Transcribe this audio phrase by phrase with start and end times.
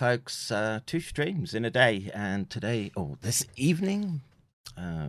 [0.00, 4.22] Right, folks, uh, two streams in a day, and today, or this evening,
[4.76, 5.08] uh,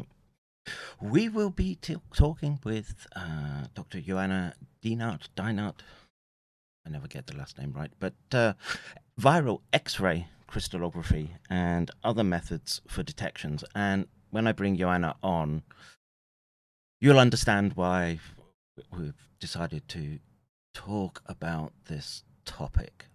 [1.02, 4.02] we will be t- talking with uh, Dr.
[4.02, 5.80] Joanna Dinart, Dinart.
[6.86, 8.54] I never get the last name right, but uh,
[9.20, 13.64] viral X ray crystallography and other methods for detections.
[13.74, 15.64] And when I bring Joanna on,
[17.02, 18.20] you'll understand why
[18.96, 20.20] we've decided to
[20.76, 23.08] talk about this topic.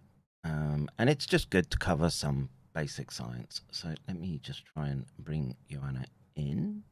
[0.43, 3.61] Um, and it's just good to cover some basic science.
[3.71, 6.05] So let me just try and bring Joanna
[6.35, 6.83] in.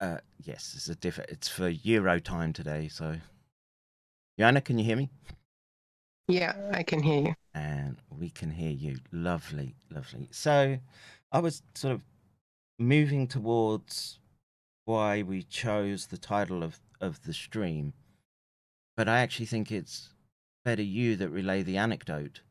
[0.00, 2.88] Uh, yes, it's a diff- It's for Euro time today.
[2.88, 3.16] So,
[4.38, 5.10] Joanna, can you hear me?
[6.28, 7.34] Yeah, I can hear you.
[7.54, 8.96] and we can hear you.
[9.12, 10.28] Lovely, lovely.
[10.32, 10.78] So,
[11.30, 12.04] I was sort of
[12.78, 14.18] moving towards
[14.84, 17.92] why we chose the title of of the stream,
[18.96, 20.10] but I actually think it's
[20.64, 22.42] better you that relay the anecdote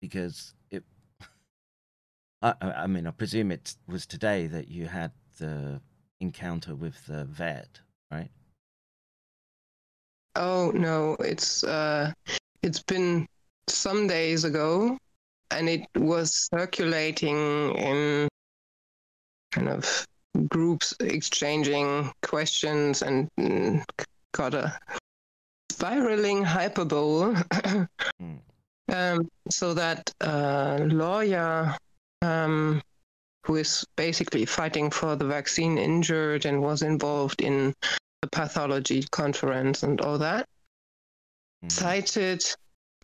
[0.00, 0.84] because it.
[2.42, 5.80] I, I mean, I presume it was today that you had the
[6.20, 7.80] encounter with the vet,
[8.10, 8.30] right?
[10.34, 12.12] Oh no, it's uh
[12.62, 13.26] it's been
[13.68, 14.96] some days ago
[15.50, 17.36] and it was circulating
[17.76, 18.28] in
[19.52, 20.06] kind of
[20.48, 23.82] groups exchanging questions and mm,
[24.32, 24.78] got a
[25.70, 27.34] spiraling hyperbole
[28.20, 28.38] Mm.
[28.92, 31.76] um, so that uh, lawyer
[32.22, 32.80] um,
[33.44, 37.74] who is basically fighting for the vaccine injured and was involved in
[38.22, 40.46] the pathology conference and all that
[41.64, 41.72] Mm.
[41.72, 42.42] cited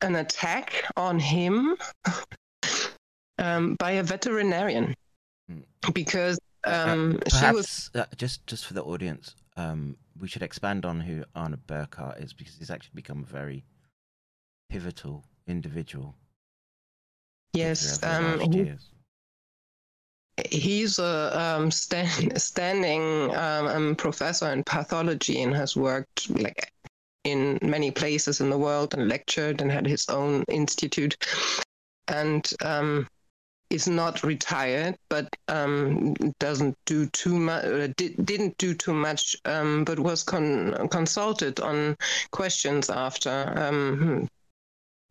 [0.02, 1.76] an attack on him
[3.38, 4.94] um, by a veterinarian
[5.50, 5.62] Mm.
[5.94, 10.84] because Uh, um, she was uh, just just for the audience, um, we should expand
[10.84, 13.64] on who Arne Burkhardt is because he's actually become a very
[14.68, 16.14] pivotal individual.
[17.54, 18.72] yes um, he,
[20.50, 26.72] he's a um, stand, standing um, um, professor in pathology and has worked like
[27.24, 31.16] in many places in the world and lectured and had his own institute
[32.08, 33.06] and um,
[33.70, 37.64] is not retired, but um, doesn't do too much.
[37.64, 41.96] Uh, did, didn't do too much, um, but was con- consulted on
[42.30, 44.24] questions after um, hmm,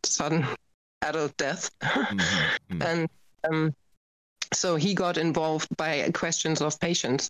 [0.04, 0.46] sudden
[1.02, 2.20] adult death, Mhm,
[2.72, 2.82] mhm.
[2.86, 3.10] and
[3.50, 3.74] um,
[4.54, 7.30] so he got involved by questions of patients,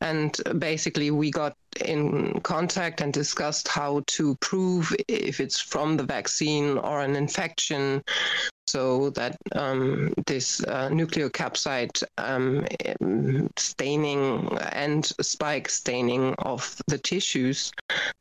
[0.00, 6.02] and basically we got in contact and discussed how to prove if it's from the
[6.02, 8.02] vaccine or an infection,
[8.66, 12.66] so that um, this uh, nucleocapside um,
[13.56, 17.72] staining and spike staining of the tissues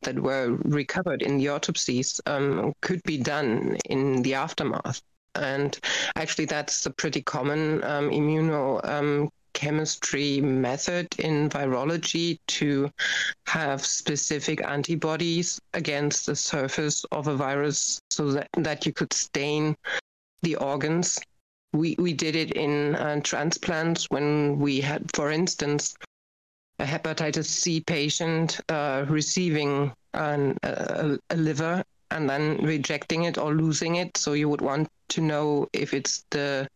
[0.04, 5.02] that were recovered in the autopsies um, could be done in the aftermath.
[5.36, 5.78] And
[6.16, 12.90] actually, that's a pretty common um, immunochemistry method in virology to
[13.46, 19.76] have specific antibodies against the surface of a virus so that, that you could stain
[20.42, 21.20] the organs.
[21.74, 25.96] We, we did it in uh, transplants when we had, for instance,
[26.80, 33.54] a hepatitis C patient uh, receiving an, a, a liver and then rejecting it or
[33.54, 34.16] losing it.
[34.18, 36.68] So you would want to know if it's the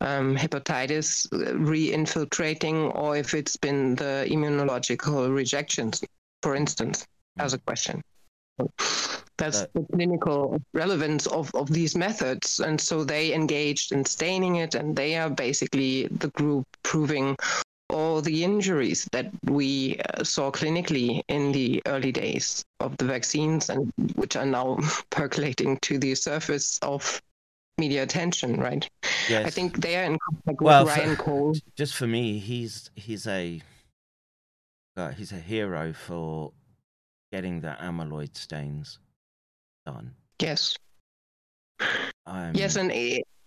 [0.00, 6.02] um, hepatitis re-infiltrating or if it's been the immunological rejections,
[6.42, 7.06] for instance,
[7.38, 8.02] as a question.
[9.38, 12.60] That's the clinical relevance of, of these methods.
[12.60, 17.36] And so they engaged in staining it, and they are basically the group proving
[17.92, 23.70] all the injuries that we uh, saw clinically in the early days of the vaccines
[23.70, 24.78] and which are now
[25.10, 27.20] percolating to the surface of
[27.78, 28.88] media attention, right?
[29.28, 29.46] yes.
[29.46, 31.54] I think they are in contact Well, with for- Ryan Cole.
[31.76, 33.60] just for me, he's he's a
[34.96, 36.52] uh, he's a hero for
[37.32, 38.98] getting the amyloid stains
[39.86, 40.14] done.
[40.40, 40.76] Yes.
[42.26, 42.92] Um, Yes, and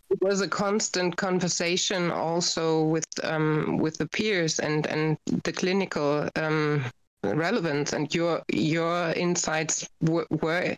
[0.10, 6.30] it, was a constant conversation also with um, with the peers and and the clinical
[6.36, 6.86] um,
[7.24, 10.76] relevance and your your insights were, were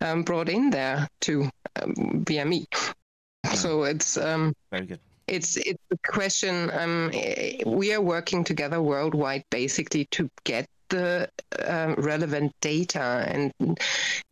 [0.00, 1.48] um, brought in there to
[1.82, 2.66] um, via me.
[3.54, 5.00] So it's um, very good.
[5.26, 6.70] it's it's a question.
[6.70, 7.10] Um,
[7.66, 11.28] we are working together worldwide, basically, to get the
[11.66, 13.52] um, relevant data, and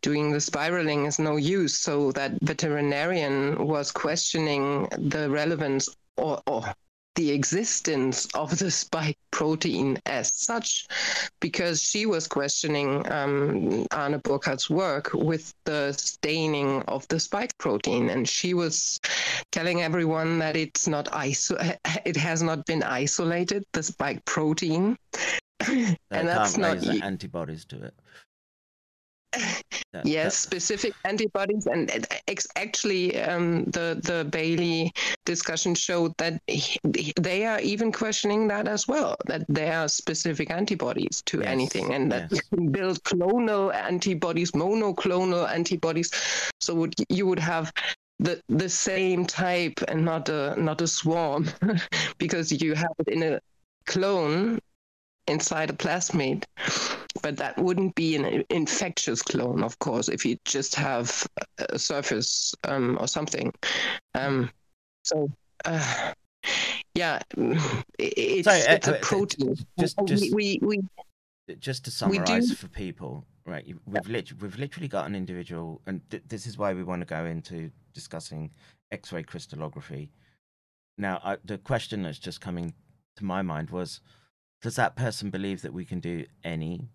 [0.03, 1.79] doing the spiraling is no use.
[1.79, 6.65] So that veterinarian was questioning the relevance or, or
[7.15, 10.87] the existence of the spike protein as such,
[11.41, 18.09] because she was questioning um, Arne Burkhardt's work with the staining of the spike protein,
[18.09, 18.99] and she was
[19.51, 24.97] telling everyone that it's not iso- it has not been isolated, the spike protein.
[25.69, 27.95] And that's not antibodies to it.
[29.93, 34.91] That- Yes, that- specific antibodies, and it- ex- actually, um, the the Bailey
[35.27, 39.17] discussion showed that he- they are even questioning that as well.
[39.27, 42.41] That there are specific antibodies to Yes, anything, and that yes.
[42.41, 46.11] you can build clonal antibodies, monoclonal antibodies.
[46.61, 47.71] So would you would have
[48.19, 51.49] the the same type and not a not a swarm,
[52.19, 53.41] because you have it in a
[53.85, 54.59] clone
[55.27, 56.45] inside a plasmid
[57.23, 61.25] but that wouldn't be an infectious clone, of course, if you just have
[61.71, 63.53] a surface um, or something.
[64.15, 64.51] Um,
[65.05, 65.31] so,
[65.65, 66.13] uh,
[66.95, 69.55] yeah, mm, it- it's, uh, a uh, protein.
[69.79, 70.81] just- just- we, we,
[71.49, 73.65] we just to We do- summarize for people, right?
[73.65, 77.03] you- We've lit- we've literally got an individual, and th- this is why we want
[77.03, 78.51] to go into discussing
[78.91, 80.11] X-ray crystallography.
[80.99, 82.75] Now, I, the question that's just coming
[83.17, 84.01] to my mind was:
[84.63, 86.89] Does that person believe that we can do any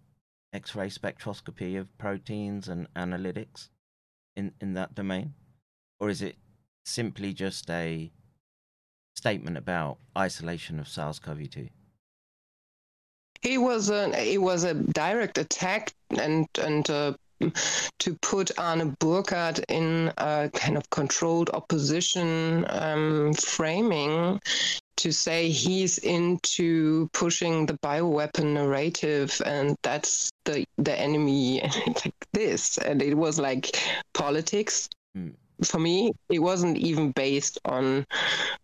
[0.54, 3.68] X-ray spectroscopy of proteins and analytics
[4.36, 5.34] in in that domain,
[6.00, 6.38] or is it
[6.86, 8.10] simply just a
[9.16, 11.70] statement about isolation of SARS-CoV-2?
[13.44, 17.14] It was a it was a direct attack and and uh,
[18.00, 24.40] to put Arne Burkhardt in a kind of controlled opposition um, framing
[24.98, 32.78] to say he's into pushing the bioweapon narrative and that's the the enemy like this.
[32.80, 33.78] And it was like
[34.14, 34.90] politics.
[35.16, 35.34] Mm.
[35.64, 38.06] for me it wasn't even based on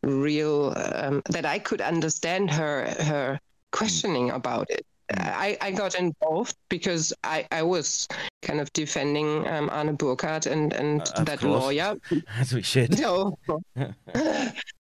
[0.03, 3.39] real um, that i could understand her her
[3.71, 4.85] questioning about it
[5.17, 8.07] I, I got involved because I, I was
[8.41, 11.61] kind of defending um, Arne Burkhardt and, and Uh, that course.
[11.63, 11.95] lawyer
[12.39, 12.99] As we should.
[12.99, 13.37] no.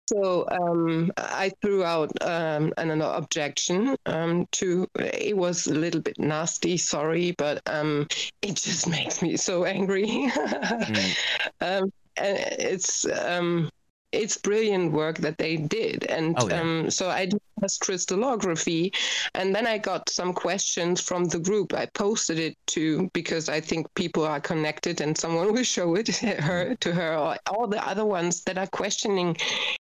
[0.10, 4.88] so um, I threw out um, an objection um, to.
[4.96, 8.08] It was a little bit nasty, sorry, but um,
[8.42, 10.08] it just makes me so angry.
[10.08, 11.18] Mm.
[11.62, 13.70] um, and it's um,
[14.12, 16.06] it's brilliant work that they did.
[16.06, 16.62] And Oh, yeah.
[16.62, 18.93] um, so i did this crystallography
[19.34, 21.74] and then i got some questions from the group.
[21.74, 26.08] I posted it to because i think people are connected and someone will show it
[26.17, 27.15] her to her.
[27.17, 29.38] Or all the other ones that are questioning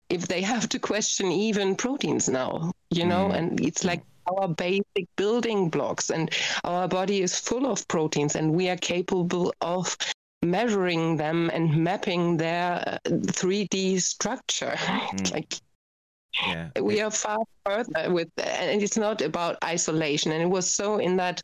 [0.10, 3.30] if they have to question even proteins now you know?
[3.30, 3.38] Mm.
[3.38, 4.02] and it's like
[4.38, 6.32] our basic building blocks and
[6.64, 9.96] our body is full of proteins and we are capable of
[10.44, 14.76] measuring them and mapping their uh, 3D structure.
[14.88, 15.32] Mm.
[15.32, 15.56] like
[16.46, 16.70] Yeah.
[16.82, 20.32] we are far further with, and it's not about isolation.
[20.32, 21.42] And it was so in that,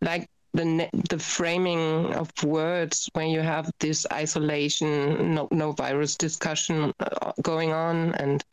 [0.00, 6.92] like the the framing of words when you have this isolation, no no virus discussion
[7.00, 8.44] uh, going on, and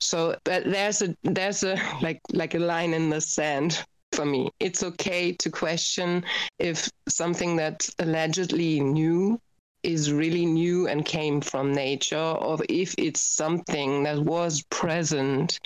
[0.00, 4.50] so but there's a there's a like like a line in the sand for me.
[4.60, 6.24] It's okay to question
[6.58, 9.40] if something that's allegedly new
[9.82, 15.58] is really new and came from nature, or if it's something that was present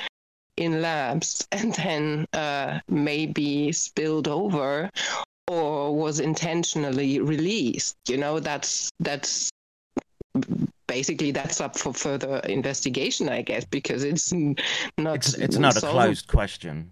[0.56, 4.90] in labs and then uh, maybe spilled over
[5.48, 7.96] or was intentionally released.
[8.08, 9.50] You know, that's that's
[10.88, 15.16] basically that's up for further investigation, I guess, because it's not.
[15.16, 16.90] It's it's not a closed question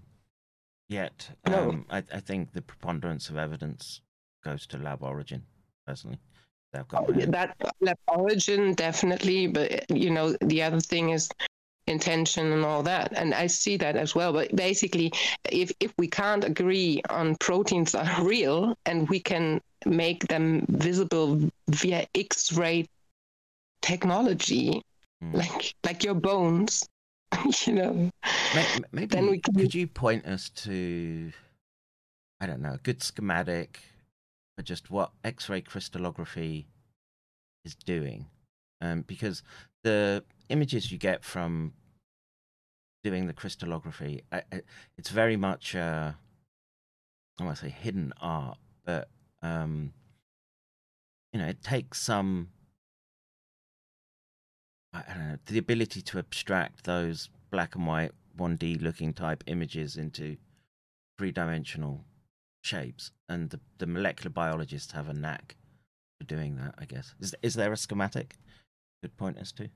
[0.89, 1.31] yet.
[1.49, 1.71] No.
[1.71, 4.01] Um, I I think the preponderance of evidence
[4.45, 5.43] goes to lab origin.
[5.87, 6.19] Personally,
[6.73, 11.29] they've got my that lab origin definitely but you know the other thing is
[11.87, 15.13] intention and all that and i see that as well but basically
[15.51, 21.39] if if we can't agree on proteins are real and we can make them visible
[21.69, 22.87] via x-ray
[23.83, 24.83] technology
[25.23, 25.35] Mm.
[25.35, 26.85] like like your bones
[27.67, 28.11] you know
[28.55, 31.33] May- Maybe Then we can- could you point us to,
[32.41, 33.81] I don't know, a good schematic
[34.57, 36.67] for just what X-ray crystallography
[37.65, 38.27] is doing,
[38.81, 39.43] um, because
[39.83, 41.73] the images you get from
[43.03, 44.61] doing the crystallography, I, I,
[44.97, 46.13] it's very much, uh,
[47.41, 49.09] I want to say hidden art, but
[49.43, 49.93] um,
[51.33, 52.51] you know, it takes some.
[54.95, 59.97] I don't know, the ability to abstract those black and white 1D looking type images
[59.97, 60.37] into
[61.19, 62.05] three dimensional
[62.63, 63.11] shapes.
[63.29, 65.57] And the, the molecular biologists have a knack
[66.19, 67.15] for doing that, I guess.
[67.21, 68.37] Is, is there a schematic
[69.03, 69.69] could point us to?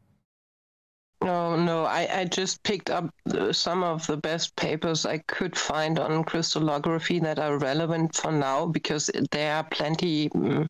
[1.23, 1.85] No, no.
[1.85, 6.23] I, I just picked up uh, some of the best papers I could find on
[6.23, 10.67] crystallography that are relevant for now because there are plenty mm,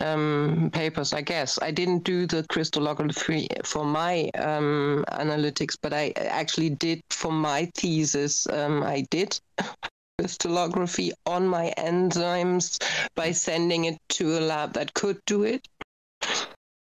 [0.00, 1.58] um, papers, I guess.
[1.60, 7.70] I didn't do the crystallography for my um, analytics, but I actually did for my
[7.74, 8.46] thesis.
[8.46, 9.38] Um, I did
[10.18, 12.82] crystallography on my enzymes
[13.14, 15.66] by sending it to a lab that could do it.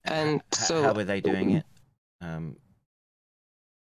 [0.05, 1.65] And so how were they doing it?
[2.21, 2.55] Um,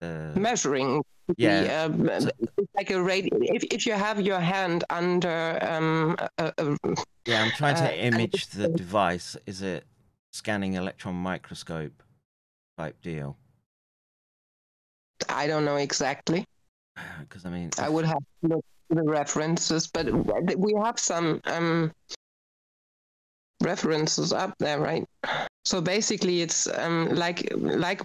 [0.01, 1.03] the, measuring
[1.37, 1.87] Yeah.
[1.87, 6.15] the, um, So- it's like a radi- if, if you have your hand under um
[6.37, 6.77] a, a,
[7.25, 9.37] yeah, I'm trying uh, to and image the- device.
[9.45, 9.85] Is it
[10.31, 12.03] scanning electron microscope
[12.77, 13.37] type deal?
[15.27, 16.45] i don't know exactly
[17.19, 20.05] Because I mean, i would have to look the references but
[20.57, 21.91] we have some um
[23.61, 25.05] references up there right
[25.65, 28.01] so basically it's um like like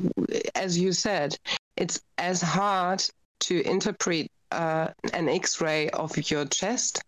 [0.54, 1.36] as you said
[1.76, 3.02] it's as hard
[3.40, 7.02] to interpret uh, an x-ray of your chest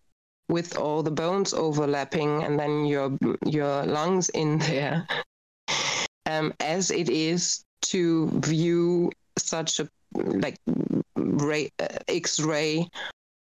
[0.49, 5.07] with all the bones overlapping and then your your lungs in there
[6.25, 10.57] um, as it is to view such a like
[11.15, 12.87] ray, uh, x-ray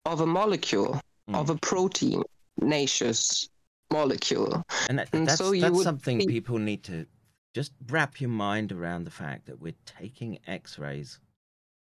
[0.04, 1.00] of a molecule
[1.34, 1.56] of Mm.
[1.56, 2.22] a protein
[2.60, 3.48] naceous
[3.92, 7.06] molecule And, that, And that's, so that's something think- people need to
[7.54, 11.20] just wrap your mind around the fact that we're taking x rays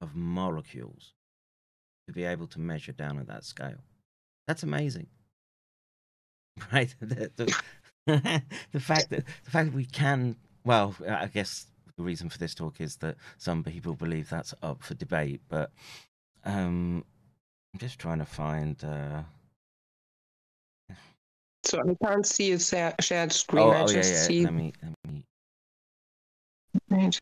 [0.02, 1.14] of molecules
[2.06, 3.78] to be able to measure down at that scale.
[4.46, 5.06] That's amazing.
[6.72, 6.94] Right?
[7.00, 7.56] The, the,
[8.72, 12.54] the fact that the fact that we can well, I guess the reason for this
[12.54, 15.70] talk is that some people believe that's up for debate, but
[16.44, 17.04] um
[17.72, 19.22] I'm just trying to find uh
[21.64, 24.26] so i can't see a sa- shared screen oh, i oh yeah, just yeah.
[24.26, 25.24] see Let me let me
[26.90, 27.18] Right.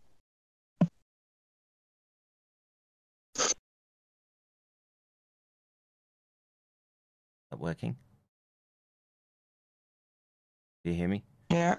[7.50, 7.96] that working?
[10.84, 11.24] Do you hear me?
[11.50, 11.76] yeah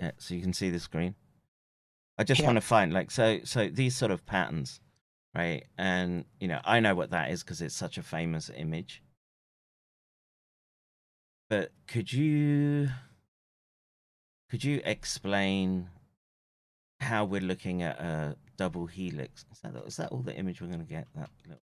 [0.00, 1.14] Yeah, so you can see the screen.
[2.16, 2.46] I just Yeah.
[2.46, 4.80] want to find like so so these sort of patterns,
[5.34, 5.64] right?
[5.76, 9.02] And you know, I know what that is because it's such a famous image.
[11.50, 12.88] But could you
[14.48, 15.88] could you explain
[17.00, 19.44] how we're looking at a double helix.
[19.52, 21.06] Is that is that all the image we're going to get?
[21.14, 21.62] That little...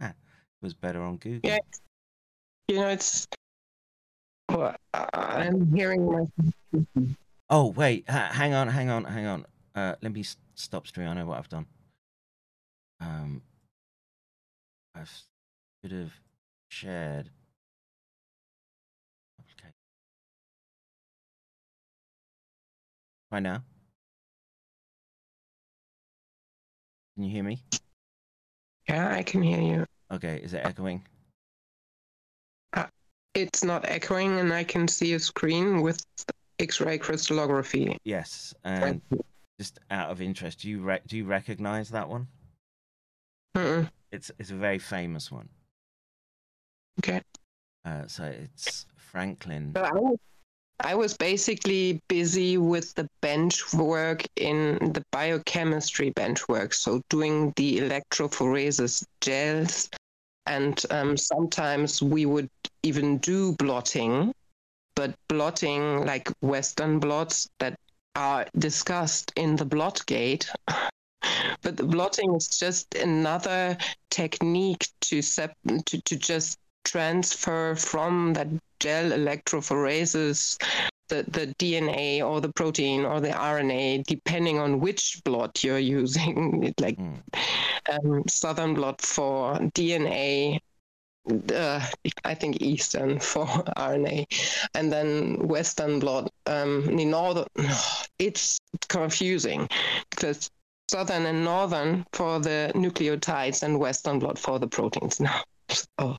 [0.00, 0.14] ah, it
[0.62, 1.50] was better on Google.
[1.50, 1.58] Yeah.
[2.68, 3.26] You know, it's.
[4.50, 7.06] Well, I'm hearing my.
[7.52, 9.44] Oh wait, ha- hang on, hang on, hang on.
[9.74, 11.08] Uh, let me stop stream.
[11.08, 11.66] I know what I've done.
[13.00, 13.42] Um,
[14.94, 15.00] I
[15.82, 16.12] should have
[16.68, 17.30] shared.
[23.30, 23.62] Right now.
[27.14, 27.62] Can you hear me?
[28.88, 29.86] Yeah, I can hear you.
[30.10, 31.04] Okay, is it echoing?
[33.34, 36.04] It's not echoing, and I can see a screen with
[36.58, 37.96] X-ray crystallography.
[38.04, 39.00] Yes, and
[39.58, 42.26] just out of interest, do you re- do you recognize that one?
[43.56, 43.88] Mm-mm.
[44.10, 45.48] It's it's a very famous one.
[46.98, 47.22] Okay.
[47.84, 49.72] Uh, so it's Franklin.
[49.76, 49.92] So I
[50.82, 57.52] I was basically busy with the bench work in the biochemistry bench work, so doing
[57.56, 59.90] the electrophoresis gels,
[60.46, 62.48] and um, sometimes we would
[62.82, 64.32] even do blotting,
[64.94, 67.78] but blotting like Western blots that
[68.16, 70.50] are discussed in the blot gate.
[71.62, 73.76] but the blotting is just another
[74.10, 78.48] technique to sep- to, to just transfer from that
[78.80, 80.58] gel electrophoresis
[81.10, 86.72] the, the DNA or the protein or the RNA, depending on which blot you're using,
[86.80, 87.22] like Mm.
[87.92, 90.58] um, southern blot for DNA,
[91.54, 91.86] uh,
[92.24, 94.26] I think Eastern for RNA,
[94.74, 97.46] and then Western blot, um, the northern.
[98.18, 99.68] It's confusing
[100.10, 100.50] because
[100.90, 105.42] Southern and Northern for the nucleotides and Western blot for the proteins now.
[105.98, 106.16] Oh.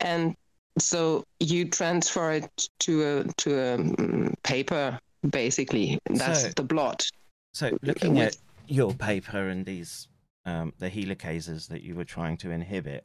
[0.00, 0.34] And
[0.78, 4.98] so you transfer it to a to a mm, paper
[5.30, 5.98] basically.
[6.10, 7.06] That's So- the blot.
[7.54, 8.36] So looking with- at
[8.68, 10.08] your paper and these
[10.44, 13.04] um, the helicases that you were trying to inhibit,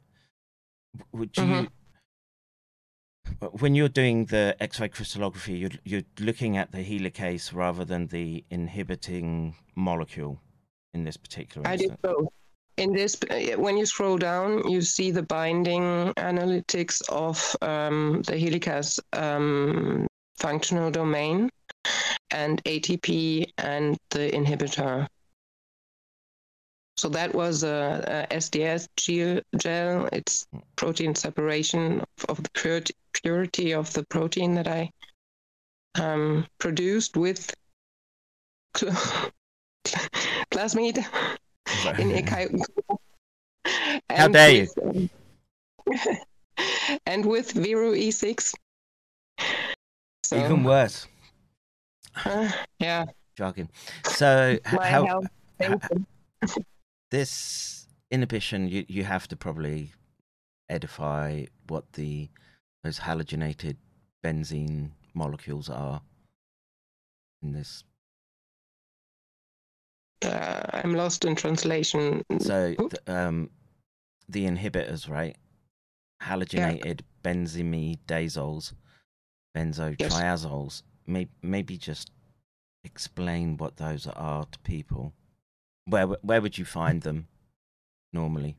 [1.12, 1.42] would you?
[1.42, 1.68] Mhm.
[3.60, 8.44] When you're doing the X-ray crystallography, you're, you're looking at the helicase rather than the
[8.50, 10.40] inhibiting molecule
[10.94, 12.00] in this particular I did instance.
[12.02, 12.28] both.
[12.78, 18.32] In this, uh, when you scroll down, you see the binding analytics of um, the
[18.32, 20.06] helicase um,
[20.38, 21.50] functional domain
[22.30, 25.06] and ATP and the inhibitor.
[26.96, 28.88] So that was a, a SDS
[29.58, 30.08] gel.
[30.12, 34.90] It's protein separation of, the purity, purity of the protein that I
[36.00, 37.52] um, produced with
[38.76, 38.96] cl-
[40.50, 40.98] classmate
[41.98, 42.26] in.
[44.10, 44.68] How dare you.
[44.92, 45.08] you?
[47.06, 48.54] and with Vero E6.
[50.24, 51.06] So, Even worse,
[52.24, 53.06] uh, yeah,
[53.36, 53.68] jogging.
[54.04, 55.22] So how
[57.10, 59.92] this inhibition you, you have to probably
[60.68, 62.28] edify what the
[62.84, 63.76] those halogenated
[64.24, 66.00] benzene molecules are
[67.42, 67.84] in this
[70.24, 72.22] Uh, I'm lost in translation.
[72.38, 73.50] so th- um
[74.28, 75.36] the inhibitors right?
[76.22, 78.72] Halogenated benzimidazoles
[79.56, 82.10] benzotriazoles may, maybe just
[82.84, 85.12] explain what those are to people.
[85.86, 87.26] Where where would you find them
[88.12, 88.56] normally?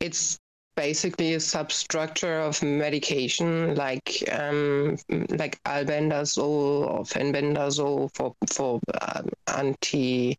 [0.00, 0.38] It's
[0.78, 4.96] basically a substructure of medication like um,
[5.30, 10.38] like albendazole or fenbendazole for for um, anti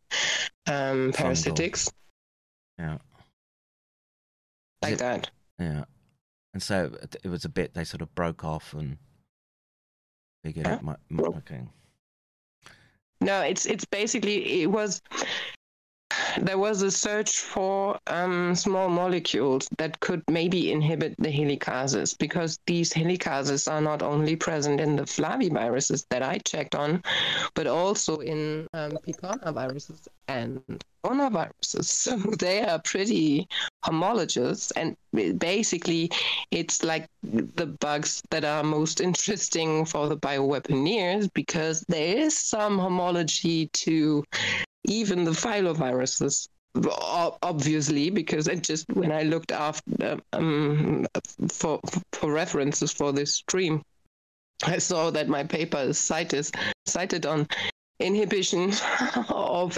[0.67, 1.91] um, parasitics
[2.79, 2.97] yeah
[4.81, 5.29] like it- that.
[5.59, 5.83] Yeah.
[6.53, 8.97] And so it- was a bit they sort of broke off and
[10.45, 10.75] figured Huh?
[10.75, 11.61] it might, m- okay.
[13.19, 15.01] No, it's it's basically it was
[16.41, 22.59] there was a search for um, small molecules that could maybe inhibit the helicases because
[22.65, 27.03] these helicases are not only present in the flaviviruses that I checked on,
[27.53, 30.61] but also in um, picornaviruses and
[31.03, 31.89] coronaviruses.
[31.99, 33.47] So they are pretty
[33.83, 34.95] homologous, and
[35.37, 36.11] basically,
[36.51, 42.77] it's like the bugs that are most interesting for the bioweaponeers because there is some
[42.77, 44.23] homology to
[44.85, 46.47] even the filoviruses
[47.41, 51.05] obviously because i just when i looked after um,
[51.51, 51.79] for
[52.13, 53.81] for references for this stream
[54.65, 56.49] i saw that my paper is cited
[56.85, 57.47] cited on
[57.99, 58.69] inhibition
[59.29, 59.77] of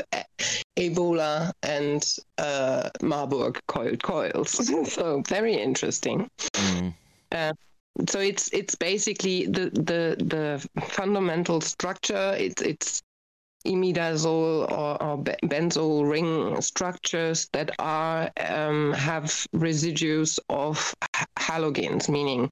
[0.78, 4.52] ebola and uh, marburg coiled coils
[4.94, 6.94] so very interesting Mm.
[8.10, 12.36] so it's it's basically the the the fundamental structure.
[12.38, 13.02] It's it's
[13.66, 20.96] imidazole or, or benzoyl ring structures that are um, have residues of
[21.38, 22.50] halogens, meaning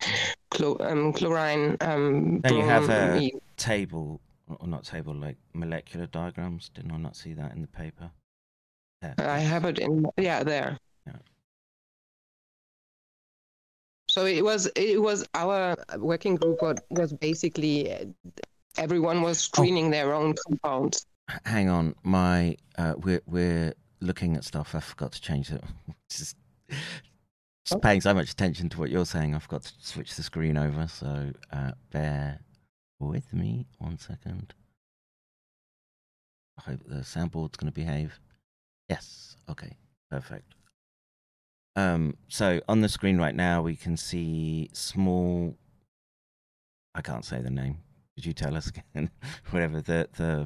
[0.52, 1.78] chlor- um, chlorine.
[1.82, 6.69] Um, you have a table, or not table, like molecular diagrams.
[6.69, 8.12] Didn't I not see that in the paper?
[9.02, 9.13] Yeah.
[9.17, 10.78] I have it in yeah there.
[11.08, 11.13] Yeah.
[14.10, 18.13] So it was it was our working group was basically
[18.78, 21.06] everyone was screening their own compounds.
[21.46, 24.74] Hang on, my uh, we're we're looking at stuff.
[24.76, 25.64] I forgot to change it.
[26.10, 26.36] just,
[27.66, 29.36] just paying so much attention to what you're saying.
[29.36, 30.88] I forgot to switch the screen over.
[30.88, 32.40] So uh, bear
[33.00, 34.54] with me one second.
[36.58, 38.20] I hope the soundboard's going to behave.
[38.90, 39.38] Yes.
[39.50, 39.78] Okay.
[40.10, 40.56] Perfect.
[41.76, 45.56] Um, so on the screen right now, we can see small.
[46.96, 47.78] I can't say the name.
[48.20, 49.10] Could you tell us again?
[49.52, 50.46] Whatever the the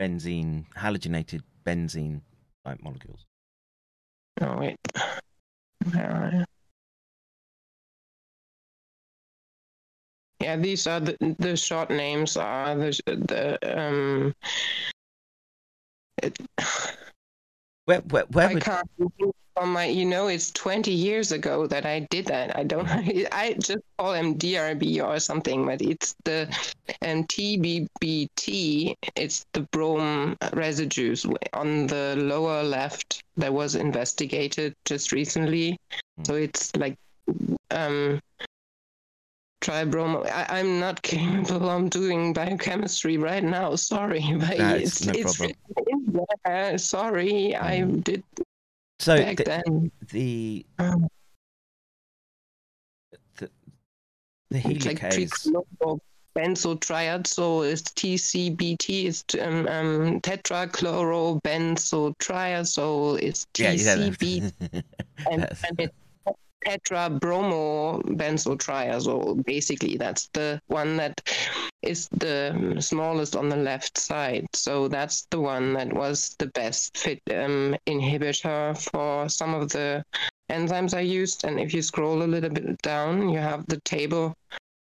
[0.00, 2.22] benzene halogenated benzene
[2.66, 3.24] type molecules.
[4.40, 4.76] Oh wait.
[5.92, 6.44] Where are you?
[10.40, 14.34] Yeah, these are the the short names are the the um.
[16.20, 16.36] It,
[17.86, 18.88] Where where, where I would can't
[19.56, 22.56] from my you know it's 20 years ago that I did that.
[22.56, 22.88] I don't
[23.32, 26.48] I just call them DRB or something, but it's the
[27.02, 28.94] um, TBBT.
[29.16, 35.78] It's the brome residues on the lower left that was investigated just recently.
[36.24, 36.96] So it's like
[37.70, 38.20] um
[39.64, 40.30] tribromo.
[40.30, 43.74] I, I'm not capable of doing biochemistry right now.
[43.76, 46.78] Sorry, but No, it's it's no it's in there.
[46.78, 48.22] Sorry, I did
[48.98, 49.90] so back the, then.
[50.12, 51.08] the Um,
[53.36, 53.48] the
[54.50, 55.98] the It's like helicase trichloro
[56.36, 64.52] benzotriazole is TCBT is um, um, tetrachlorobenzotriazole is yeah yeah and,
[65.30, 65.48] and
[65.78, 65.94] it's
[66.64, 69.44] tetrabromobenzotriazole.
[69.44, 71.20] Basically, that's the one that
[71.82, 74.46] is the smallest on the left side.
[74.54, 80.04] So that's the one that was the best fit um, inhibitor for some of the
[80.50, 81.44] enzymes I used.
[81.44, 84.34] And if you scroll a little bit down, you have the table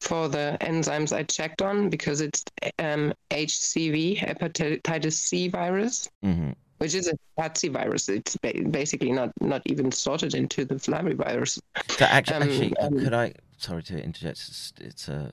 [0.02, 2.44] for the enzymes I checked on because it's
[2.80, 6.56] um, HCV, hepatitis C virus Mhm.
[6.84, 8.10] Which is a Patsy virus.
[8.10, 11.58] It's ba- basically not not even sorted into the flavivirus.
[11.88, 13.34] So actually, Um, actually, um, could I?
[13.58, 14.40] Sorry to interject.
[14.50, 15.32] It's, it's a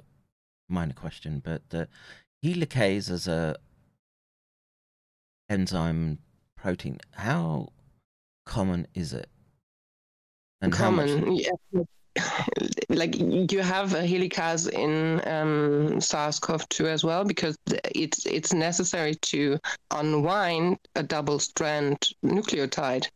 [0.69, 1.89] minor question, but the
[2.45, 3.57] helicase as a
[5.49, 6.19] enzyme
[6.57, 7.73] protein, how
[8.47, 9.29] common is it?
[10.61, 11.51] And Common, yeah.
[12.89, 17.57] like you have a helicase in um, SARS-CoV-2 as well because
[17.95, 19.59] it's it's necessary to
[19.91, 23.07] unwind a double-strand nucleotide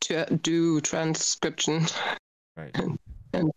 [0.00, 1.86] to do transcription
[2.56, 2.76] Right.
[3.32, 3.52] and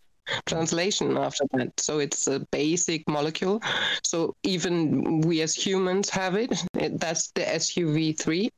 [0.46, 1.80] translation after that.
[1.80, 3.62] So it's a basic molecule.
[4.04, 6.54] So even we as humans have it.
[6.76, 8.50] it that's the SUV3.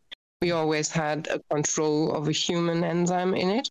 [0.42, 3.70] We always had a control of a human enzyme in it.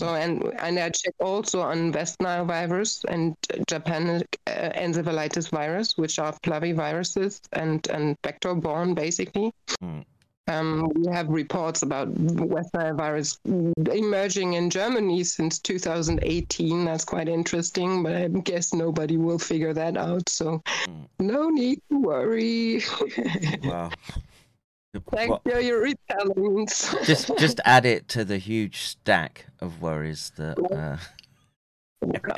[0.00, 3.36] So and and I check also on West Nile virus and
[3.68, 4.50] Japan uh,
[4.86, 9.52] encephalitis virus, which are flaviviruses and and vector borne basically.
[9.82, 10.04] Mm.
[10.48, 12.08] Um, we have reports about
[12.54, 16.84] West Nile virus emerging in Germany since 2018.
[16.86, 20.28] That's quite interesting, but I guess nobody will figure that out.
[20.28, 21.06] So Mm.
[21.20, 22.82] no need to worry.
[23.62, 23.90] Wow.
[25.12, 26.94] Thank What- you, your retellings.
[27.06, 30.96] just just add it to the huge stack of worries that uh,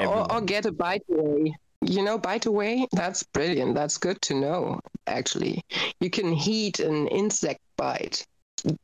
[0.06, 1.54] or, get a bite away.
[1.80, 2.86] You know, bite away.
[2.92, 3.74] That's brilliant.
[3.74, 4.80] That's good to know.
[5.07, 5.62] Actually,
[6.00, 8.24] you can heat an insect bite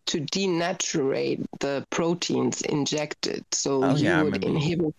[0.07, 4.95] to denaturate the proteins injected, so Oh, you yeah, would inhibit.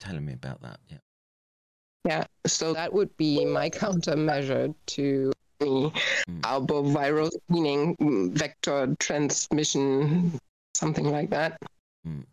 [0.00, 0.80] telling me about that.
[0.90, 0.98] Yeah.
[2.04, 5.92] Yeah, so that would be my countermeasure to Mm.
[6.42, 10.38] arbovirus, meaning mm, vector transmission,
[10.74, 11.60] something like that.
[12.06, 12.24] Mm.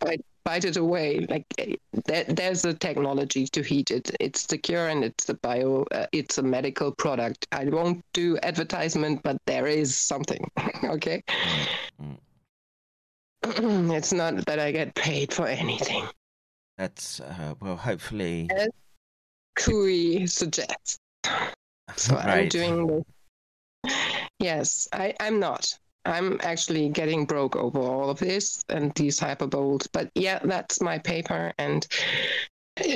[0.00, 1.26] Bite, bite it away.
[1.28, 1.74] Like eh,
[2.06, 4.14] there, there's a technology to heat it.
[4.20, 5.84] It's secure and it's a bio.
[5.92, 7.46] Uh, it's a medical product.
[7.52, 10.50] I won't do advertisement, but there is something.
[10.84, 11.22] okay.
[12.02, 12.16] Mm.
[13.96, 16.06] it's not that I get paid for anything.
[16.78, 17.76] That's uh, well.
[17.76, 18.68] Hopefully, Yes.
[19.56, 20.98] Kui suggests.
[21.96, 22.86] So I'm doing
[23.84, 23.92] this.
[24.38, 25.66] Yes, I, I'm not.
[26.04, 29.86] I'm actually getting broke over all of this and these hyperboles.
[29.92, 31.52] But yeah, that's my paper.
[31.58, 31.86] And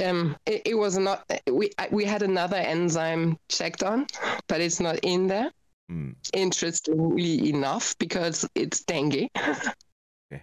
[0.05, 1.31] Um, it, it was not.
[1.51, 4.07] We we had another enzyme checked on,
[4.49, 5.53] but it's not in there.
[5.89, 6.13] Hmm.
[6.33, 9.29] Interestingly enough, because it's dengue.
[10.33, 10.43] Okay.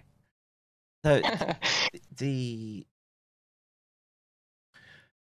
[1.04, 1.20] So
[2.16, 2.86] the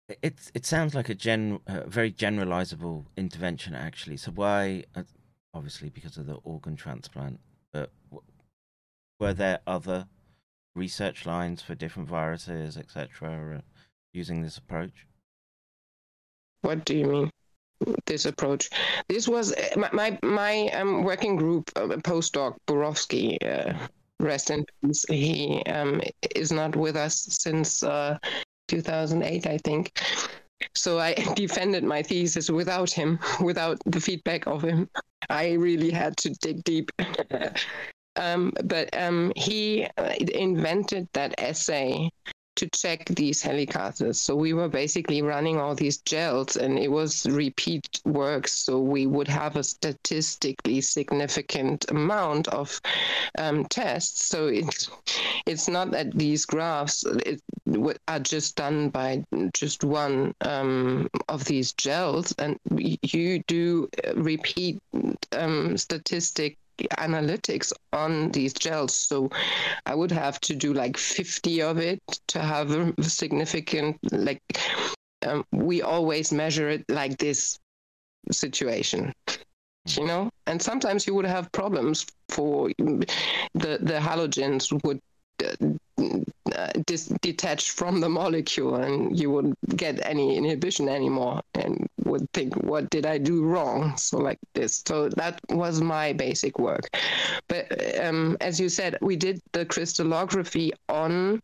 [0.09, 4.17] it it sounds like a gen a very generalizable intervention actually.
[4.17, 5.03] So why uh,
[5.53, 7.39] obviously because of the organ transplant,
[7.71, 8.23] but w-
[9.19, 10.07] were there other
[10.75, 13.61] research lines for different viruses, etc., uh,
[14.13, 15.05] using this approach?
[16.63, 17.29] what do you mean?
[18.05, 18.69] This approach.
[19.09, 23.37] This was uh, my my, my um, working group uh, postdoc Borowski.
[23.41, 23.73] Uh,
[24.19, 25.05] rest in peace.
[25.09, 26.01] He um,
[26.35, 28.17] is not with us since uh,
[28.67, 29.99] 2008, I think.
[30.75, 34.89] So I defended my thesis without him, without the feedback of him.
[35.29, 36.91] I really had to dig deep.
[38.15, 42.09] um, but um, he uh, invented that assay
[42.55, 44.19] to check these helicases.
[44.19, 48.47] So we were basically running all these gels and it was repeat work.
[48.47, 52.79] So we would have a statistically significant amount of
[53.37, 54.25] um, tests.
[54.25, 54.89] So it's,
[55.45, 57.41] it's not that these graphs it,
[58.07, 59.23] are just done by
[59.53, 64.79] just one um, of these gels and you do uh, repeat
[65.31, 66.57] um, statistic
[66.97, 68.95] analytics on these gels.
[68.95, 69.29] So
[69.85, 74.41] i would have to do like 50 of it to have a significant like
[75.25, 77.59] um, we always measure it like this
[78.31, 79.13] situation
[79.87, 80.29] you know?
[80.47, 83.07] And sometimes you would have problems for the
[83.53, 84.99] the halogens would
[85.39, 92.29] uh, dis- detach from the molecule and you wouldn't get any inhibition anymore and would
[92.33, 93.95] think what did i do wrong?
[93.97, 94.83] So like this.
[94.85, 96.89] So that was my basic work.
[97.47, 97.65] But
[97.99, 101.41] um, as you said we did the crystallography on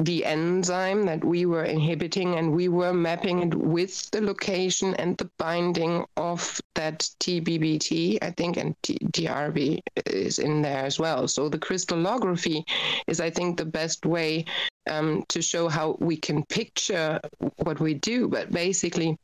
[0.00, 5.16] the enzyme that we were inhibiting and we were mapping it with the location and
[5.16, 11.26] the binding of that TBBT, I think, and T- DRB is in there as well.
[11.26, 12.64] So the crystallography
[13.06, 14.44] is, I think, the best way
[14.90, 17.18] um, to show how we can picture
[17.56, 18.28] what we do.
[18.28, 19.16] But basically,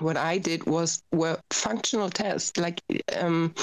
[0.00, 2.58] what I did was were functional tests.
[2.58, 2.82] Like
[3.16, 3.54] um,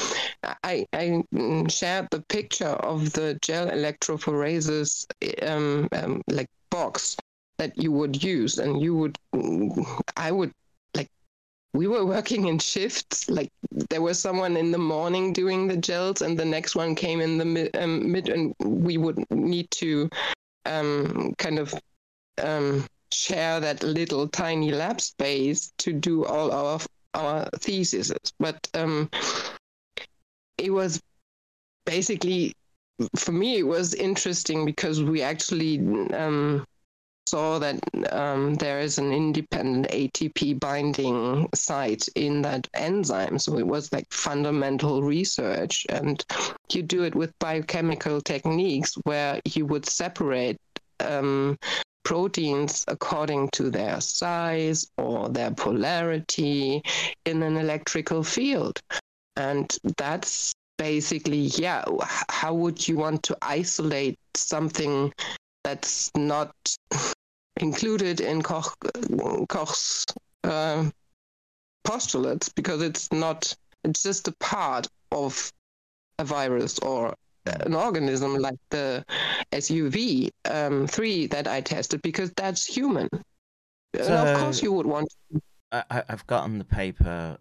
[0.63, 1.23] I, I
[1.69, 5.05] shared the picture of the gel electrophoresis
[5.47, 7.17] um, um, like box
[7.57, 9.17] that you would use, and you would,
[10.17, 10.51] I would
[10.95, 11.09] like.
[11.73, 13.29] We were working in shifts.
[13.29, 13.49] Like
[13.89, 17.37] there was someone in the morning doing the gels, and the next one came in
[17.37, 20.09] the mid, um, mid and we would need to
[20.65, 21.73] um, kind of
[22.41, 26.79] um, share that little tiny lab space to do all our
[27.13, 28.11] our theses.
[28.39, 29.09] But um,
[30.57, 31.01] it was
[31.85, 32.53] basically
[33.15, 35.79] for me it was interesting because we actually
[36.13, 36.63] um,
[37.27, 37.79] saw that
[38.11, 43.39] um, there is an independent ATP binding site in that enzyme.
[43.39, 46.23] So it was like fundamental research, and
[46.71, 50.57] you do it with biochemical techniques where you would separate
[50.99, 51.57] um,
[52.03, 56.81] proteins according to their size or their polarity
[57.25, 58.79] in an electrical field.
[59.35, 61.85] And that's basically, yeah,
[62.29, 65.13] how would you want to isolate something
[65.63, 66.55] that's not
[67.57, 68.75] included in Koch,
[69.47, 70.05] Koch's
[70.43, 70.89] uh,
[71.83, 75.51] postulates because it's not, it's just a part of
[76.19, 77.15] a virus or
[77.45, 79.03] an organism like the
[79.51, 83.09] SUV um, three that I tested because that's human.
[83.93, 85.11] and of course, you would want.
[85.71, 87.37] I, I, I've gotten the paper.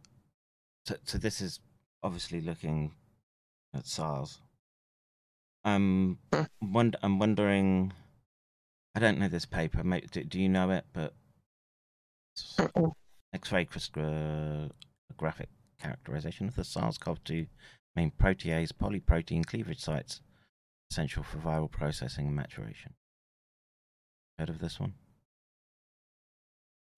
[0.86, 1.60] So, so this is
[2.02, 2.92] obviously looking
[3.74, 4.38] at SARS.
[5.64, 6.42] I'm Hmm.
[6.62, 7.92] wond- I'm wondering.
[8.94, 9.84] I don't know this paper.
[9.84, 10.84] Maybe, do, do you know it?
[10.92, 11.12] But
[13.32, 15.46] X-ray crystallographic
[15.80, 17.46] characterization of the SARS-CoV-2
[17.96, 20.20] main protease polyprotein cleavage sites,
[20.90, 22.94] essential for viral processing and maturation.
[24.38, 24.94] Heard of this one?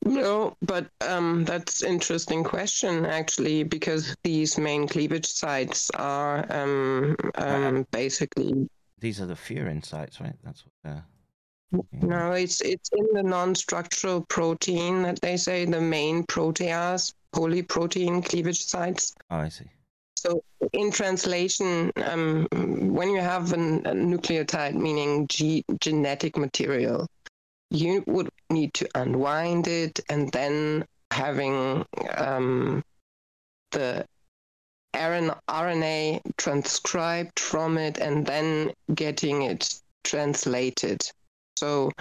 [0.05, 7.86] No, but um, that's interesting question actually because these main cleavage sites are um, um,
[7.93, 8.68] basically
[8.99, 10.34] These are the furin sites, right?
[10.43, 11.05] That's what they're.
[12.03, 18.64] no, it's it's in the non-structural protein that they say the main protease polyprotein cleavage
[18.64, 19.14] sites.
[19.30, 19.70] Oh, I see.
[20.23, 27.09] So in translation, um, when you have an, a nucleotide, meaning ge- genetic material,
[27.70, 31.85] you would need to unwind it and then having
[32.16, 32.85] um,
[33.73, 34.05] the
[34.95, 41.03] RNA transcribed from it and then getting it translated.
[41.62, 41.92] So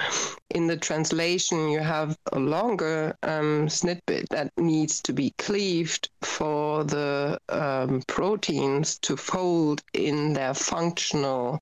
[0.50, 6.84] in the translation, you have a longer um, snippet that needs to be cleaved for
[6.84, 11.60] the um, proteins to fold in their functional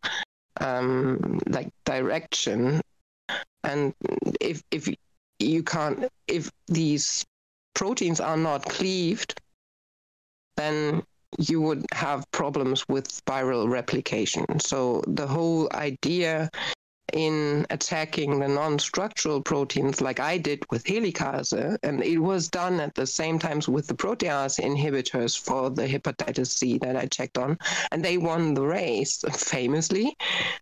[0.62, 2.80] um, like direction.
[3.66, 3.94] And
[4.40, 4.88] if if
[5.40, 7.26] you can't, if these
[7.74, 9.42] proteins are not cleaved,
[10.56, 11.04] then
[11.38, 14.46] you would have problems with viral replication.
[14.62, 16.50] So the whole idea
[17.14, 22.96] in attacking the non-structural proteins like I did with helicase, and it was done at
[22.96, 27.58] the same time with the protease inhibitors for the hepatitis C that I checked on,
[27.92, 30.16] and they won the race famously.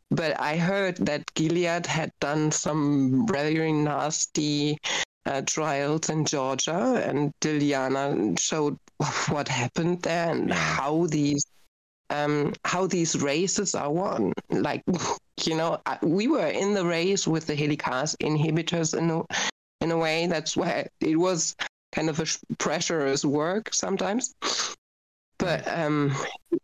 [0.10, 4.78] But I heard that Gilead had done some very nasty
[5.26, 8.78] uh, trials in Georgia, and Diliana showed
[9.30, 11.46] what happened there and how these
[12.10, 14.34] um, how these races are won.
[14.50, 14.84] Like,
[15.44, 19.24] you know, we were in the race with the helicase inhibitors in a,
[19.82, 20.28] in a way.
[20.28, 21.56] That's why it was
[21.92, 22.26] kind of a
[22.58, 24.36] pressurous work sometimes.
[25.40, 26.16] But um,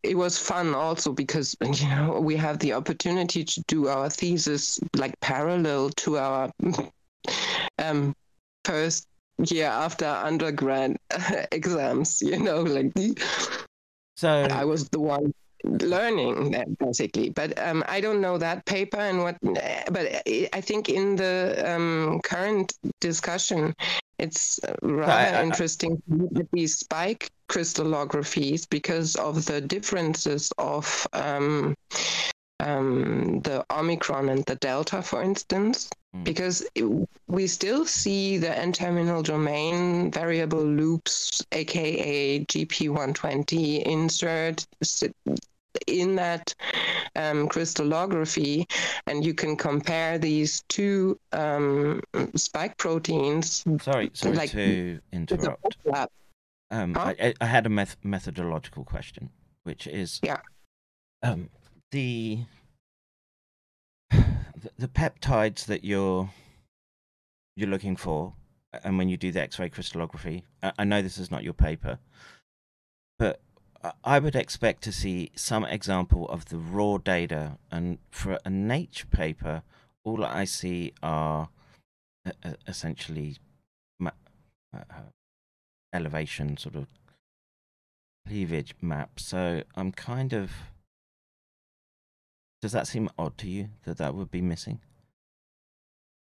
[0.02, 4.80] it was fun also because you know we have the opportunity to do our thesis
[4.96, 6.52] like parallel to our
[7.80, 8.16] um,
[8.66, 9.08] first
[9.50, 10.98] year after undergrad
[11.52, 12.22] exams.
[12.22, 12.94] You know, like
[14.24, 17.30] So I was the one learning that basically.
[17.30, 19.38] But um, I don't know that paper and what.
[19.41, 23.74] But I think in the um, current discussion,
[24.19, 30.51] it's rather I- I- interesting to look at these spike crystallographies because of the differences
[30.57, 31.07] of.
[31.13, 31.76] Um,
[32.68, 36.24] um, the Omicron and the Delta, for instance, Mm.
[36.24, 44.66] because it- we still see the N-terminal domain variable loops, aka GP120, insert
[45.88, 46.53] in that
[47.16, 48.68] um, crystallography,
[49.07, 51.99] and you can compare these two um,
[52.36, 55.78] spike proteins sorry, sorry like- to interrupt.
[56.72, 57.14] Um, Huh?
[57.20, 59.30] I, I- I had a meth- methodological question,
[59.64, 60.41] which is Yeah.
[61.24, 61.49] um,
[61.94, 62.39] the,
[64.80, 66.30] the peptides that you're
[67.56, 68.34] you're looking for,
[68.84, 70.44] and when you do the X-ray crystallography.
[70.80, 72.00] I, know this is not your paper,
[73.20, 73.39] but
[74.04, 79.06] I- would expect to see some example of the raw data, and for a Nature
[79.06, 79.62] paper,
[80.04, 81.50] all I see are
[82.68, 83.38] essentially
[84.04, 84.10] uh,
[85.94, 86.88] elevation sort of
[88.28, 89.20] cleavage map.
[89.20, 90.50] So I'm kind of.
[92.64, 94.80] Does that seem odd to you that that would be missing?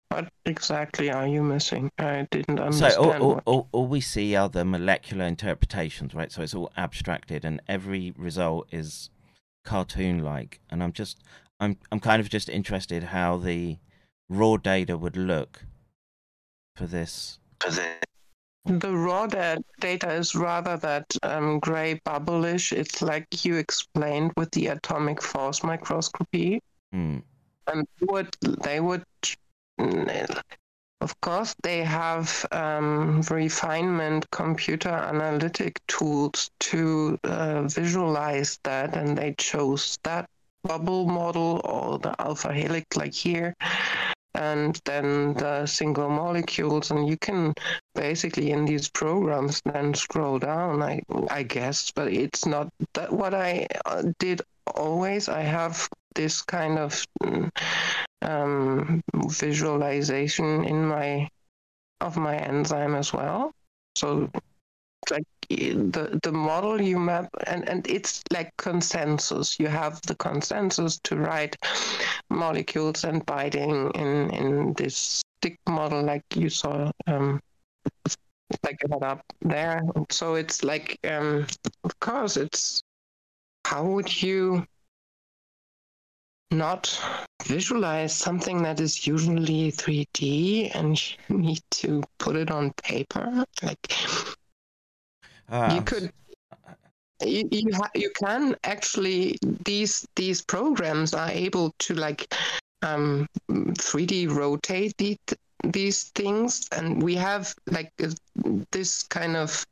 [0.07, 1.91] What exactly are you missing?
[1.99, 3.21] I didn't So understand.
[3.21, 6.31] all, all, all, all we see are the molecular interpretations, right?
[6.31, 9.09] So it's all abstracted, and every result is
[9.65, 10.61] cartoon-like.
[10.69, 11.21] And I'm just,
[11.59, 13.79] I'm, I'm kind of just interested how the
[14.29, 15.65] raw data would look
[16.77, 17.39] for this.
[17.59, 17.97] for this.
[18.65, 22.71] The raw data is rather that um, gray bubblish.
[22.71, 26.61] It's like you explained with the atomic force microscopy.
[26.91, 27.19] Hmm.
[27.67, 29.03] And would they would,
[29.79, 30.41] mm,
[30.99, 39.33] of course, they have um, refinement computer analytic tools to uh, visualize that, and they
[39.39, 40.29] chose that
[40.63, 43.55] bubble model or the alpha helix, like here.
[44.33, 47.53] And then the single molecules, and you can
[47.95, 53.33] basically in these programs then scroll down i i guess but it's not that what
[53.33, 54.41] i uh, did
[54.75, 57.49] always i have this kind of mm,
[58.21, 61.27] um, visualization in my
[62.01, 63.51] of my enzyme as well.
[63.95, 64.29] So
[65.09, 70.99] like the the model you map and and it's like consensus you have the consensus
[70.99, 71.57] to write
[72.29, 77.39] molecules and binding in in this stick model like you saw um
[78.63, 79.81] like up there.
[80.09, 81.47] So it's like, um,
[81.83, 82.81] of course, it's
[83.65, 84.65] how would you
[86.51, 87.01] not
[87.45, 93.45] visualize something that is usually 3D and you need to put it on paper?
[93.63, 93.93] Like
[95.51, 96.11] Ah, you could.
[97.23, 102.33] You you, ha- you can actually these these programs are able to like
[102.81, 105.15] um 3D rotate the,
[105.63, 108.09] these things and we have like uh,
[108.71, 109.63] this kind of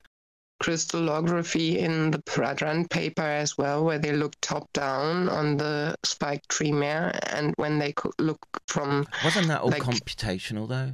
[0.59, 6.45] crystallography in the Pradran paper as well where they look top down on the spike
[6.49, 10.91] tremere and when they look from Wasn't that all like- computational though,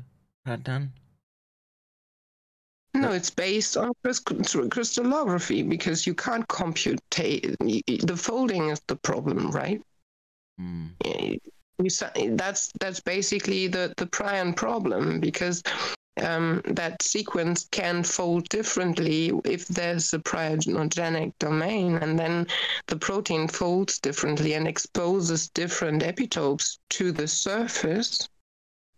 [0.48, 0.90] Pradhan?
[2.96, 3.92] No it's based on
[4.70, 9.82] crystallography because you can't compute the folding is the problem right?
[11.78, 11.90] You
[12.38, 15.62] that's that's basically the the prion problem because
[16.22, 22.48] um, that sequence can fold differently if there's a prionogenic domain, and then
[22.88, 28.30] the protein folds differently and exposes different epitopes to the surface.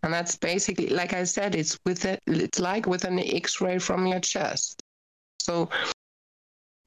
[0.02, 4.06] And that's basically, like I said, it's with it, it's like with an X-ray from
[4.06, 4.80] your chest.
[5.40, 5.68] So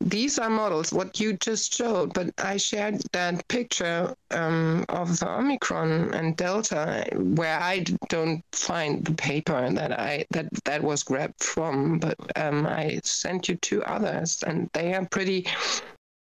[0.03, 5.29] these are models, what you just showed, but I shared that picture um, of the
[5.29, 11.43] Omicron and Delta, where I don't find the paper that I that that was grabbed
[11.43, 15.47] from, but um, I sent you two others, and they are pretty.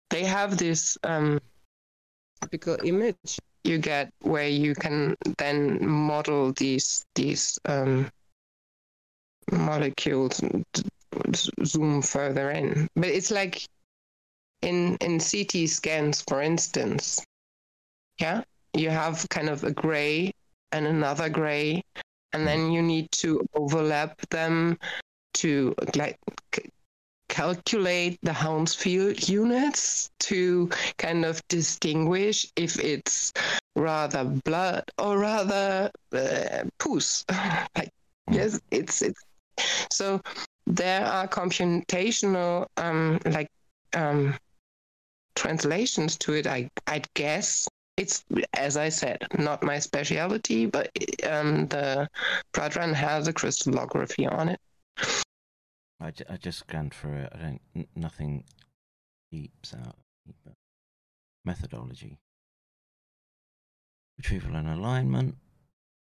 [0.10, 1.40] They have this um,
[2.42, 8.10] typical image you get where you can then model these these um,
[9.52, 10.66] molecules and
[11.66, 12.88] zoom further in.
[12.96, 13.66] But it's like
[14.62, 17.24] in in ct scans for instance
[18.20, 20.32] yeah you have kind of a gray
[20.74, 21.82] and another gray
[22.34, 24.78] and then you need to overlap them
[25.34, 26.18] to like
[27.30, 33.32] calculate the Hounsfield units to kind of distinguish if it's
[33.76, 37.24] rather blood or rather uh, pus.
[37.78, 37.92] like
[38.30, 39.24] yes, it's it's
[39.92, 40.22] so
[40.68, 43.50] there are computational um, like
[43.96, 44.36] um,
[45.36, 46.48] translations to it.
[46.48, 47.68] I I guess
[47.98, 48.24] it's
[48.54, 50.90] as I said, not my specialty, but
[51.28, 52.10] um, the
[52.54, 54.60] Pradran has a crystallography on it.
[56.02, 57.34] I, I just scanned through it.
[57.34, 57.62] I don't.
[57.76, 58.44] N- nothing
[59.32, 59.96] leaps out.
[61.46, 62.20] Methodology,
[64.18, 65.36] retrieval and alignment.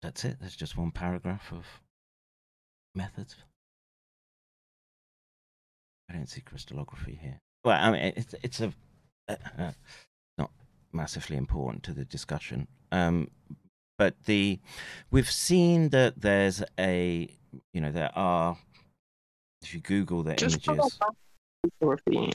[0.01, 0.37] That's it.
[0.39, 1.65] There's just one paragraph of
[2.95, 3.35] methods.
[6.09, 7.39] I don't see crystallography here.
[7.63, 8.73] Well, I mean, it's it's a
[9.27, 9.71] uh, uh,
[10.37, 10.51] not
[10.93, 12.67] massively important to the discussion.
[12.91, 13.29] Um,
[13.97, 14.59] but the
[15.11, 17.29] we've seen that there's a
[17.73, 18.57] you know there are
[19.61, 20.99] if you Google the Just images.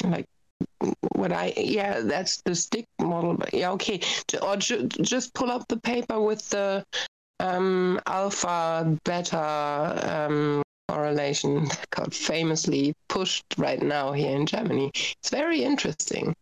[0.05, 0.27] like
[1.15, 3.35] what I yeah, that's the stick model.
[3.35, 4.01] But yeah, okay.
[4.43, 6.85] Or ju- just pull up the paper with the
[7.41, 14.91] um, alpha beta um, correlation that got famously pushed right now here in Germany.
[14.95, 16.35] It's very interesting.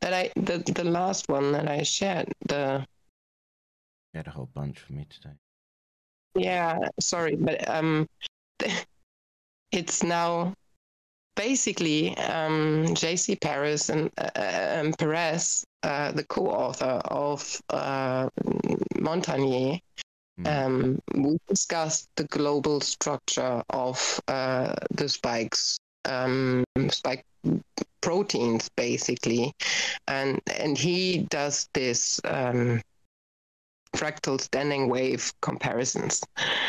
[0.00, 2.84] That I the the last one that I shared the
[4.12, 5.34] You had a whole bunch for me today.
[6.36, 8.06] Yeah, sorry, but um,
[9.74, 10.54] it's now
[11.36, 13.36] basically um, J.C.
[13.36, 18.28] Paris and uh, and Perez, uh, the co-author of uh,
[18.96, 19.80] Montagnier.
[20.40, 20.64] Mm.
[20.66, 27.24] Um, we discussed the global structure of uh, the spikes, um, spike
[28.00, 29.52] proteins, basically,
[30.08, 32.20] and and he does this.
[32.24, 32.80] Um,
[33.94, 36.22] fractal standing wave comparisons.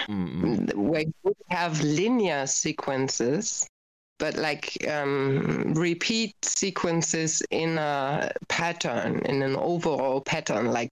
[0.08, 0.74] Mm, mm.
[0.76, 3.68] where you have linear sequences
[4.18, 10.92] but like um, repeat sequences in a pattern in an overall pattern like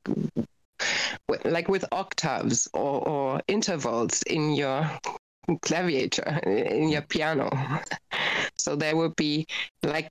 [1.46, 4.90] like with octaves or, or intervals in your
[5.62, 7.50] claviature in your piano.
[8.58, 9.46] So there would be
[9.84, 10.10] like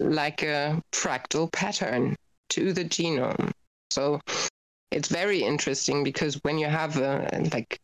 [0.00, 2.16] like a fractal pattern
[2.50, 3.50] to the genome.
[3.90, 4.20] So
[4.90, 7.80] it's very interesting because when you have a like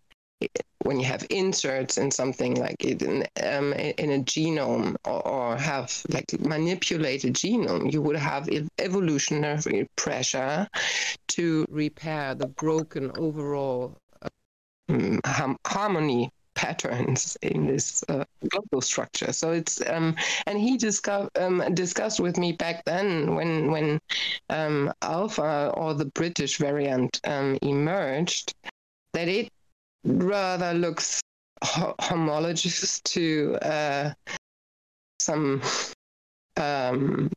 [0.82, 5.56] when you have inserts in something like it in, um, in a genome or, or
[5.56, 8.48] have like manipulated genome you would have
[8.78, 10.68] evolutionary pressure
[11.28, 13.96] to repair the broken overall
[14.88, 21.62] um, harmony patterns in this uh, global structure so it's um and he discuss, um,
[21.74, 24.00] discussed with me back then when when
[24.50, 28.54] um, alpha or the british variant um, emerged
[29.12, 29.48] that it
[30.04, 31.20] rather looks
[31.62, 34.12] ho- homologous to uh,
[35.20, 35.60] some
[36.56, 37.30] um,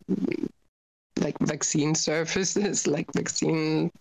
[1.20, 3.92] like vaccine surfaces, like vaccine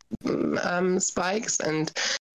[0.62, 1.60] um, spikes.
[1.60, 1.90] And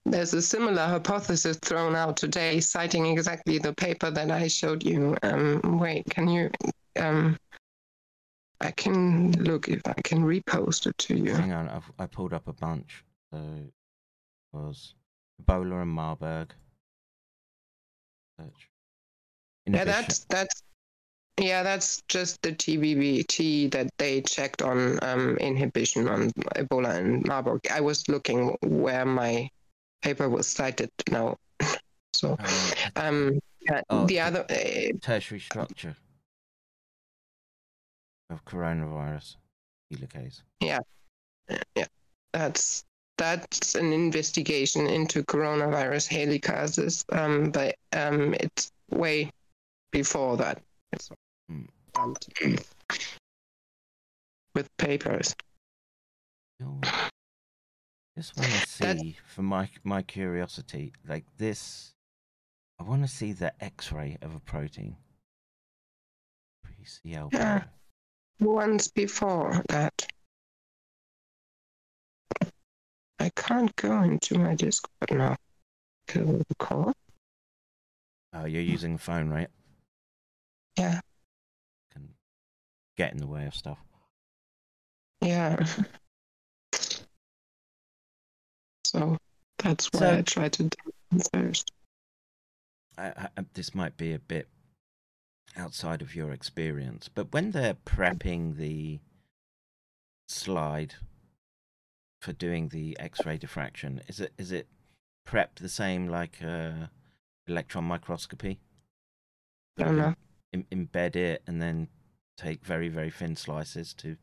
[0.05, 5.16] there's a similar hypothesis thrown out today, citing exactly the paper that I showed you.
[5.22, 6.50] Um, wait, can you?
[6.98, 7.38] Um,
[8.61, 11.34] I can look if I can repost it to you.
[11.34, 13.05] Hang on, I've, I pulled up a bunch.
[13.32, 13.72] So it
[14.53, 14.94] was
[15.42, 16.53] Ebola and Marburg.
[18.38, 18.68] Search.
[19.66, 20.62] Yeah, that's that's
[21.38, 27.61] yeah, that's just the TBBT that they checked on um, inhibition on Ebola and Marburg.
[27.70, 29.48] I was looking where my
[30.03, 31.36] paper was cited now.
[32.14, 33.38] So Uh, um,
[33.88, 35.96] Oh, the other uh, tertiary structure
[38.28, 39.36] of coronavirus
[39.92, 40.42] helicase.
[40.61, 40.80] yeah,
[41.76, 41.86] yeah,
[42.32, 42.84] that's
[43.18, 49.30] that's an investigation into coronavirus helicases, um, but um, it's way
[49.92, 50.61] before that.
[51.50, 51.68] Mm.
[54.55, 55.34] with papers.
[58.16, 61.94] Just want to see, for my my curiosity, like this.
[62.78, 64.96] I want to see the X-ray of a protein.
[66.66, 67.32] PCL.
[67.32, 67.64] Yeah.
[68.40, 70.06] Once before that.
[73.20, 75.36] I can't go into my Discord now.
[76.58, 76.92] Call.
[78.34, 79.48] Oh, you're using the phone, right?
[80.76, 81.00] Yeah.
[81.92, 82.08] Can
[82.96, 83.78] get in the way of stuff.
[85.20, 85.64] Yeah.
[88.93, 89.16] So
[89.59, 90.76] that's why So- I tried to do
[91.16, 91.72] it first.
[92.99, 94.49] I, I, this might be a bit
[95.57, 99.01] outside of your experience, but when they're prepping the
[100.28, 100.95] slide
[102.20, 104.68] for doing the X-ray diffraction, is it is it
[105.26, 106.88] prepped the same like uh,
[107.47, 108.61] electron microscopy?
[109.78, 110.14] I don't know.
[110.53, 111.88] Em- embed it and then
[112.36, 114.16] take very very thin slices to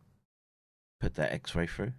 [1.02, 1.94] put that X-ray through.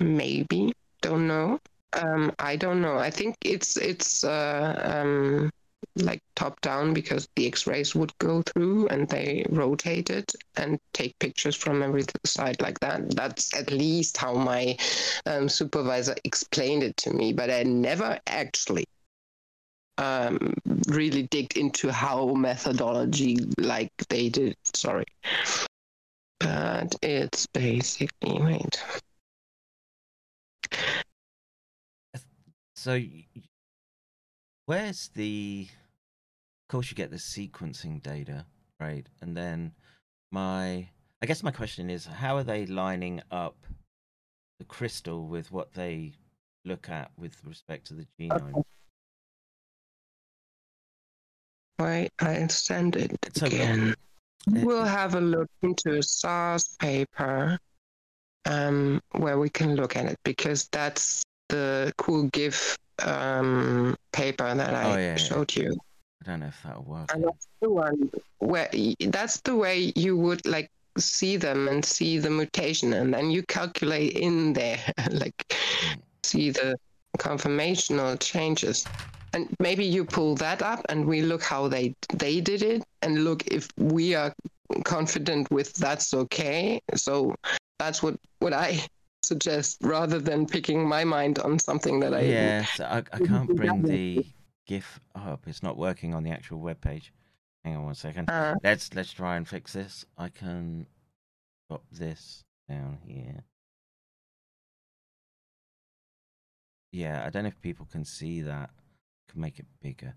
[0.00, 0.72] Maybe.
[1.04, 1.58] Don't know.
[1.92, 2.96] Um, I don't know.
[2.96, 5.50] I think it's it's uh, um,
[5.96, 11.18] like top down because the X-rays would go through and they rotate it and take
[11.18, 13.14] pictures from every side like that.
[13.14, 14.78] That's at least how my
[15.26, 17.34] um, supervisor explained it to me.
[17.34, 18.86] But I never actually
[19.98, 20.54] um,
[20.88, 24.56] really digged into how methodology like they did.
[24.72, 25.04] Sorry,
[26.40, 28.82] but it's basically wait.
[32.76, 33.42] So, y- y-
[34.66, 35.68] where's the?
[35.70, 38.46] Of course, you get the sequencing data,
[38.80, 39.06] right?
[39.20, 39.72] And then
[40.32, 40.88] my,
[41.22, 43.56] I guess my question is, how are they lining up
[44.58, 46.12] the crystal with what they
[46.64, 48.62] look at with respect to the genome?
[51.78, 53.94] Wait, I send it So, again.
[54.46, 57.58] We'll have a look into a SARS paper
[58.46, 64.74] um, where we can look at it because that's the cool GIF um, paper that
[64.74, 65.16] I Oh, yeah, yeah.
[65.16, 65.76] showed you.
[66.22, 67.12] I don't know if that'll work.
[67.12, 68.68] And that's the one where
[69.00, 73.42] that's the way you would like see them and see the mutation, and then you
[73.42, 74.78] calculate in there,
[75.10, 75.54] like
[76.22, 76.76] see the
[77.18, 78.86] conformational changes.
[79.32, 83.24] And maybe you pull that up, and we look how they they did it, and
[83.24, 84.32] look if we are
[84.84, 86.80] confident with that's okay.
[86.94, 87.34] So
[87.78, 88.80] that's what what I
[89.22, 93.54] suggest, rather than picking my mind on something that I yeah, so I, I can't
[93.56, 94.26] bring the
[94.66, 95.44] GIF up.
[95.46, 97.12] It's not working on the actual web page.
[97.64, 98.28] Hang on one second.
[98.28, 100.04] Uh, Let's let's try and fix this.
[100.18, 100.86] I can
[101.68, 103.44] drop this down here.
[106.92, 108.70] Yeah, I don't know if people can see that.
[109.30, 110.14] Can make it bigger.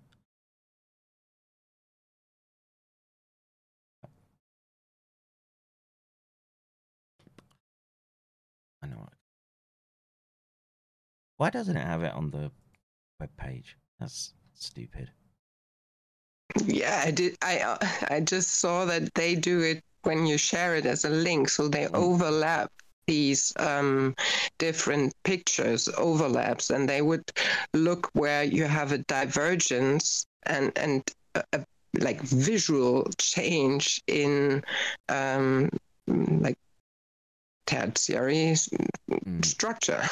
[11.37, 12.51] Why doesn't it have it on the
[13.19, 13.77] web page?
[13.99, 15.09] That's stupid.
[16.65, 17.37] Yeah, I did.
[17.41, 17.77] I uh,
[18.09, 21.67] I just saw that they do it when you share it as a link, so
[21.67, 22.71] they overlap
[23.07, 24.15] these um,
[24.57, 27.23] different pictures overlaps, and they would
[27.73, 31.03] look where you have a divergence and and
[31.35, 31.65] a, a,
[31.99, 34.63] like visual change in
[35.09, 35.69] um,
[36.07, 36.57] like
[37.65, 38.55] tertiary
[39.09, 39.45] Mm.
[39.45, 40.03] structure.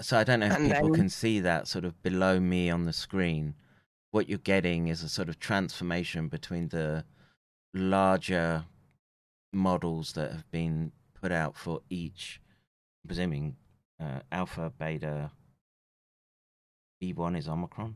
[0.00, 2.70] So I don't know if And people then- can see that sort of below me
[2.70, 3.54] on the screen.
[4.12, 7.04] What you're getting is a sort of transformation between the
[7.74, 8.64] larger
[9.52, 12.40] models that have been put out for each,
[13.04, 13.56] I'm presuming
[14.00, 15.30] uh, alpha, beta,
[17.02, 17.94] B1 is Omicron,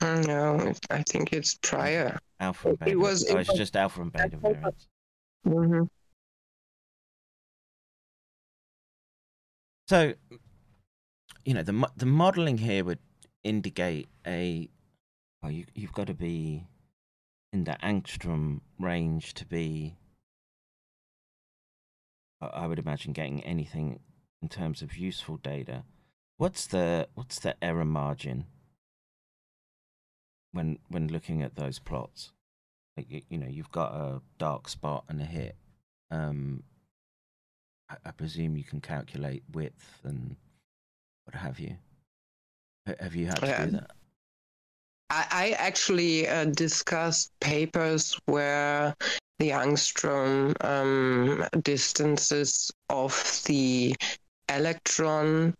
[0.00, 2.18] No, I think it's prior.
[2.40, 2.98] alpha and It beta.
[2.98, 4.88] was- oh, it's was- just alpha and beta was- variants.
[5.44, 5.82] hmm
[9.88, 10.12] So,
[11.46, 12.98] you know, the the modeling here would
[13.42, 14.68] indicate a.
[15.42, 16.66] Well, you you've got to be
[17.54, 19.96] in the angstrom range to be.
[22.42, 24.00] I I would imagine getting anything
[24.42, 25.84] in terms of useful data.
[26.36, 28.44] What's the what's the error margin
[30.52, 32.32] when when looking at those plots?
[32.94, 35.56] Like you, you know, you've got a dark spot and a hit.
[36.10, 36.64] Um,
[37.90, 40.36] I, I presume you can calculate width and
[41.24, 41.76] what have you.
[43.00, 43.64] Have you had to Yeah.
[43.66, 43.90] do that?
[45.10, 48.94] I, I actually uh, discussed papers where
[49.38, 53.94] the angstrom um, distances of the
[54.48, 55.54] electron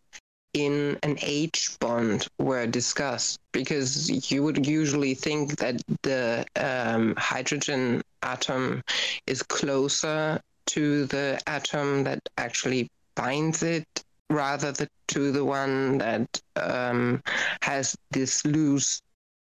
[0.54, 8.02] in an H bond were discussed because you would usually think that the um, hydrogen
[8.22, 8.82] atom
[9.26, 13.86] is closer to the atom that actually binds it
[14.30, 17.22] rather than to the one that um,
[17.62, 19.00] has this loose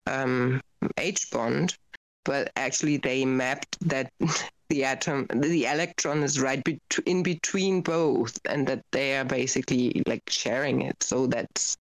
[0.07, 0.61] um,
[0.97, 1.77] H bond.
[2.23, 4.11] But actually, they mapped that
[4.69, 10.03] the atom, the electron is right be- in between both, and that they are basically
[10.05, 11.01] like sharing it.
[11.01, 11.77] So that's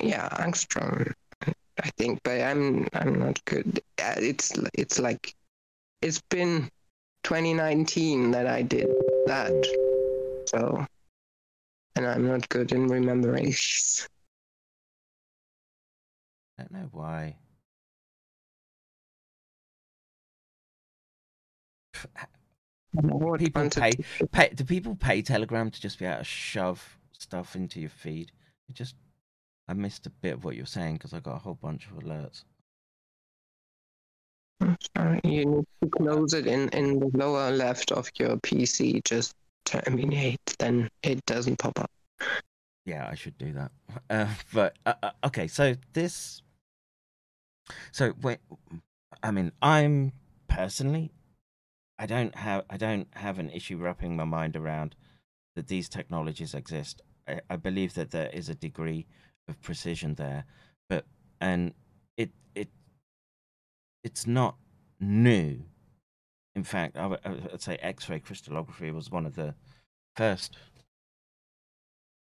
[0.00, 1.12] yeah, angstrom,
[1.82, 2.20] I think.
[2.24, 3.80] But I'm I'm not good.
[3.98, 5.34] It's it's like
[6.02, 6.70] it's been
[7.24, 8.88] 2019 that I did
[9.26, 9.52] that.
[10.48, 10.86] So,
[11.96, 13.54] and I'm not good in remembering.
[16.58, 17.36] I don't know why.
[23.38, 23.92] People pay,
[24.32, 24.48] pay.
[24.54, 28.32] Do people pay Telegram to just be able to shove stuff into your feed?
[28.68, 28.96] It just,
[29.68, 32.02] I missed a bit of what you're saying because I got a whole bunch of
[32.02, 32.44] alerts.
[34.96, 39.04] Sorry, you need to close it in in the lower left of your PC.
[39.04, 39.34] Just
[39.64, 41.90] terminate, then it doesn't pop up.
[42.84, 43.70] Yeah, I should do that.
[44.10, 46.40] Uh, but uh, uh, okay, so this,
[47.92, 48.38] so wait,
[49.22, 50.12] I mean, I'm
[50.48, 51.10] personally,
[51.98, 54.94] I don't have I don't have an issue wrapping my mind around
[55.56, 57.02] that these technologies exist.
[57.26, 59.06] I, I believe that there is a degree
[59.46, 60.44] of precision there,
[60.88, 61.04] but
[61.40, 61.87] and it it
[64.04, 64.56] it's not
[65.00, 65.60] new.
[66.54, 69.54] In fact, I would, I would say X-ray crystallography was one of the
[70.16, 70.56] first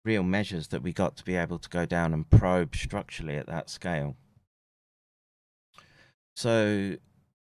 [0.06, 3.48] real measures that we got to be able to go down and probe structurally at
[3.48, 4.16] that scale.
[6.36, 6.96] So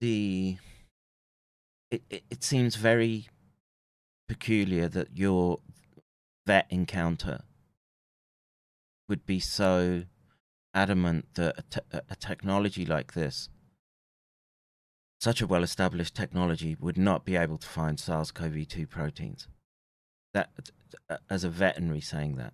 [0.00, 0.58] the
[1.90, 3.28] it, it, it seems very
[4.28, 5.60] peculiar that your
[6.46, 7.42] vet encounter
[9.08, 10.04] would be so
[10.74, 13.48] adamant that a, te- a technology like this
[15.24, 19.48] such a well established technology would not be able to find SARS CoV 2 proteins.
[20.34, 20.50] That,
[21.30, 22.52] as a veterinary saying that,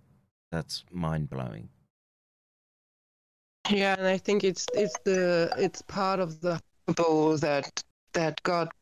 [0.53, 1.67] that's mind blowing.
[3.69, 6.61] Yeah, and I think it's it's the it's part of the
[6.95, 8.73] bowl that that got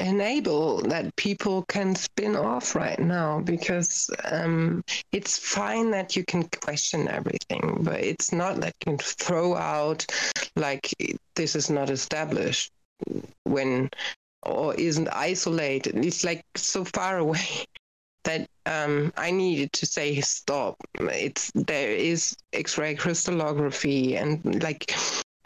[0.00, 4.82] enable that people can spin off right now because um,
[5.12, 10.04] it's fine that you can question everything, but it's not that you can throw out
[10.56, 10.92] like
[11.36, 12.72] this is not established
[13.44, 13.90] when
[14.42, 16.04] or isn't isolated.
[16.04, 17.64] It's like so far away
[18.24, 20.76] that um, I needed to say stop.
[20.94, 24.94] It's there is X-ray crystallography and like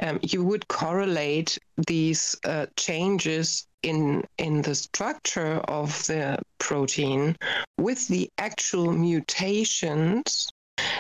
[0.02, 7.36] um, you would correlate these uh, changes in in the structure of the protein
[7.78, 10.50] with the actual mutations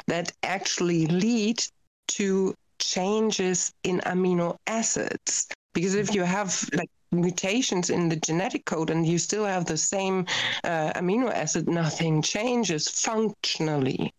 [0.06, 1.62] that actually lead
[2.06, 5.48] to changes in amino acids.
[5.74, 9.76] Because if you have like mutations in the genetic code and you still have the
[9.76, 10.26] same
[10.64, 14.12] uh, amino acid nothing changes functionally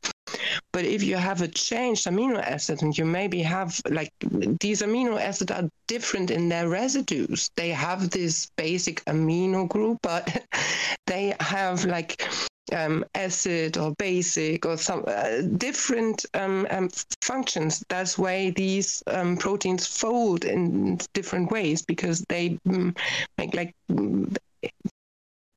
[0.72, 4.12] but if you have a changed amino acid and you maybe have like
[4.60, 10.43] these amino acids are different in their residues, they have this basic amino group, but
[11.06, 12.28] they have like
[12.74, 16.89] um, acid or basic or some uh, different um, um,
[17.22, 17.84] functions.
[17.89, 22.95] That's why these um, proteins fold in different ways because they mm,
[23.38, 23.74] make like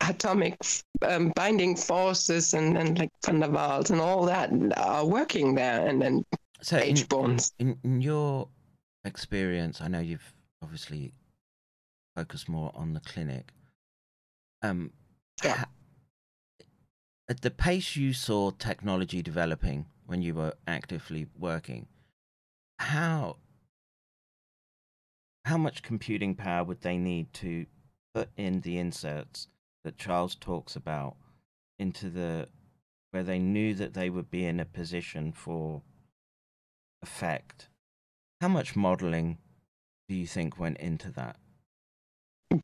[0.02, 0.56] atomic
[1.06, 5.86] um, binding forces and, and like van der Waals and all that are working there
[5.86, 6.24] and then
[6.60, 7.52] so H bonds.
[7.58, 8.48] In, in your
[9.04, 10.32] experience, I know you've
[10.62, 11.12] obviously
[12.16, 13.52] focused more on the clinic.
[14.62, 14.92] Um,
[15.42, 15.56] yeah.
[15.56, 15.66] Ha-
[17.28, 21.86] at the pace you saw technology developing when you were actively working,
[22.78, 23.36] how
[25.44, 27.66] how much computing power would they need to
[28.14, 29.48] put in the inserts
[29.84, 31.16] that Charles talks about
[31.78, 32.48] into the
[33.10, 35.82] where they knew that they would be in a position for
[37.02, 37.68] effect.
[38.40, 39.38] How much modeling
[40.08, 41.36] do you think went into that?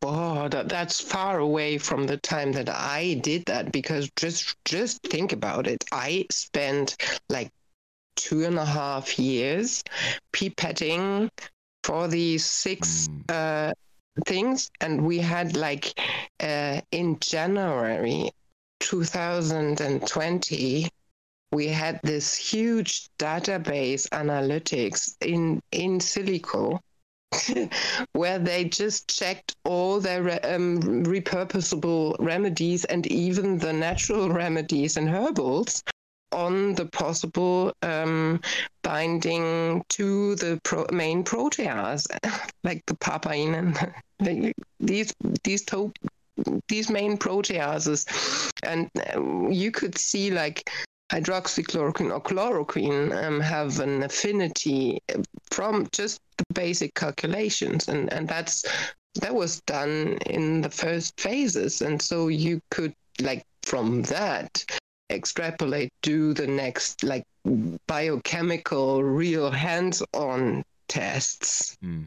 [0.03, 5.03] Oh, that, that's far away from the time that I did that because just just
[5.03, 5.85] think about it.
[5.93, 6.97] I spent
[7.29, 7.51] like
[8.17, 9.83] two and a half years
[10.33, 11.31] pipetting
[11.85, 13.31] for these six mm.
[13.31, 13.73] uh,
[14.27, 15.99] things and we had like
[16.41, 18.31] uh, in january
[18.81, 20.89] 2020
[21.53, 26.79] we had this huge database analytics in in silico
[28.13, 35.09] where they just checked all their um, repurposable remedies and even the natural remedies and
[35.09, 35.83] herbals
[36.33, 38.41] on the possible um,
[38.83, 42.07] binding to the pro- main protease,
[42.65, 45.15] like the papain and these
[45.45, 45.93] these to-
[46.69, 50.71] these main proteases, and uh, you could see like
[51.11, 55.01] hydroxychloroquine or chloroquine um, have an affinity
[55.51, 58.65] from just the basic calculations, and and that's
[59.21, 64.65] that was done in the first phases, and so you could like from that
[65.11, 67.25] extrapolate do the next like
[67.87, 72.07] biochemical real hands-on tests Mm.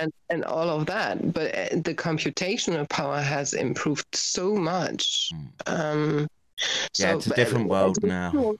[0.00, 5.48] and and all of that but uh, the computational power has improved so much Mm.
[5.66, 6.28] um
[6.98, 8.54] Yeah, so, it's a but- different world now.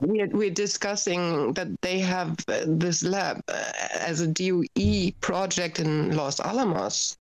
[0.00, 6.14] we're, we're discussing that they have uh, this lab uh, as a DOE project in
[6.16, 7.16] Los Alamos.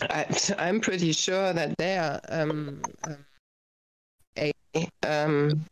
[0.00, 0.24] I,
[0.58, 3.16] I'm pretty sure that they are um, um,
[5.02, 5.64] um,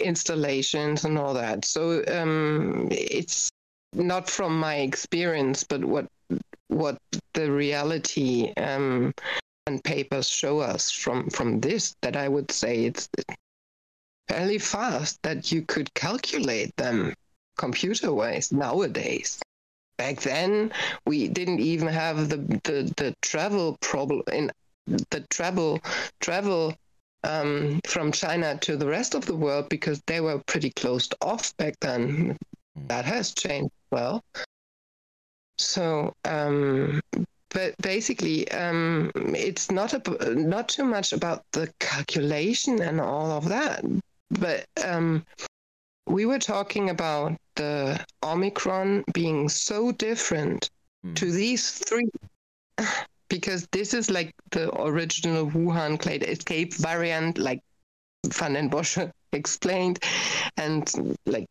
[0.00, 1.64] installations and all that.
[1.64, 3.50] So um, it's
[3.94, 6.06] not from my experience, but what
[6.68, 6.98] what
[7.34, 9.12] the reality um,
[9.66, 11.94] and papers show us from from this.
[12.02, 13.08] That I would say it's
[14.28, 17.14] fairly fast that you could calculate them
[17.56, 19.40] computer wise nowadays.
[19.96, 20.70] Back then,
[21.06, 24.52] we didn't even have the, the, the travel problem in
[24.86, 25.80] the travel
[26.20, 26.74] travel
[27.24, 31.56] um, from China to the rest of the world because they were pretty closed off
[31.56, 32.36] back then.
[32.86, 34.22] That has changed well.
[35.58, 37.00] So, um,
[37.50, 43.48] but basically, um, it's not a, not too much about the calculation and all of
[43.48, 43.84] that,
[44.30, 45.24] but um,
[46.06, 50.70] we were talking about the Omicron being so different
[51.04, 51.14] Mm.
[51.14, 52.08] to these three
[53.28, 57.60] because this is like the original Wuhan clade escape variant, like
[58.26, 58.98] Van den Bosch
[59.32, 60.02] explained,
[60.56, 61.48] and like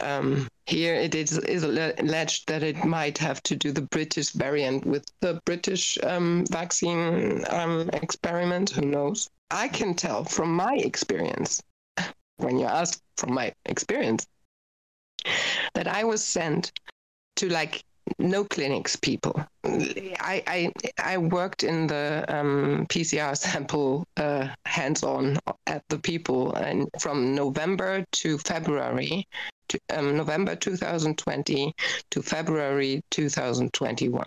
[0.00, 4.86] um, here it is, is alleged that it might have to do the British variant
[4.86, 8.70] with the British um, vaccine um, experiment.
[8.70, 9.28] Who knows?
[9.50, 11.62] I can tell from my experience,
[12.36, 14.26] when you ask from my experience,
[15.74, 16.72] that I was sent
[17.36, 17.84] to like
[18.18, 19.44] no clinics people.
[19.64, 26.88] I i i worked in the um, pcr sample uh, hands-on at the people and
[27.00, 29.26] from november to february
[29.68, 31.74] to, um, november 2020
[32.10, 34.24] to february 2021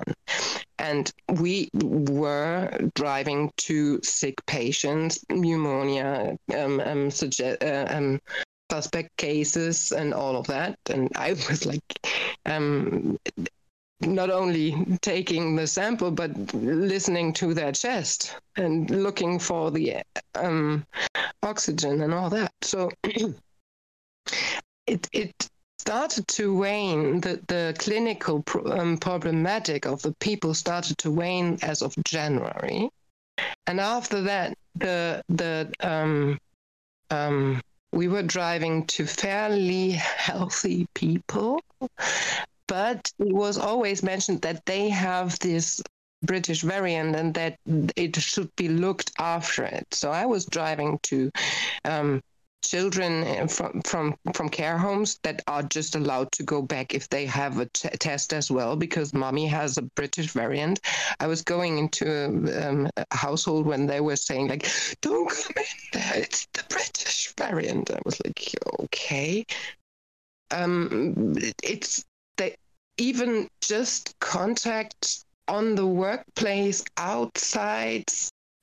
[0.79, 8.21] and we were driving to sick patients pneumonia um, um, suggest, uh, um,
[8.71, 10.77] suspect cases and all of that.
[10.89, 11.99] And i was like
[12.45, 13.17] um,
[14.05, 20.01] not only taking the sample but listening to their chest and looking for the
[20.35, 20.85] um,
[21.43, 22.51] oxygen and all that.
[22.61, 22.91] So
[24.87, 25.49] it it
[25.79, 27.21] started to wane.
[27.21, 32.89] The the clinical pro- um, problematic of the people started to wane as of january.
[33.67, 36.37] And after that the the um,
[37.11, 41.61] um, we were driving to fairly healthy people
[42.67, 45.81] but it was always mentioned that they have this
[46.23, 47.57] British variant and that
[47.95, 49.85] it should be looked after it.
[49.93, 51.31] So I was driving to
[51.83, 52.21] um,
[52.63, 57.25] children from from from care homes that are just allowed to go back if they
[57.25, 60.79] have a t- test as well because mommy has a British variant.
[61.19, 64.67] I was going into a, um, a household when they were saying like,
[65.01, 69.45] "Don't come in there, it's the British variant." I was like, "Okay."
[70.51, 72.05] Um, it's
[72.97, 78.05] even just contact on the workplace outside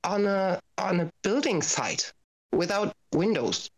[0.05, 2.13] on a on a building site
[2.53, 3.71] without windows.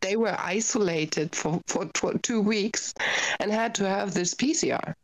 [0.00, 2.94] They were isolated for, for tw- two weeks
[3.40, 4.94] and had to have this pcr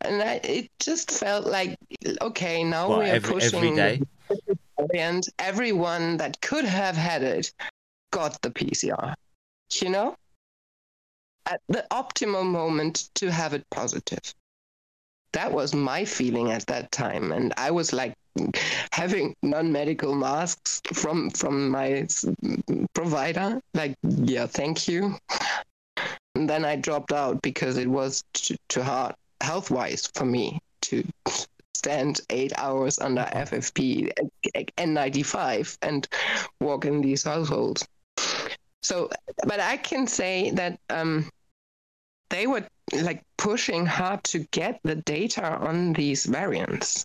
[0.00, 1.76] and I, it just felt like
[2.22, 4.00] okay now What, we are every- pushing every day?
[4.94, 7.52] and everyone that could have had it
[8.12, 9.14] got the pcr
[9.74, 10.16] you know
[11.46, 14.34] at the optimum moment to have it positive.
[15.32, 18.14] That was my feeling at that time, and I was like
[18.92, 22.06] having non-medical masks from from my
[22.94, 23.60] provider.
[23.74, 25.16] Like, yeah, thank you.
[26.34, 31.04] And then I dropped out because it was too, too hard health-wise for me to
[31.74, 34.10] stand eight hours under FFP
[34.76, 36.08] N95 and
[36.60, 37.86] walk in these households.
[38.82, 39.10] So,
[39.46, 41.28] but I can say that um,
[42.30, 47.04] they were like pushing hard to get the data on these variants.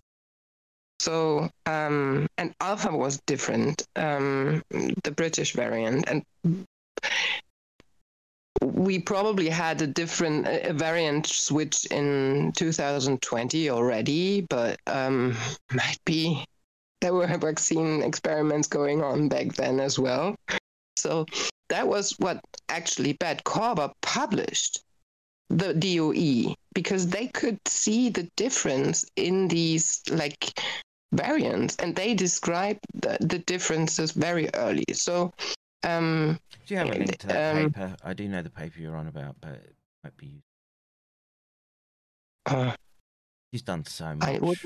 [1.00, 4.62] So, um, and Alpha was different, um,
[5.04, 6.24] the British variant, and
[8.62, 15.36] we probably had a different a variant switch in 2020 already, but um,
[15.74, 16.46] might be
[17.02, 20.36] there were vaccine experiments going on back then as well.
[20.98, 21.26] So
[21.70, 24.82] that was what actually Bert Korber published
[25.58, 30.60] the DOE because they could see the difference in these like
[31.12, 34.86] variants and they described the, the differences very early.
[34.94, 35.34] So
[35.84, 37.96] um, Do you have a link to that um, paper?
[38.04, 40.42] I do know the paper you're on about, but it might be.
[42.46, 42.74] uh,
[43.52, 44.30] He's done so much.
[44.30, 44.60] I would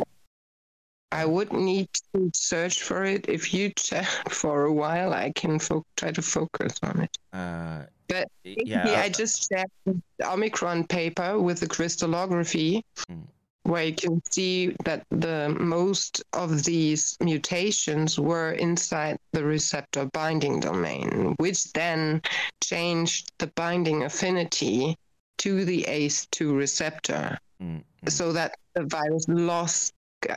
[1.11, 3.25] I would need to search for it.
[3.29, 7.17] If you check for a while, I can fo- try to focus on it.
[7.33, 13.25] Uh, But yeah, Yeah, I- I just shared the Omicron paper with the crystallography, Mm.
[13.63, 20.59] where you can see that the most of these mutations were inside the receptor binding
[20.59, 22.21] domain, which then
[22.61, 24.95] changed the binding affinity
[25.39, 28.09] to the ACE2 receptor, mm, mm.
[28.11, 29.93] so that the virus lost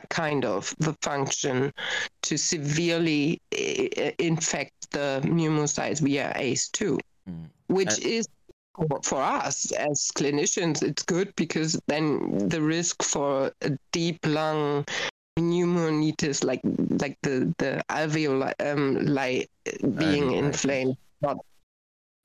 [0.09, 1.71] kind of the function
[2.23, 6.97] to severely i- i- infect the pneumocytes via ACE2
[7.29, 7.49] Mm.
[7.67, 8.27] which Uh, is
[9.03, 14.85] for- us as clinicians it's good because then the risk for a deep lung
[15.37, 16.61] pneumonitis like
[17.01, 19.49] like the the alveoli um like
[19.97, 21.37] being Early inflamed not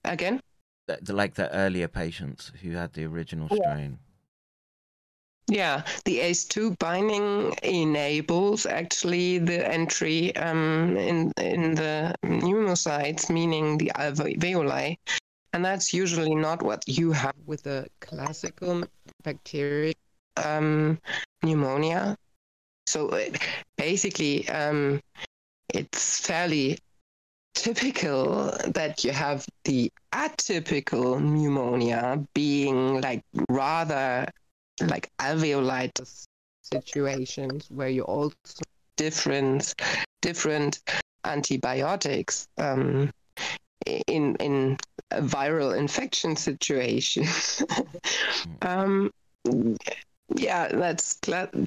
[0.04, 0.40] again
[0.86, 3.98] The- the- like the earlier patients who had the original strain.
[5.48, 13.92] Yeah the ace2 binding enables actually the entry um in in the pneumocytes meaning the
[13.96, 14.96] alveoli
[15.52, 18.82] and that's usually not what you have with the classical
[19.22, 19.94] bacterial
[20.36, 20.98] um,
[21.44, 22.16] pneumonia.
[22.86, 23.30] So uh,
[23.76, 25.00] basically, um,
[25.72, 26.78] it's fairly
[27.54, 34.26] typical that you have the atypical pneumonia being like rather
[34.80, 36.24] like alveolitis
[36.62, 38.34] situations where you also
[38.96, 39.74] different
[40.22, 40.80] different
[41.24, 43.10] antibiotics um,
[44.06, 44.76] in in
[45.10, 47.24] a viral infection situation.
[48.62, 49.10] um,
[50.36, 51.18] yeah, that's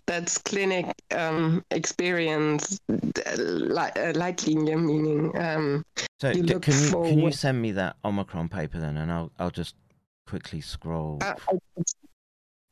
[0.08, 5.38] that's clinic um, experience, li- uh, light linear meaning.
[5.38, 5.84] Um,
[6.20, 8.98] So You d- look can you for can you send me that Omicron paper then,
[8.98, 9.76] and I'll I'll just
[10.28, 11.20] quickly scroll.
[11.22, 11.36] I,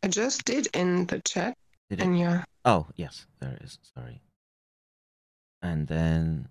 [0.06, 1.58] I- just did in the chat,
[1.90, 2.04] Did it?
[2.06, 3.78] and yeah, Oh yes, there it is.
[3.94, 4.22] Sorry.
[5.62, 6.48] And then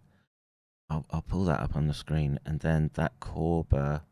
[0.91, 4.03] I'll I'll pull that up on the screen, and then that Corber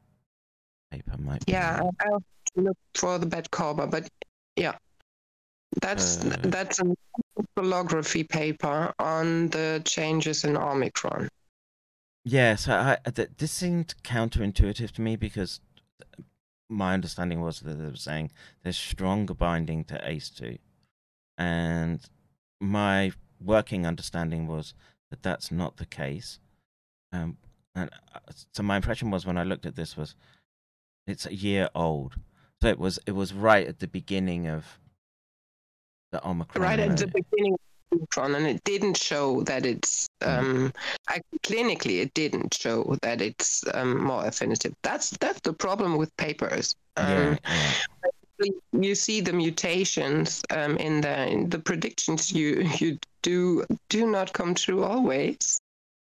[0.90, 1.44] paper might.
[1.46, 2.22] be- yeah, I'll
[2.56, 4.08] look for the bed cover, but
[4.56, 4.76] yeah,
[5.80, 6.36] that's Uh.
[6.44, 6.94] that's a
[7.58, 11.28] holography paper on the changes in Omicron.
[12.24, 15.60] Yeah, so I, I- this seemed counterintuitive to me because
[16.72, 18.30] my understanding was that they were saying
[18.62, 20.58] there's stronger binding to ACE2,
[21.38, 22.00] and
[22.60, 24.74] my working understanding was
[25.10, 26.38] that that's not the case.
[27.12, 27.36] Um,
[27.74, 28.20] and uh,
[28.52, 30.14] so my impression was when I looked at this was
[31.06, 32.14] it's a year old,
[32.60, 34.78] so it was it was right at the beginning of
[36.12, 36.62] the Omicron.
[36.62, 37.56] right at the beginning
[37.92, 40.72] Omicron, and it didn't show that it's um,
[41.08, 44.74] I, clinically it didn't show that it's um, more affinitive.
[44.82, 46.74] That's that's the problem with papers.
[46.96, 47.72] Um, yeah.
[48.72, 54.32] You see the mutations um, in the in the predictions you you do do not
[54.32, 55.58] come true always.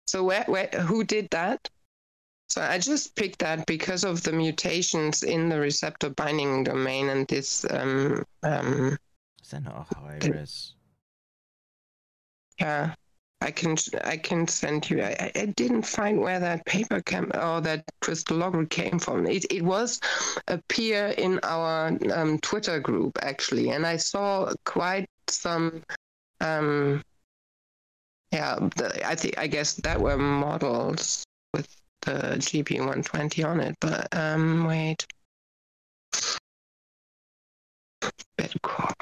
[0.07, 1.69] So where, where who did that?
[2.49, 7.27] So I just picked that because of the mutations in the receptor binding domain and
[7.27, 8.97] this um, um,
[9.41, 10.31] Is there not a high Okay.
[10.31, 10.74] res?
[12.59, 12.95] Yeah,
[13.41, 15.03] I can I can send you.
[15.03, 19.27] I, I didn't find where that paper came or that crystallography came from.
[19.27, 19.99] It it was
[20.47, 25.83] a peer in our um, Twitter group actually, and I saw quite some.
[26.41, 27.03] Um,
[28.31, 31.23] yeah, the, I think I guess that were models
[31.53, 31.67] with
[32.01, 33.75] the GP 120 on it.
[33.79, 35.05] But um, wait.
[38.37, 38.93] Bedcore.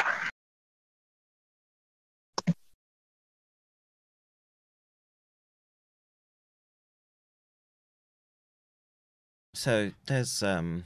[9.64, 10.84] So there's um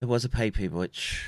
[0.00, 1.26] there was a paper which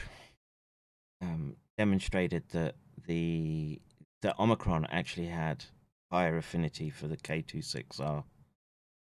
[1.21, 2.77] um demonstrated that
[3.07, 3.79] the
[4.23, 5.67] the Omicron actually had
[6.11, 8.25] higher affinity for the K26R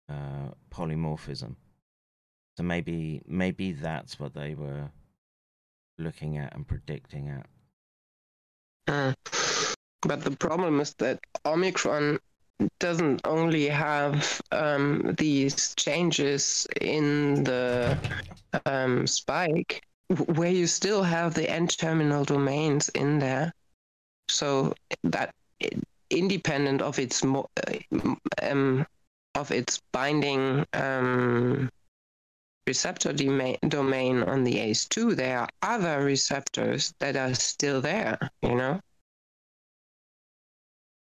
[0.09, 0.13] uh,
[0.69, 1.55] polymorphism.
[2.57, 4.91] So maybe maybe that's what they were
[5.97, 7.45] looking at and predicting at.
[8.89, 9.13] Uh,
[10.01, 12.19] but the problem is that Omicron
[12.79, 17.97] doesn't only have um, these changes in the
[18.65, 19.83] um, spike,
[20.35, 23.53] where you still have the N-terminal domains in there.
[24.29, 24.73] So
[25.03, 25.33] that
[26.09, 27.49] independent of its mo-
[28.41, 28.85] um,
[29.35, 31.69] of its binding um,
[32.67, 38.17] receptor domain on the ACE2, there are other receptors that are still there.
[38.41, 38.79] You know.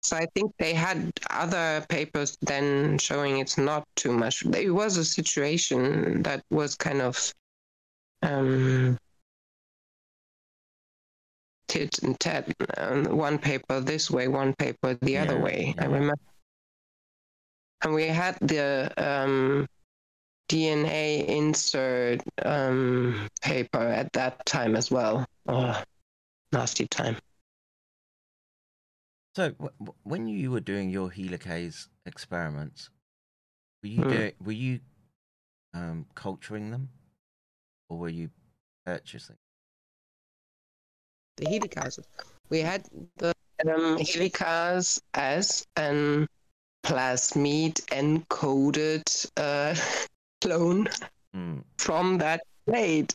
[0.02, 4.44] So I think they had other papers then showing it's not too much.
[4.46, 7.34] It was a situation that was kind of
[8.22, 8.96] um,
[11.68, 12.52] tit and tat.
[12.76, 15.74] Um, one paper this way, one paper the other Yeah, way.
[15.78, 16.14] I remember.
[17.82, 19.66] And we had the um,
[20.48, 25.24] DNA insert um, paper at that time as well.
[25.46, 25.82] Oh,
[26.52, 27.16] nasty time.
[29.38, 32.90] So w- w- when you were doing your helicase experiments,
[33.84, 34.08] were you Hmm.
[34.10, 34.80] doing were you
[35.72, 36.88] um, culturing them,
[37.88, 38.30] or were you
[38.84, 39.36] purchasing?
[41.36, 42.04] the helicases.
[42.50, 42.84] We had
[43.18, 43.32] the
[43.62, 46.26] um, helicase as an
[46.84, 49.74] plasmid encoded uh,
[50.40, 50.88] clone
[51.36, 51.62] Mm.
[51.78, 53.14] from that plate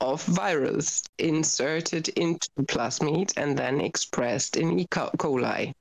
[0.00, 4.86] of virus inserted into plasmid and then expressed in E.
[4.86, 5.72] coli.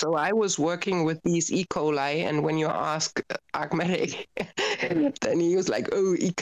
[0.00, 1.64] So I was working with these E.
[1.70, 3.18] coli, and when you ask
[3.54, 4.28] Argmatic,
[5.22, 6.32] then he was like, "Oh, E.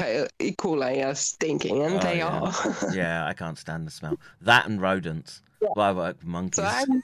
[0.40, 0.52] E.
[0.56, 2.40] coli are stinking," and Oh, they yeah.
[2.40, 2.93] are.
[2.94, 4.19] yeah, I can't stand the smell.
[4.40, 5.43] That and rodents.
[5.62, 5.69] Yeah.
[5.77, 6.69] Well, I work with monkeys.
[6.69, 7.01] So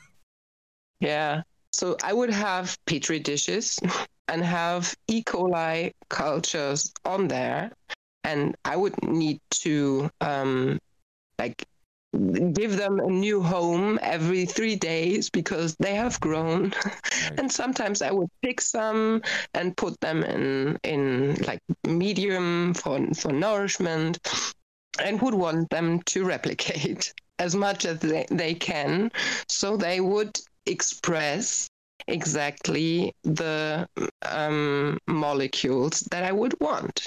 [1.00, 1.42] yeah.
[1.72, 3.78] So I would have petri dishes
[4.26, 5.22] and have E.
[5.22, 7.70] coli cultures on there,
[8.24, 10.78] and I would need to um,
[11.38, 11.66] like
[12.52, 16.72] give them a new home every three days because they have grown.
[17.22, 17.38] Right.
[17.38, 19.22] and sometimes I would pick some
[19.52, 24.18] and put them in in like medium for for nourishment,
[24.98, 29.12] and would want them to replicate as much as they, they can,
[29.48, 31.68] so they would express
[32.08, 33.86] exactly the
[34.22, 37.06] um, molecules that I would want.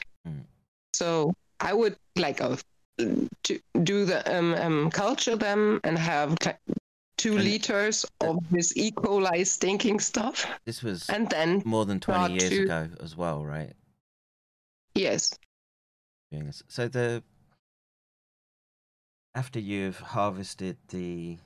[0.94, 2.56] So I would like uh,
[3.00, 6.36] to do the um, um, culture them and have
[7.18, 8.92] two And- liters of this E.
[8.92, 13.44] coli stinking stuff, This was and then more than twenty years to- ago as well,
[13.46, 13.74] right?
[14.96, 15.34] yes.
[16.68, 17.24] So the
[19.36, 21.38] after you've harvested the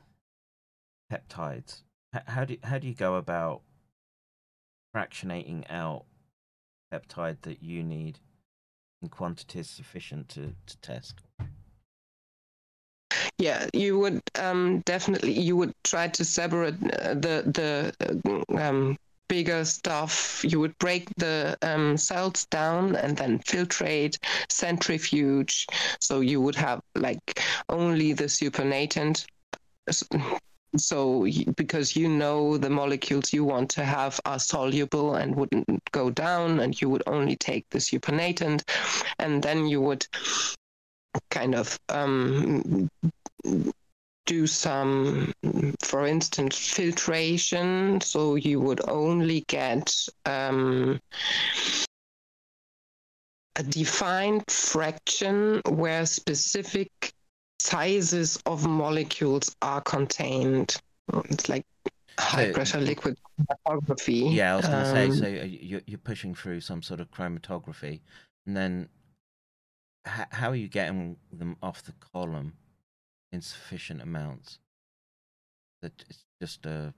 [1.12, 1.84] peptides,
[2.26, 3.62] how do how do you go about
[4.96, 6.06] fractionating out
[6.92, 8.20] peptide that you need
[9.02, 11.22] in quantities sufficient to, to test?
[13.38, 18.98] yeah, you would um, definitely you would try to separate uh, the the uh, um,
[19.28, 20.44] bigger stuff.
[20.44, 24.18] You would break the um, cells down and then filtrate,
[24.50, 25.68] centrifuge.
[26.00, 29.26] So you would have like only the supernatant.
[30.76, 36.10] So because you know the molecules you want to have are soluble and wouldn't go
[36.10, 38.64] down, and you would only take the supernatant,
[39.20, 40.06] and then you would
[41.30, 42.90] kind of um,
[44.26, 45.32] do some,
[45.82, 48.02] for instance, filtration.
[48.02, 49.96] So you would only get
[50.26, 51.00] um,
[53.56, 57.14] a defined fraction where specific
[57.72, 60.78] sizes of molecules are contained.
[61.30, 61.66] It's like
[62.20, 63.18] high So- pressure liquid
[63.68, 64.34] chromatography.
[64.34, 65.06] Yeah, I was going to say.
[65.06, 68.00] Um, So uh, you- you're pushing through some sort of chromatography,
[68.46, 68.90] and then
[70.08, 72.54] h- how are you getting them off the column
[73.32, 74.60] in sufficient amounts?
[75.82, 76.92] That it's just uh,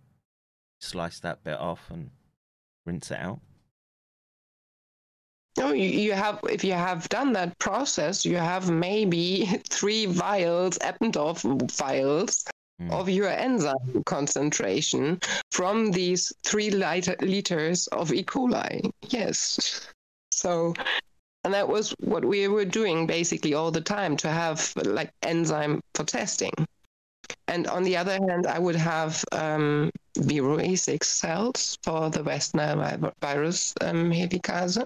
[0.79, 2.11] slice that bit off and
[2.85, 3.41] rinse it out.
[5.59, 10.77] No, you, you have if you have done that process, you have maybe three vials,
[10.79, 12.45] Eppendorf vials
[12.81, 12.91] Mm.
[12.91, 15.19] of your enzyme concentration
[15.51, 18.23] from these three liter, liters of E.
[18.23, 18.89] coli.
[19.09, 19.85] Yes.
[20.31, 20.73] So,
[21.43, 25.81] and that was what we were doing basically all the time to have like enzyme
[25.93, 26.53] for testing.
[27.49, 32.55] And on the other hand, I would have um, Vero A6 cells for the West
[32.55, 34.85] Nile vi- virus um, helicase.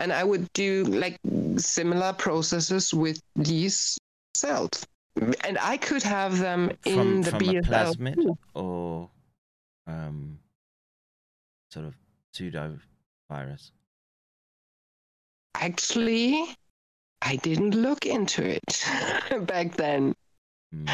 [0.00, 1.18] And I would do like
[1.58, 3.98] similar processes with these
[4.34, 4.86] cells.
[5.44, 8.38] And I could have them in From the from a plasmid too.
[8.54, 9.10] or
[9.86, 10.38] um,
[11.70, 11.94] sort of
[12.32, 12.78] pseudo
[13.30, 13.72] virus.
[15.56, 16.56] actually,
[17.22, 18.86] I didn't look into it
[19.46, 20.14] back then.
[20.74, 20.88] Mm.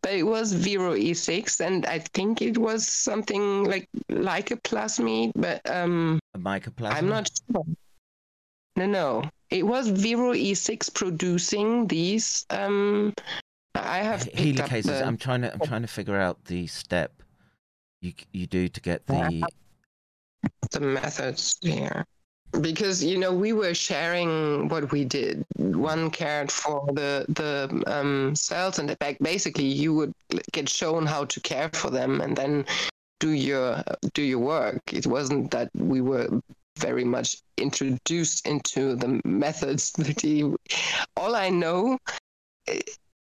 [0.00, 5.32] But it was Vero E6, and I think it was something like like a plasmid,
[5.36, 6.94] but um, A mycoplasma.
[6.94, 7.62] I'm not sure.
[8.76, 12.46] No, no, it was Vero E6 producing these.
[12.50, 13.12] Um,
[13.74, 14.86] I have helicases.
[14.86, 15.52] the- I'm trying to.
[15.52, 17.22] I'm trying to figure out the step
[18.00, 19.44] you you do to get the.
[20.72, 22.04] the methods here
[22.60, 28.34] because you know we were sharing what we did one cared for the the um,
[28.34, 30.12] cells and back basically you would
[30.52, 32.64] get shown how to care for them and then
[33.20, 33.82] do your
[34.12, 36.28] do your work it wasn't that we were
[36.78, 40.42] very much introduced into the methods that he,
[41.16, 41.98] all i know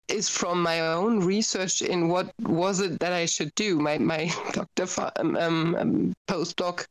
[0.08, 3.80] is from my own research in what was it that I should do.
[3.80, 4.86] My my doctor
[5.18, 6.86] um, um, um, postdoc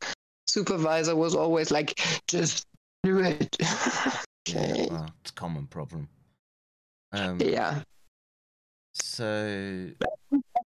[0.47, 2.65] supervisor was always like, just
[3.03, 3.55] do it.
[4.49, 4.87] okay.
[4.89, 6.09] Well, it's a common problem.
[7.13, 7.81] Um, Yeah,
[8.93, 9.89] So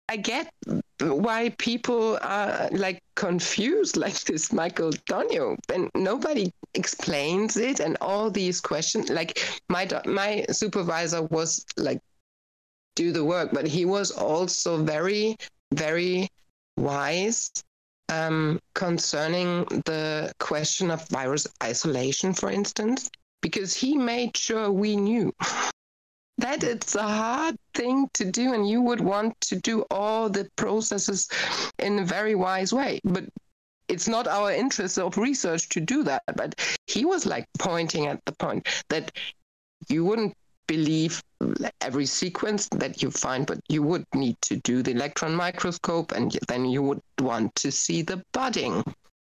[0.09, 0.53] I get
[1.01, 8.31] why people are like confused like this Michael Donio and nobody explains it and all
[8.31, 12.01] these questions like my my supervisor was like
[12.97, 15.37] do the work but he was also very
[15.73, 16.29] very
[16.77, 17.51] wise
[18.11, 23.11] um, concerning the question of virus isolation for instance
[23.43, 25.33] because he made sure we knew
[26.39, 30.49] that it's a hard thing to do and you would want to do all the
[30.57, 31.29] processes
[31.79, 33.25] in a very wise way but
[33.89, 36.55] it's not our interest of research to do that but
[36.87, 39.13] he was like pointing at the point that
[39.89, 40.35] you wouldn't
[40.67, 41.23] believe
[41.81, 46.39] every sequence that you find but you would need to do the electron microscope and
[46.47, 48.85] then you would want to see the budding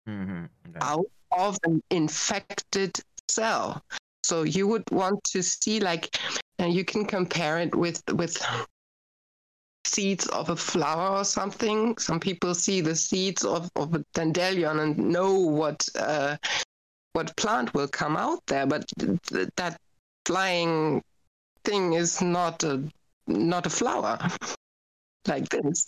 [0.07, 0.79] mhm, okay.
[0.81, 1.05] out
[1.37, 2.97] of an infected
[3.29, 3.81] cell.
[4.23, 6.17] So you would want to see like,
[6.59, 8.41] and you can compare it with with
[9.85, 11.97] seeds of a flower or something.
[11.97, 16.37] Some people see the seeds of, of a dandelion and know what uh,
[17.13, 19.77] what plant will come out there, but th- that
[20.25, 21.03] flying
[21.63, 22.83] thing is not a
[23.27, 24.17] not a flower
[25.27, 25.85] like this,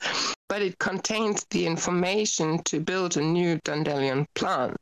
[0.47, 4.77] but it contains the information to build a new dandelion plant.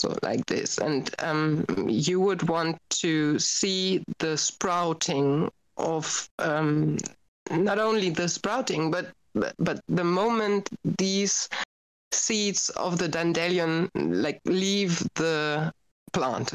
[0.00, 6.96] So like this, and um, you would want to see the sprouting of um,
[7.50, 11.48] not only the sprouting, but but, but the moment these
[12.12, 15.70] seeds of the dandelion like leave the
[16.12, 16.52] plant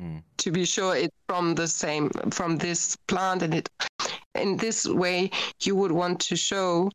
[0.00, 0.22] Mm.
[0.38, 3.68] to be sure it's from the same from this plant and it
[4.34, 5.30] in this way
[5.62, 6.90] you would want to show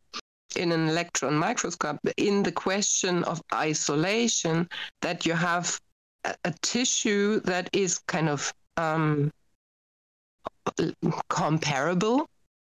[0.55, 4.67] in an electron microscope in the question of isolation
[5.01, 5.79] that you have
[6.43, 9.31] a, tissue that is kind of um,
[11.29, 12.27] comparable.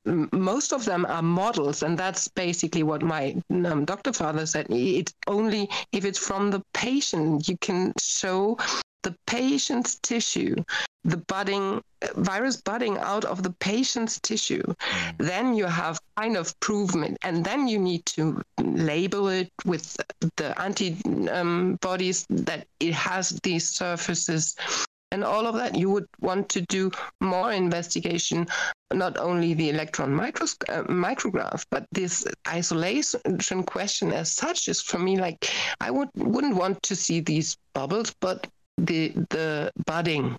[0.05, 4.67] Most of them are models and that's basically what my um, doctor father said.
[4.69, 8.59] It's only if it's from the patient you can show
[9.03, 10.55] the patient's tissue
[11.05, 11.83] the budding
[12.15, 15.17] virus budding out of the patient's tissue Mm.
[15.19, 19.97] then you have kind of proven it and then you need to label it with
[20.37, 24.55] the antibodies that it has these surfaces
[25.13, 28.47] and all of that you would want to do more investigation
[28.95, 34.99] not only the electron micros- uh, micrograph but this isolation question as such is for
[34.99, 35.51] me like
[35.81, 38.47] i would wouldn't want to see these bubbles but
[38.79, 40.37] the the budding.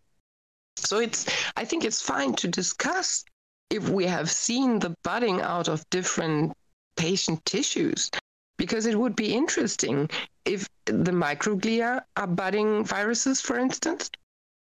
[0.77, 3.23] So it's i think it's fine to discuss
[3.69, 6.53] if we have seen the budding out of different
[6.95, 8.09] patient tissues
[8.57, 10.09] because it would be interesting
[10.45, 14.09] if the microglia are budding viruses for instance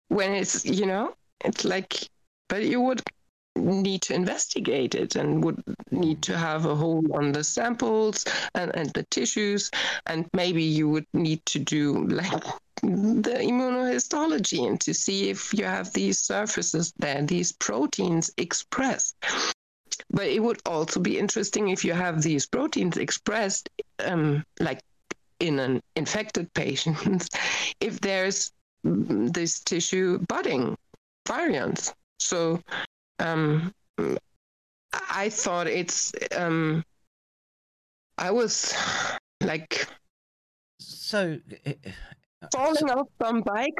[0.08, 1.14] when it's you know
[1.44, 2.06] it's like
[2.48, 3.02] but you would
[3.56, 8.24] need to investigate it and would need to have a hold on the samples
[8.54, 9.70] and, and the tissues.
[10.06, 12.42] And maybe you would need to do like
[12.82, 19.16] the immunohistology and to see if you have these surfaces there these proteins expressed.
[20.10, 23.68] But it would also be interesting if you have these proteins expressed
[24.04, 24.80] um, like
[25.38, 27.28] in an infected patient
[27.80, 28.50] if there's
[28.84, 30.76] mm, this tissue budding
[31.26, 31.94] variants.
[32.18, 32.60] So
[33.26, 33.72] um,
[34.92, 36.82] i thought it's um,
[38.18, 38.54] i was
[39.40, 39.86] like
[40.80, 41.94] So, i- i-
[42.52, 43.78] falling off some bike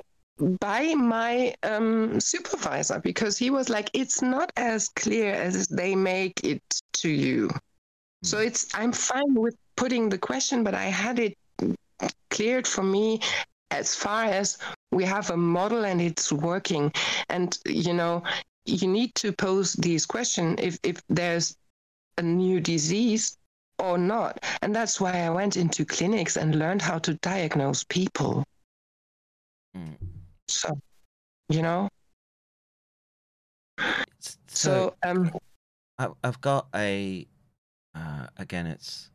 [0.61, 6.37] by my um, supervisor because he was like, "It's not as clear as they make
[6.53, 6.63] it
[7.03, 7.51] to you."
[8.23, 11.35] So it's I'm fine with putting the question, but I had it
[12.31, 13.21] cleared for me
[13.71, 14.59] as far as
[14.91, 16.93] we have a model and it's working,
[17.29, 18.23] and you know,
[18.65, 21.57] you need to pose these questions if if there's
[22.19, 23.37] a new disease
[23.79, 24.45] or not.
[24.63, 28.45] And that's why I went into clinics and learned how to diagnose people.
[29.77, 29.97] Mm.
[30.49, 30.79] So,
[31.49, 31.89] you know,
[33.79, 35.33] S- so, um,
[35.99, 37.27] I, I've got a.
[37.95, 39.11] Uh, again, it's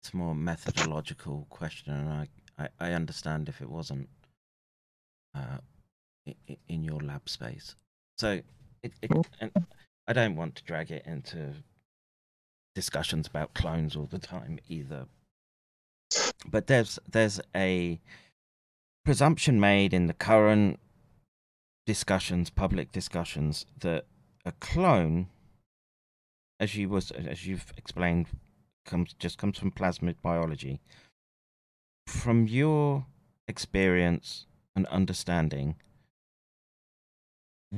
[0.00, 2.28] it's a more methodological question, and I,
[2.58, 4.08] I, I understand if it wasn't
[5.34, 5.58] uh,
[6.68, 7.74] in your lab space.
[8.18, 8.40] So,
[8.84, 9.50] it, it, and
[10.06, 11.54] I don't want to drag it into
[12.74, 15.06] discussions about clones all the time either.
[16.46, 18.00] But there's there's a
[19.04, 20.78] presumption made in the current
[21.86, 24.06] discussions, public discussions, that
[24.44, 25.28] a clone,
[26.60, 28.26] as you was as you've explained,
[28.84, 30.80] comes just comes from plasmid biology.
[32.06, 33.06] From your
[33.48, 34.46] experience
[34.76, 35.76] and understanding,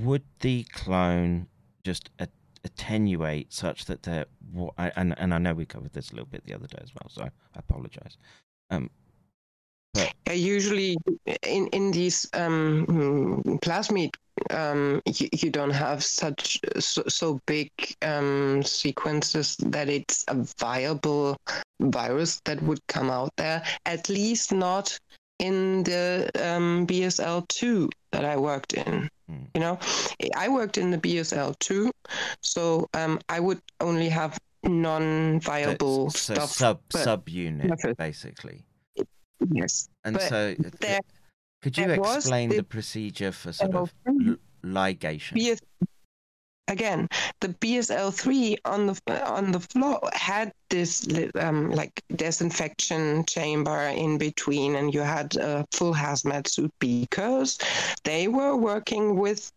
[0.05, 1.47] would the clone
[1.85, 2.29] just a-
[2.65, 4.27] attenuate such that there?
[4.53, 6.79] wa- I- And and I know we covered this a little bit the other day
[6.83, 8.17] as well, so I apologize.
[8.71, 8.91] Um,
[9.97, 10.97] Yeah, usually
[11.43, 14.11] in in these um, mm, plasmid,
[14.51, 17.71] um, you, you don't have such so, so big
[18.03, 21.37] um, sequences that it's a viable
[21.81, 23.63] virus that would come out there.
[23.87, 24.99] At least not
[25.39, 29.09] in the um, BSL two that I worked in.
[29.31, 29.49] Mm.
[29.55, 29.79] You know,
[30.37, 31.91] I worked in the BSL too,
[32.43, 36.51] so um, I would only have non-viable so stuff.
[36.51, 37.97] sub subunit method.
[37.97, 38.65] basically.
[39.53, 39.89] yes.
[40.05, 41.01] And But so, uh, there-
[41.63, 44.39] could you explain the the- procedure for sort of Mhm.
[44.65, 45.35] ligation?
[45.37, 45.61] BS
[46.69, 47.09] again
[47.41, 51.07] the BSL3 on the on the floor had this
[51.37, 57.59] um, like disinfection chamber in between and you had a full hazmat suit because
[58.05, 59.53] they were working with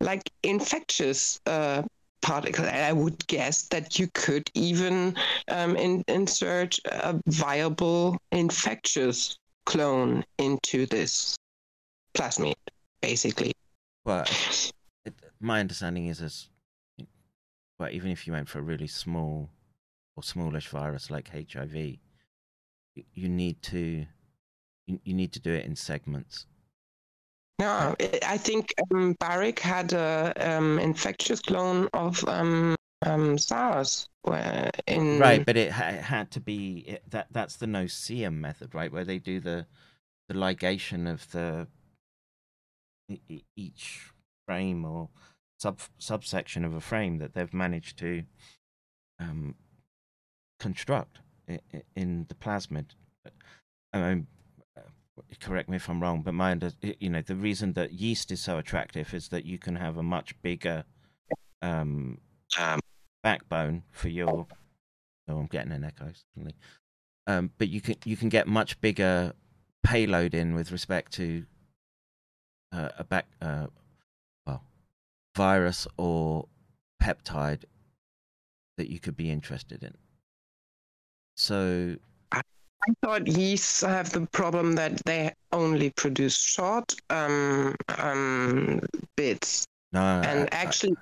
[0.00, 1.82] like infectious uh,
[2.22, 5.14] particles i would guess that you could even
[5.48, 9.36] um, in, insert a viable infectious
[9.66, 11.36] clone into this
[12.16, 12.54] plasmid
[13.04, 13.52] basically.
[14.04, 14.24] Well,
[15.40, 16.48] my understanding is as
[17.84, 19.50] well, even if you went for a really small
[20.16, 21.74] or smallish virus like HIV,
[23.12, 24.06] you, need to
[24.86, 26.46] you, need to do it in segments.
[27.58, 32.74] No, I- think um, Barrick had a um, infectious clone of um,
[33.04, 34.08] um, SARS.
[34.22, 37.26] Where in Right, but it, ha- it had to be it, that.
[37.30, 39.66] That's the no-seum method, right, where they do the
[40.28, 41.68] the ligation of the
[43.56, 44.10] each
[44.46, 45.10] frame or
[45.64, 48.10] sub subsection of a frame that they've managed to
[49.18, 49.54] um,
[50.64, 51.14] construct
[51.46, 51.60] in,
[51.96, 52.88] in the plasmid.
[53.92, 54.26] I mean,
[54.76, 54.82] uh,
[55.40, 56.70] correct me if I'm wrong, but my under,
[57.04, 60.02] you know the reason that yeast is so attractive is that you can have a
[60.16, 60.84] much bigger
[61.62, 62.18] um,
[62.58, 62.80] Um,
[63.22, 64.46] backbone for your.
[65.26, 66.54] Oh, I'm getting an echo suddenly.
[67.26, 69.32] Um, but you can you can get much bigger
[69.82, 71.46] payload in with respect to
[72.72, 73.66] uh, a back uh,
[75.34, 76.46] virus or
[77.02, 77.64] peptide
[78.76, 79.94] that you could be interested in.
[81.36, 81.96] So
[82.32, 82.42] I
[83.02, 88.80] thought yeasts have the problem that they only produce short um, um,
[89.16, 89.66] bits.
[89.92, 90.96] no, And I- I- actually,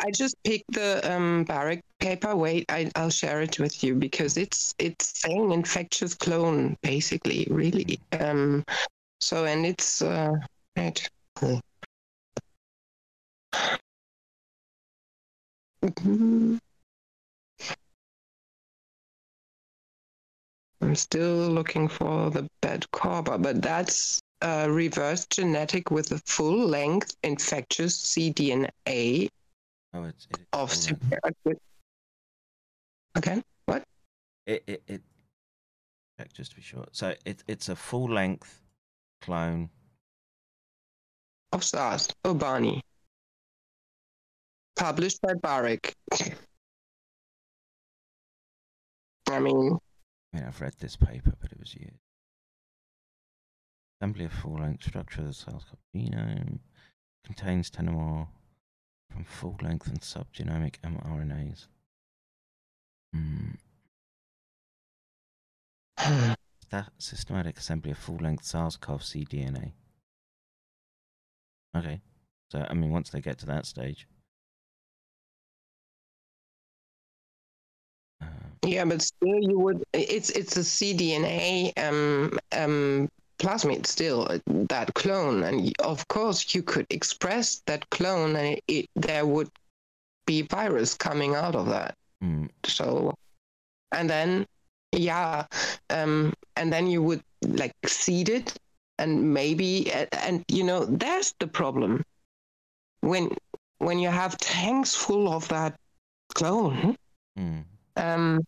[0.00, 2.36] I just picked the um, Barrick paper.
[2.36, 7.98] Wait, I, I'll share it with you because it's it's saying infectious clone basically, really.
[8.20, 8.64] Um,
[9.20, 10.30] so and it's uh,
[10.76, 11.08] right.
[20.80, 26.66] I'm still looking for the bad cobra, but that's uh, reverse genetic with a full
[26.66, 29.28] length infectious cDNA
[29.94, 30.76] oh, it's, it, of hold on.
[30.76, 31.58] severe with
[33.16, 33.42] okay
[34.46, 35.02] it, it, it
[36.18, 36.86] check just to be sure.
[36.92, 38.62] So it, it's a full length
[39.20, 39.68] clone.
[41.52, 42.80] of SARS Obani
[44.78, 45.94] published by Barrick.
[49.28, 49.78] I mean,
[50.32, 51.98] I mean, I've read this paper, but it was years.
[54.00, 56.60] Assembly of full-length structure of the SARS-CoV genome
[57.24, 58.28] contains 10 or more
[59.10, 61.66] from full-length and subgenomic mRNAs.
[63.12, 63.50] Hmm.
[66.70, 69.72] That systematic assembly of full-length SARS-CoV cDNA.
[71.74, 72.02] Okay,
[72.50, 74.06] so I mean, once they get to that stage.
[78.64, 79.82] Yeah, but still, you would.
[79.92, 83.08] It's it's a cDNA um um
[83.38, 88.64] plasmid still uh, that clone, and of course you could express that clone, and it,
[88.68, 89.48] it there would
[90.26, 91.94] be virus coming out of that.
[92.22, 93.14] Mm, So,
[93.92, 94.46] and then
[94.92, 95.46] yeah,
[95.90, 98.54] um, and then you would like seed it,
[98.98, 102.02] and maybe and, and you know there's the problem
[103.00, 103.30] when
[103.78, 105.76] when you have tanks full of that
[106.34, 106.96] clone.
[107.38, 107.64] mm.
[107.98, 108.46] Um,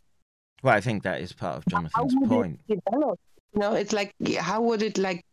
[0.62, 2.60] Well, I think that is part of Jonathan's point.
[2.66, 3.18] develop?
[3.54, 5.24] You know, it's like how would it like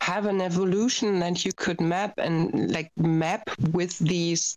[0.00, 4.56] have an evolution that you could map and like map with these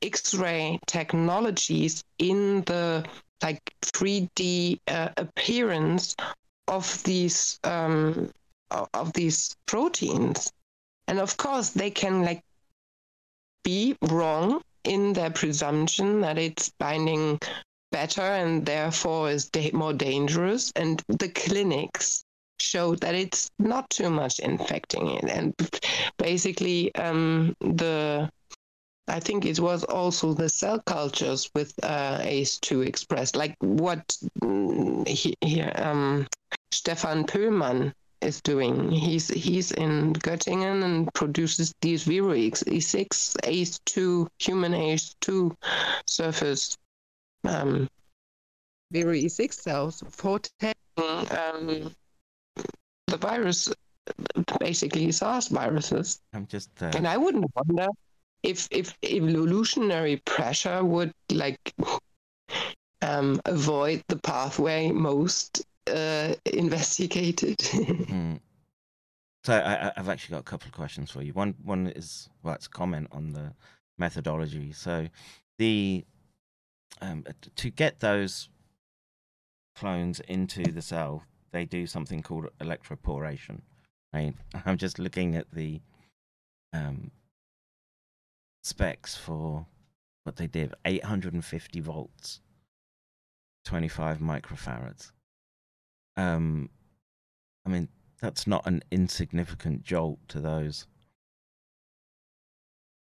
[0.00, 3.04] X-ray technologies in the
[3.42, 6.16] like 3D uh, appearance
[6.68, 8.30] of these um,
[8.70, 10.50] of these proteins,
[11.08, 12.42] and of course they can like
[13.62, 17.38] be wrong in their presumption that it's binding
[17.94, 20.72] better and therefore is more dangerous.
[20.74, 22.24] And the clinics
[22.58, 25.24] showed that it's not too much infecting it.
[25.24, 25.54] And
[26.18, 28.28] basically, um, the
[29.06, 35.06] I think it was also the cell cultures with uh, ACE2 expressed, like what mm,
[35.06, 36.26] he, he, um,
[36.72, 37.92] Stefan Pöhlmann
[38.22, 38.90] is doing.
[38.90, 45.54] He's he's in Göttingen and produces these Viro E6 ACE2 human ACE2
[46.06, 46.76] surface
[47.46, 47.88] um,
[48.92, 51.94] Viro E6 cells for testing um,
[53.06, 53.72] the virus,
[54.60, 56.20] basically SARS viruses.
[56.32, 57.88] I'm just uh, And I wouldn't wonder
[58.42, 61.58] if if evolutionary pressure would like
[63.02, 67.58] um, avoid the pathway most uh, investigated.
[68.14, 68.40] Mm.
[69.44, 71.32] So I, I- I've actually got a couple of questions for you.
[71.34, 73.52] One one is well, it's a comment on the
[73.98, 74.72] methodology.
[74.72, 75.08] So
[75.58, 76.04] the
[77.00, 77.24] um,
[77.56, 78.48] to get those
[79.74, 83.60] clones into the cell, they do something called electroporation.
[84.12, 84.34] Right?
[84.66, 85.80] I'm just looking at the
[86.72, 87.10] um,
[88.62, 89.66] specs for
[90.24, 92.40] what they did: 850 volts,
[93.64, 95.12] 25 microfarads.
[96.16, 96.70] Um,
[97.66, 97.88] I mean,
[98.20, 100.86] that's not an insignificant jolt to those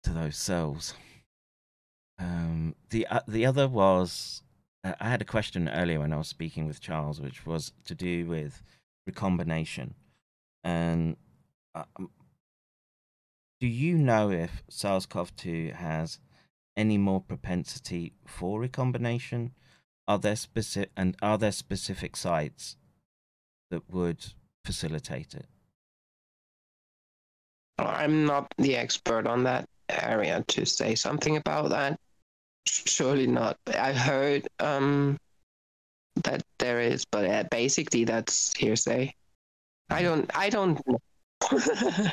[0.02, 0.94] to those cells.
[2.18, 4.42] Um, the uh, the other was
[4.84, 7.94] uh, I had a question earlier when I was speaking with Charles, which was to
[7.94, 8.62] do with
[9.06, 9.94] recombination,
[10.64, 11.16] and
[11.74, 12.10] um,
[13.60, 16.18] do you know if SARS-CoV-2 has
[16.76, 19.52] any more propensity for recombination?
[20.08, 22.76] Are there specific and are there specific sites
[23.70, 24.24] that would
[24.64, 25.46] facilitate it?
[27.78, 31.98] I'm not the expert on that area to say something about that.
[32.66, 33.56] Surely not.
[33.66, 35.16] I heard um,
[36.24, 39.14] that there is, but uh, basically that's hearsay.
[39.90, 40.30] I don't.
[40.34, 40.80] I don't.
[40.86, 40.98] know.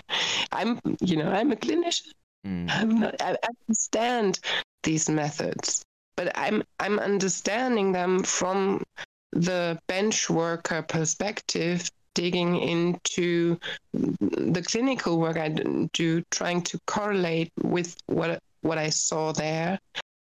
[0.51, 0.80] I'm.
[1.01, 2.11] You know, I'm a clinician.
[2.45, 3.21] Mm, I'm not.
[3.21, 4.39] I I understand
[4.84, 5.84] these methods,
[6.15, 6.63] but I'm.
[6.80, 8.84] I'm understanding them from
[9.31, 13.57] the bench worker perspective digging into
[13.93, 15.49] the clinical work I
[15.93, 19.80] do, trying to correlate with what what I saw there,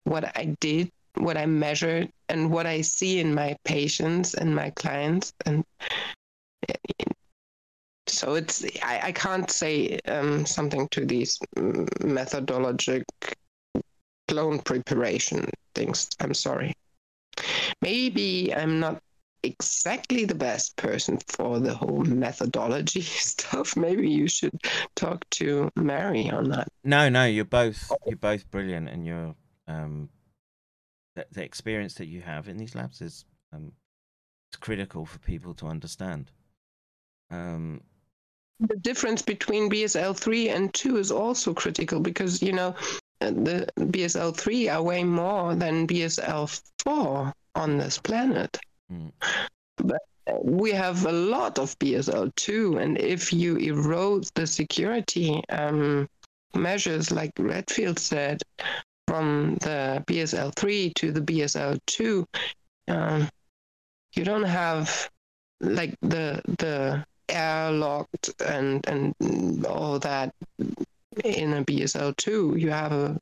[0.08, 4.70] what I did, what I measured, and what I see in my patients and my
[4.72, 5.64] clients, and
[8.08, 13.04] so it's I, I can't say um, something to these methodologic
[14.28, 16.10] clone preparation things.
[16.20, 16.74] I'm sorry.
[17.82, 19.02] Maybe I'm not
[19.44, 23.02] exactly the best person for the whole methodology
[23.32, 23.78] stuff.
[23.78, 24.60] Maybe you should
[24.96, 26.68] talk to Mary on that.
[26.84, 29.36] No, no, you're both you're both brilliant, and you're
[29.68, 30.10] um,
[31.16, 33.72] the, the experience that you have in these labs is um,
[34.50, 36.32] it's critical for people to understand.
[37.32, 37.82] Um,
[38.60, 42.76] The difference between BSL 3 and 2 is also critical because, you know,
[43.22, 48.58] uh, the BSL 3 are way more than BSL 4 on this planet.
[48.92, 49.12] Mm.
[49.78, 55.42] But uh, we have a lot of BSL 2, and if you erode the security
[55.50, 56.08] um,
[56.56, 58.42] measures, like Redfield said,
[59.08, 62.28] from the BSL 3 to the BSL 2,
[62.90, 63.30] um,
[64.16, 65.10] you don't have
[65.60, 70.34] like the the airlocked and and all that
[71.24, 72.56] in a BSL two.
[72.58, 73.20] You have a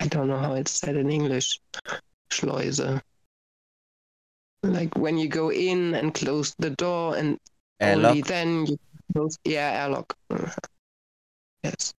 [0.00, 1.60] I don't know how it's said in English,
[2.30, 3.00] Schleuse.
[4.62, 7.38] Like when you go in and close the door, and
[7.80, 8.78] only then you
[9.12, 9.38] close.
[9.44, 10.14] Yeah, airlock.
[11.64, 11.94] Yes.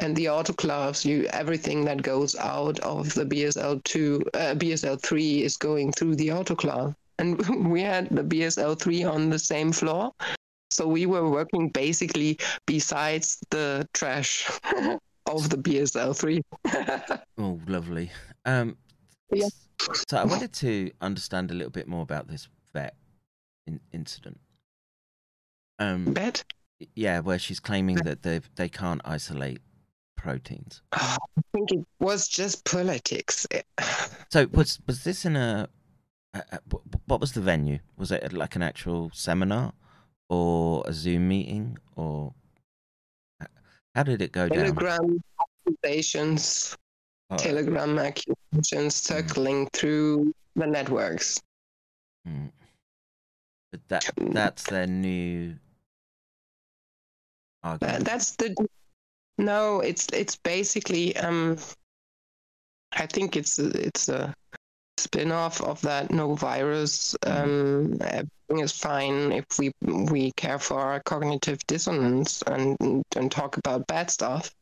[0.00, 5.42] And the autoclaves, you everything that goes out of the BSL two, uh, BSL three
[5.42, 6.94] is going through the autoclave.
[7.18, 7.38] And
[7.70, 10.10] we had the BSL three on the same floor,
[10.70, 14.48] So we were working basically besides the trash
[15.26, 16.40] of the BSL3.
[17.38, 18.10] Oh, lovely.
[18.46, 18.76] Um,
[19.30, 19.48] Yeah.
[20.08, 22.94] So I wanted to understand a little bit more about this vet
[23.66, 24.40] in- incident.
[25.78, 26.42] Um, Bet?
[26.94, 29.60] yeah, where she's claiming that they they can't isolate
[30.20, 30.82] proteins.
[30.92, 31.16] I
[31.52, 33.46] think it was just politics.
[34.30, 35.68] So was was this in a,
[36.34, 36.60] a, a
[37.06, 37.78] what was the venue?
[37.96, 39.72] Was it like an actual seminar
[40.28, 42.34] or a Zoom meeting or
[43.94, 44.58] how did it go down?
[44.58, 45.22] Telegram
[45.66, 46.76] accusations,
[47.30, 51.40] Oh, Telegram accusations circling through the networks.
[52.28, 52.50] mm.
[53.72, 55.54] But that that's their new
[57.62, 58.04] argument.
[58.04, 58.54] that's the
[59.40, 59.80] no.
[59.80, 61.56] It's it's basically um.
[62.92, 64.34] I think it's it's a
[64.98, 67.16] spin-off of that no virus.
[67.26, 72.76] Um, everything is fine if we we care for our cognitive dissonance and
[73.16, 74.52] and talk about bad stuff.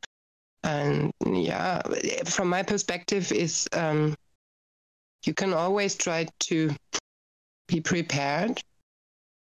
[0.63, 1.83] And yeah,
[2.25, 4.15] from my perspective, is um,
[5.25, 6.75] you can always try to
[7.69, 8.61] be prepared.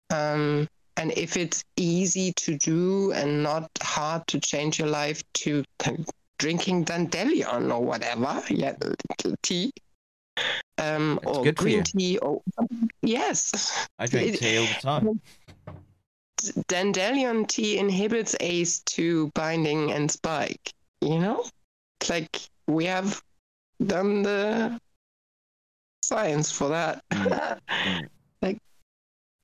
[0.10, 5.64] Um, and if it's easy to do and not hard to change your life to
[6.38, 8.76] drinking dandelion or whatever, yeah,
[9.42, 9.72] tea,
[10.78, 12.42] um, or green tea, or
[13.02, 15.22] yes, I drink tea all the time.
[16.68, 20.72] dandelion tea inhibits ACE2 binding and spike.
[21.02, 21.44] You know,
[22.00, 23.22] it's like we have
[23.86, 24.80] done the
[26.04, 27.04] science for that.
[27.12, 28.08] mm.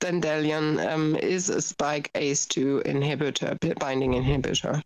[0.02, 4.82] dandelion um, is a spike ACE2 inhibitor, binding inhibitor,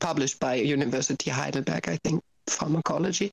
[0.00, 3.30] published by University Heidelberg, I think, pharmacology.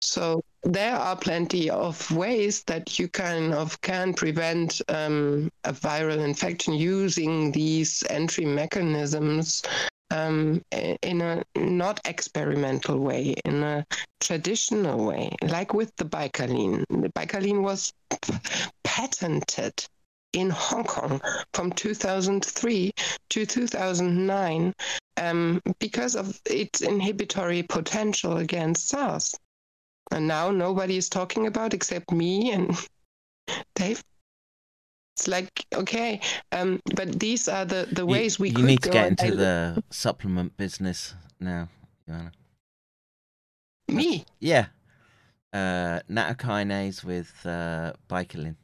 [0.00, 6.24] So there are plenty of ways that you kind of can prevent um, a viral
[6.24, 9.62] infection using these entry mechanisms
[10.12, 13.86] um, in a not experimental way, in a
[14.20, 16.84] traditional way, like with the Baikalin.
[16.90, 17.92] The Baikalin was
[18.84, 19.72] patented
[20.34, 21.20] in Hong Kong
[21.54, 22.92] from 2003
[23.30, 24.74] to 2009
[25.16, 29.34] um, because of its inhibitory potential against SARS.
[30.10, 32.76] And now nobody is talking about except me and
[33.74, 34.02] Dave.
[35.16, 36.20] It's like okay,
[36.52, 39.26] um, but these are the the You- ways we you could need to get into
[39.26, 41.68] I- the supplement business now,
[42.08, 42.32] Joanna.
[43.88, 44.24] me.
[44.40, 44.66] Yeah.
[45.52, 48.56] Uh, nattokinase with uh, Bicalin.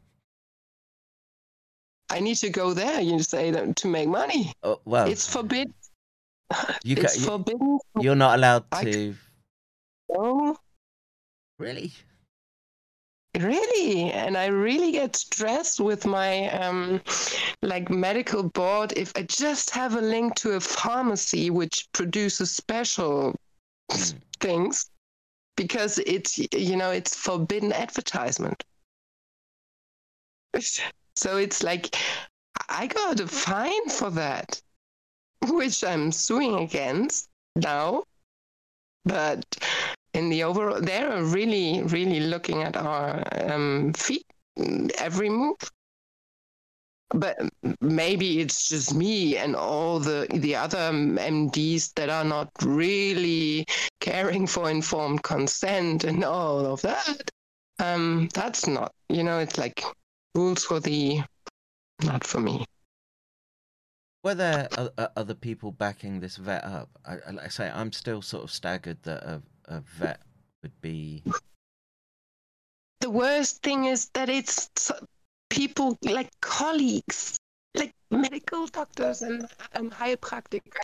[2.11, 3.03] I need to go there.
[3.03, 4.53] You say that to make money.
[4.63, 5.75] Oh, well, it's forbidden.
[6.83, 7.79] you ca- it's you- forbidden.
[8.01, 9.15] you're not allowed I to.
[10.17, 10.57] Oh,
[11.59, 11.93] Really?
[13.39, 14.13] Really?
[14.13, 17.01] And I really get stressed with my um,
[17.63, 23.35] like medical board if I just have a link to a pharmacy which produces special
[23.91, 24.21] Mm.
[24.41, 24.91] things
[25.57, 28.63] because it's you know it's forbidden advertisement.
[31.17, 31.97] So it's like
[32.69, 34.61] I got a fine for that,
[35.47, 38.05] which I'm suing against now.
[39.05, 39.45] But
[40.15, 44.27] in the overall, they're really, really looking at our um, feet,
[44.99, 45.59] every move.
[47.11, 47.39] But
[47.81, 53.65] maybe it's just me and all the the other MDs that are not really
[54.01, 57.31] caring for informed consent and all of that.
[57.79, 59.83] Um, that's not, you know, it's like
[60.35, 61.21] rules for the,
[62.03, 62.65] not for me.
[64.25, 64.69] Were there
[65.17, 66.91] other people backing this vet up?
[67.07, 70.21] I, like I say, I'm still sort of staggered that a, a vet
[70.63, 71.23] would be.
[73.01, 74.71] the worst thing is that it's
[75.51, 77.37] people like colleagues,
[77.75, 80.81] like medical doctors and Heilpraktiker,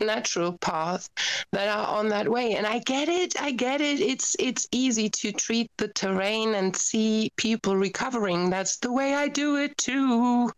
[0.00, 1.08] natural path
[1.52, 2.54] that are on that way.
[2.54, 4.00] And I get it, I get it.
[4.00, 8.50] It's it's easy to treat the terrain and see people recovering.
[8.50, 10.50] That's the way I do it too.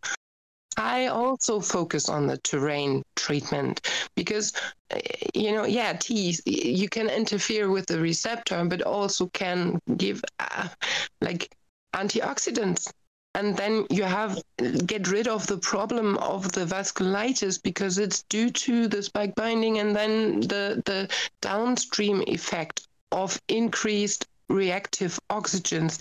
[0.76, 4.52] I also focus on the terrain treatment because,
[4.90, 4.98] uh,
[5.34, 10.68] you know, yeah, teas, you can interfere with the receptor, but also can give uh,
[11.20, 11.55] like
[11.94, 12.92] antioxidants.
[13.36, 14.40] And then you have
[14.86, 19.80] get rid of the problem of the vasculitis because it's due to the spike binding
[19.80, 21.09] and then the, the
[21.40, 25.99] downstream effect of increased reactive oxygens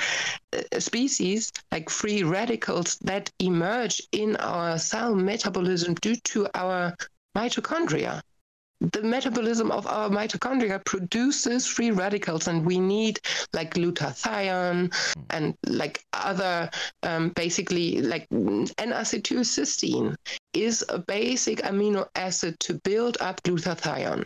[0.53, 6.94] uh, species like free radicals that emerge in our cell metabolism due to our
[7.38, 8.22] mitochondria
[8.91, 13.18] the metabolism of our mitochondria produces free radicals, and we need
[13.53, 14.94] like glutathione
[15.30, 16.70] and like other
[17.03, 20.15] um, basically like N-acetylcysteine
[20.53, 24.26] is a basic amino acid to build up glutathione.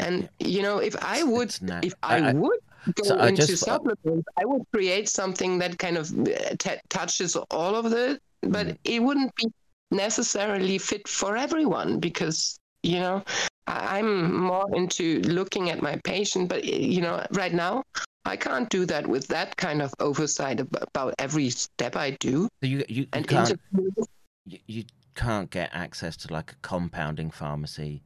[0.00, 2.60] And you know, if I would, na- if I- I- would
[2.94, 6.80] go so I into just- supplements, I would create something that kind of uh, t-
[6.88, 8.78] touches all of it, but Mm.
[8.84, 9.46] it wouldn't be
[9.90, 13.22] necessarily fit for everyone because you know
[13.66, 17.82] I- I'm more into looking at my patient, but uh, you know, right now
[18.24, 22.48] I can't do that with that kind of oversight about every step I do.
[22.62, 24.06] So you you, you can't interviews-
[24.46, 24.84] you, you
[25.14, 28.02] can't get access to like a compounding pharmacy,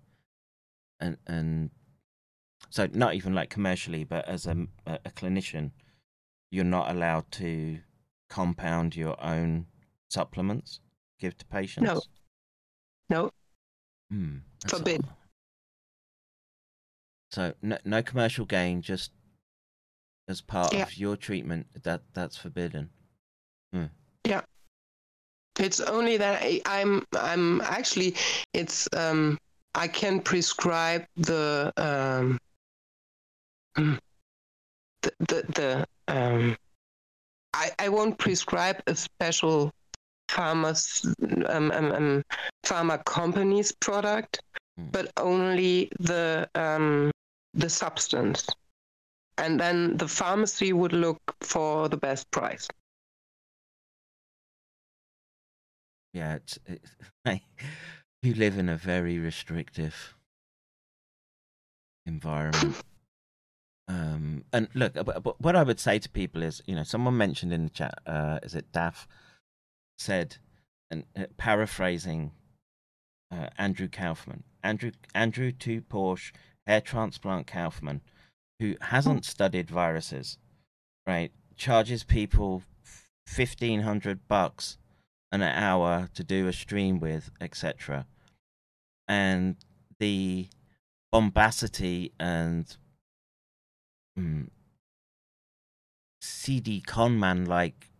[1.00, 1.70] and and
[2.74, 5.70] so not even like commercially, but as a a, clinician,
[6.50, 7.78] you're not allowed to
[8.28, 9.66] compound your own
[10.08, 10.80] supplements,
[11.20, 12.08] give to patients.
[13.08, 13.30] no,
[14.10, 15.04] Hmm, that's Forbid.
[17.30, 19.12] So no, no commercial gain, just
[20.26, 20.82] as part Yeah.
[20.82, 21.68] of your treatment.
[21.84, 22.90] That that's forbidden.
[23.72, 23.90] Mm.
[24.26, 24.40] Yeah.
[25.60, 28.16] It's only that I, I'm I'm actually
[28.52, 29.38] it's um
[29.76, 32.40] I can prescribe the um
[33.74, 33.98] the
[35.02, 36.56] the, the um
[37.52, 39.70] I, I won't prescribe a special
[40.28, 41.06] pharma's
[41.48, 42.22] um, um, um
[42.64, 44.40] pharma company's product
[44.76, 44.90] Mm.
[44.90, 47.12] but only the um
[47.52, 48.44] the substance
[49.38, 52.66] and then the pharmacy would look for the best price
[56.14, 56.96] Yeah, it's, it's
[58.22, 60.16] you live in a very restrictive
[62.06, 62.76] environment.
[63.86, 67.16] Um, and look, uh, but- what I would say to people is, you know, someone
[67.16, 69.06] mentioned in the chat, uh, is it Daff
[69.98, 70.38] said,
[70.90, 72.32] and uh, paraphrasing
[73.30, 76.32] uh, Andrew Kaufman, Andrew Andrew to Porsche
[76.66, 78.00] hair transplant Kaufman,
[78.58, 80.38] who hasn't studied viruses,
[81.06, 81.32] right?
[81.56, 82.62] Charges people
[83.26, 84.78] fifteen hundred bucks
[85.32, 88.06] an hour to do a stream with, etc.
[89.08, 89.56] And
[89.98, 90.48] the
[91.12, 92.76] bombacity and
[94.18, 94.48] mm,
[96.20, 97.90] CD conman like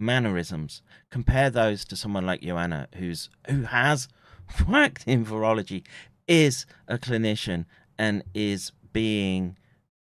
[0.00, 0.82] mannerisms.
[1.10, 4.08] Compare those to someone like Joanna, who's who has
[4.68, 5.84] worked in virology,
[6.26, 7.64] is a clinician,
[7.98, 9.56] and is being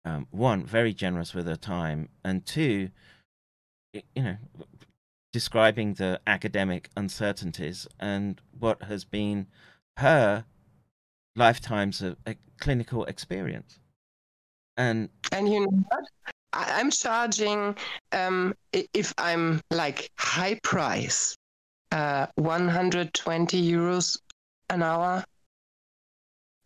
[0.04, 2.90] um, one very generous with her time, and two,
[3.92, 4.36] you know,
[5.32, 9.46] describing the academic uncertainties and what has been
[9.98, 10.44] her
[11.36, 13.78] lifetimes of a clinical experience.
[14.78, 16.04] And And you know what?
[16.52, 17.76] I, I'm charging
[18.12, 21.36] um, if I'm like high price,
[21.92, 24.18] uh, 120 euros
[24.70, 25.24] an hour,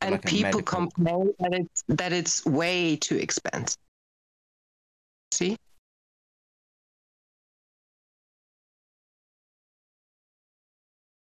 [0.03, 3.79] and Like people complain that it's that it's way too expensive.
[5.33, 5.57] See?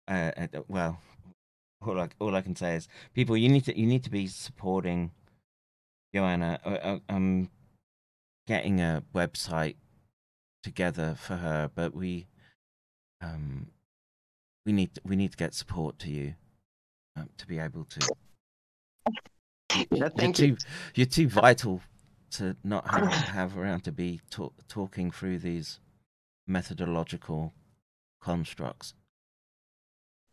[0.07, 1.01] uh, uh, well,
[1.85, 4.27] all I, all I can say is, people, you need to you need to be
[4.27, 5.11] supporting
[6.14, 6.60] Joanna.
[6.65, 7.49] Uh, uh, I'm
[8.48, 9.76] getting a website
[10.64, 12.27] together for her, but we
[13.22, 13.68] um
[14.65, 16.36] we need we need to get support to you
[17.15, 18.07] um, to be able to.
[19.76, 20.57] Yeah, you're thank too you.
[20.95, 21.81] you're too vital
[22.31, 25.80] to not have have around to be talk, talking through these
[26.48, 27.53] methodological
[28.22, 28.94] constructs.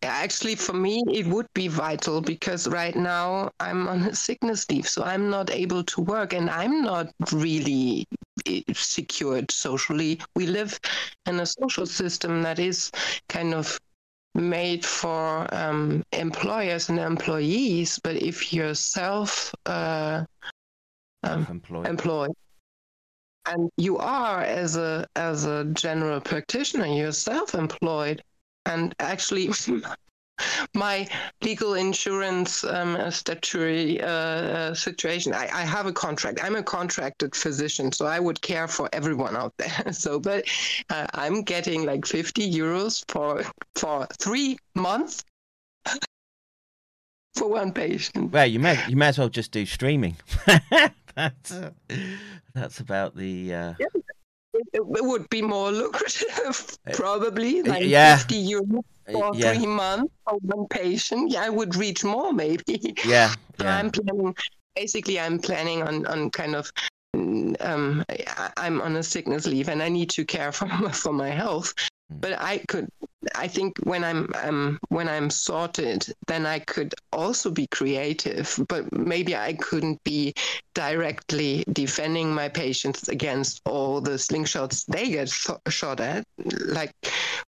[0.02, 4.86] Actually, for me, it would be vital because right now I'm on a sickness leave,
[4.86, 8.06] so I'm not able to work and I'm not really
[8.46, 10.20] eh, secured socially.
[10.34, 10.78] We live
[11.26, 12.90] in a social system that is
[13.28, 13.78] kind of
[14.34, 20.24] made for um, employers and employees, but if you're self uh,
[21.22, 21.86] um, Self-employed.
[21.86, 22.32] employed
[23.46, 28.22] and you are as a as a general practitioner you're self-employed
[28.66, 29.50] and actually
[30.74, 31.08] my
[31.42, 36.40] legal insurance um, statutory uh, uh, situation I, I have a contract.
[36.42, 39.92] I'm a contracted physician so i would care for everyone out there.
[39.92, 40.44] So but
[40.90, 43.42] uh, i'm getting like 50 euros for
[43.74, 45.24] for three months
[47.36, 48.32] for one patient.
[48.32, 50.16] Well, you may you may as well just do streaming.
[51.14, 51.70] that's uh,
[52.54, 53.92] that's about the uh, it,
[54.72, 58.18] it would be more lucrative, probably, Uh, like yeah.
[58.18, 61.30] 50 euros for yeah three months for one patient.
[61.30, 62.94] Yeah, I would reach more maybe.
[63.04, 64.34] yeah yeah I'm planning,
[64.74, 66.70] basically, I'm planning on, on kind of,
[67.14, 71.12] mm, um, I, I'm on a sickness leave and I need to care for for
[71.12, 71.72] my health.
[72.12, 72.20] Mm.
[72.20, 72.88] But I could,
[73.34, 78.90] I think when I'm um, when I'm sorted, then I could also be creative, but
[78.92, 80.34] maybe I couldn't be
[80.74, 86.24] directly defending my patients against all the slingshots they get th- shot at.
[86.66, 86.92] Like,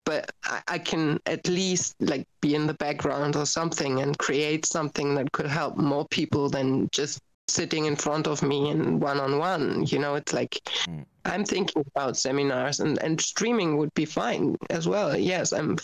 [0.05, 4.65] but I, I can at least like be in the background or something and create
[4.65, 7.19] something that could help more people than just
[7.53, 9.85] sitting in front of me and one on one.
[9.85, 11.05] You know, it's like Mm.
[11.25, 15.15] I'm thinking about seminars and, and streaming would be fine as well.
[15.15, 15.77] Yes, I'm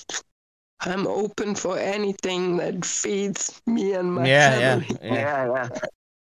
[0.82, 5.14] I'm open for anything that feeds me and my Yeah, yeah, yeah.
[5.14, 5.70] yeah, yeah.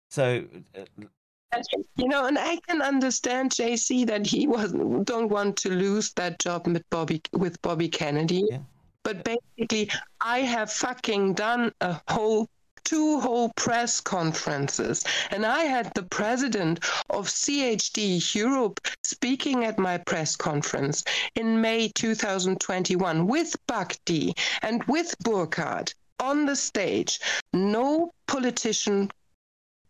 [0.10, 0.44] So,
[0.76, 1.62] uh,
[1.98, 4.72] You know, and I can understand JC that he was
[5.04, 8.44] don't want to lose that job with Bobby with Bobby Kennedy.
[8.50, 8.60] Yeah.
[9.04, 9.90] But basically,
[10.22, 12.48] I have fucking done a whole
[12.84, 19.98] two whole press conferences, and I had the president of CHD Europe speaking at my
[19.98, 21.04] press conference
[21.36, 27.20] in May 2021 with Bakti and with Burkhardt on the stage.
[27.54, 29.12] No politician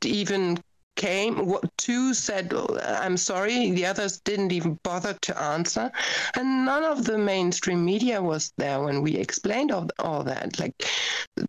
[0.03, 0.61] even
[0.99, 2.53] came two said
[2.83, 5.89] i'm sorry the others didn't even bother to answer.
[6.35, 10.59] And none of the mainstream media was there when we explained all, all that.
[10.59, 10.75] Like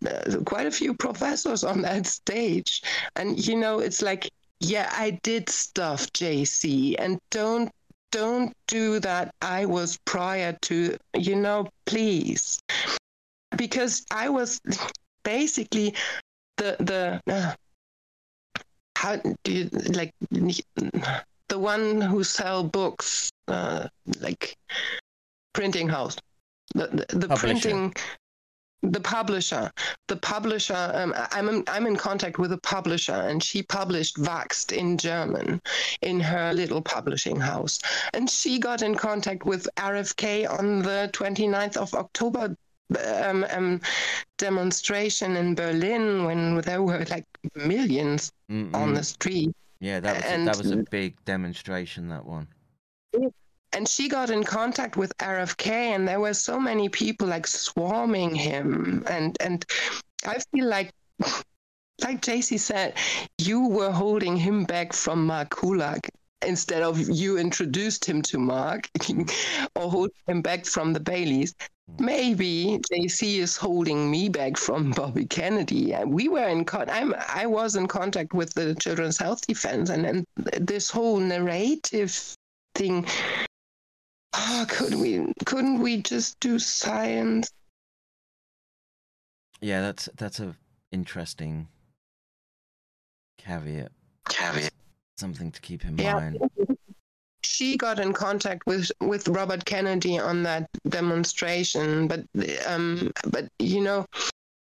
[0.07, 2.83] uh, quite a few professors on that stage.
[3.17, 7.71] And you know it's like yeah i did stuff jc and don't
[8.13, 9.33] don't do that.
[9.41, 12.61] I was prior to you know please.
[13.57, 14.61] Because i was
[15.25, 15.95] basically
[16.57, 17.55] the the uh,
[19.01, 19.65] how do you
[19.95, 20.13] like
[21.49, 23.89] the one who sell books uh,
[24.21, 24.55] like
[25.55, 26.17] printing house.
[26.75, 27.39] The the, the Publisher.
[27.39, 27.95] printing
[28.83, 29.71] the publisher.
[30.09, 34.73] The publisher um, I'm, in, I'm in contact with a publisher and she published Vaxed
[34.73, 35.61] in german
[36.03, 37.79] in her little publishing house.
[38.15, 42.57] And she got in contact with rfk on the 29th of october
[43.25, 43.81] um, um,
[44.39, 50.25] demonstration in berlin when there were like millions mm, on the street yeah, that was
[50.25, 52.09] a, and- that was a big demonstration.
[52.09, 52.49] That one.
[53.73, 58.35] and she got in contact with RFK, and there were so many people like swarming
[58.35, 59.65] him, and and
[60.25, 60.93] I feel like.
[62.03, 62.95] Like JC said,
[63.37, 66.09] you were holding him back from Mark Kulak
[66.47, 68.89] instead of you introduced him to Mark
[69.75, 71.55] or hold him back from the Baileys.
[71.99, 75.95] Maybe JC is holding me back from Bobby Kennedy.
[75.95, 79.91] Uh, We were in con- I'm I was in contact with the Children's Health Defense,
[79.91, 82.37] and and this whole narrative
[82.75, 83.07] thing.
[84.33, 85.33] Oh, could we?
[85.45, 87.51] Couldn't we just do science?
[89.61, 90.55] Yeah, that's that's a
[90.93, 91.67] interesting
[93.39, 93.91] caveat.
[94.29, 94.73] Caveat.
[95.21, 96.15] Something to keep in Yeah.
[96.15, 96.39] mind.
[97.43, 102.21] She got in contact with with Robert Kennedy on that demonstration, but
[102.67, 104.07] um, but you know,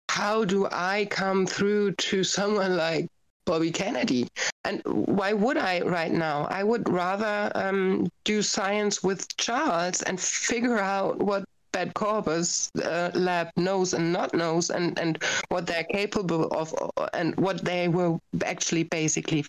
[0.08, 3.06] how do I come through to someone like
[3.44, 4.26] Bobby Kennedy?
[4.64, 6.48] And why would I right now?
[6.50, 13.12] I would rather um, do science with Charles and figure out what that corpus uh,
[13.14, 16.74] lab knows and not knows, and and what they're capable of,
[17.14, 19.44] and what they were actually basically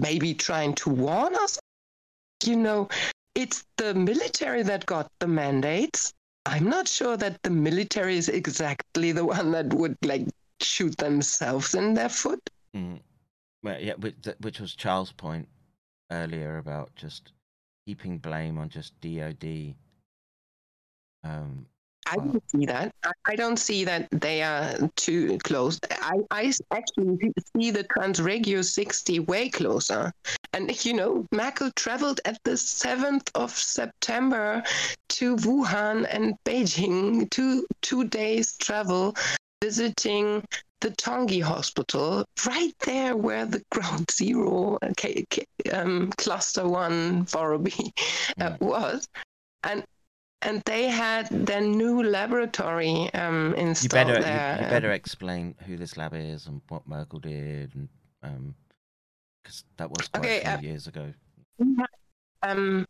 [0.00, 1.58] maybe trying to warn us
[2.44, 2.88] you know,
[3.34, 6.12] it's the military that got the mandates.
[6.44, 10.26] I'm not sure that the military is exactly the one that would like
[10.60, 12.40] shoot themselves in their foot.
[12.74, 13.00] Mm.
[13.62, 13.94] Well, yeah,
[14.40, 15.48] which, was Charles' point
[16.12, 17.32] earlier about just
[17.84, 19.74] heaping blame on just DOD.
[21.24, 21.66] Um,
[22.06, 22.94] I don't see that.
[23.24, 25.80] I, don't see that they are too close.
[25.90, 30.12] I, I actually see the Transregio 60 way closer.
[30.52, 34.62] And, you know, Merkel traveled at the 7th of September
[35.08, 39.16] to Wuhan and Beijing, two, two days travel,
[39.62, 40.44] visiting
[40.80, 44.92] the Tongi Hospital, right there where the Ground Zero uh,
[45.72, 47.92] um, Cluster 1 Borrowby
[48.40, 48.60] uh, Mm.
[48.60, 49.08] was.
[49.64, 49.84] And
[50.42, 54.58] and they had their new laboratory um, you installed better there.
[54.62, 57.88] you better explain who this lab is and what Merkel did, and
[58.22, 58.54] um,
[59.42, 61.12] because that was quite Okay, a uh, few years ago.
[62.42, 62.86] Um,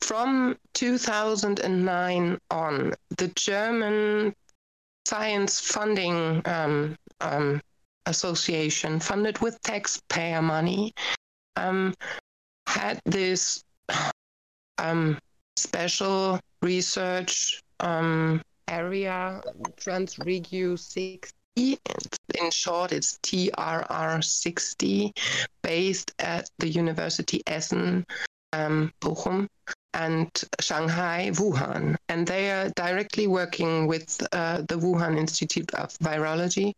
[0.00, 4.34] from 2009 on, the German
[5.06, 7.60] Science Funding um, um,
[8.06, 10.94] Association, funded with taxpayer money,
[11.56, 11.92] um,
[12.68, 13.64] had this
[14.78, 15.18] um,
[15.56, 19.42] special research um, area,
[19.76, 21.32] Transregio 60.
[21.56, 25.12] In short, it's TRR 60,
[25.62, 28.04] based at the University Essen,
[28.52, 29.48] um, Bochum.
[29.94, 30.30] and
[30.60, 36.74] Shanghai, Wuhan, and they are directly working with uh, the Wuhan Institute of Virology.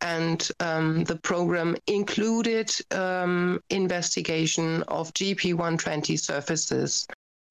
[0.00, 7.08] And um, the program included um, investigation of GP120 surfaces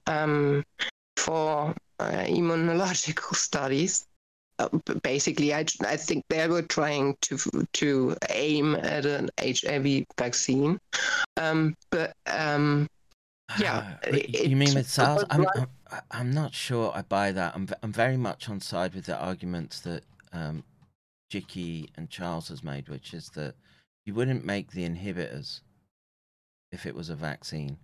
[0.07, 0.63] um,
[1.17, 4.05] for uh, immunological studies.
[4.59, 4.69] Uh,
[5.01, 7.37] basically, I, I think they were trying to
[7.73, 10.79] to aim at an HIV vaccine,
[11.37, 12.87] um, but um,
[13.57, 15.23] yeah, Uh, it- you mean it with SARS?
[15.31, 15.67] I'm, I'm
[16.11, 17.55] I'm not sure I buy that.
[17.55, 20.03] I'm I'm very much on side with the arguments that
[20.33, 20.63] um,
[21.31, 23.55] Jicky and Charles has made, which is that
[24.05, 25.61] you wouldn't make the inhibitors
[26.71, 27.77] if it was a vaccine,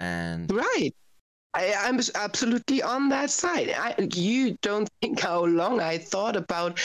[0.00, 0.92] and Right.
[1.54, 3.70] I, I'm absolutely on that side.
[3.70, 6.80] I, you don't think how long I thought about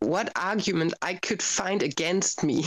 [0.00, 2.64] what argument I could find against me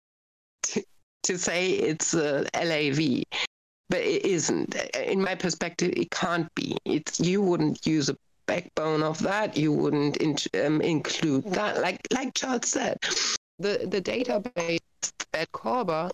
[0.62, 0.84] to,
[1.24, 3.24] to say it's a LAV,
[3.88, 4.74] but it isn't.
[4.94, 6.76] In my perspective, it can't be.
[6.84, 8.16] It's you wouldn't use a
[8.46, 9.56] backbone of that.
[9.56, 11.80] You wouldn't in, um, include that.
[11.80, 12.98] Like like Charles said,
[13.58, 14.78] the the database
[15.32, 16.10] at Corba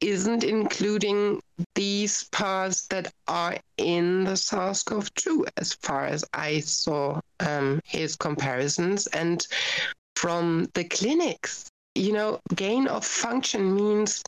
[0.00, 1.40] isn't including
[1.74, 9.06] these parts that are in the SARS-CoV-2, as far as I saw um, his comparisons,
[9.08, 9.46] and
[10.16, 11.66] from the clinics.
[11.94, 14.22] You know, gain of function means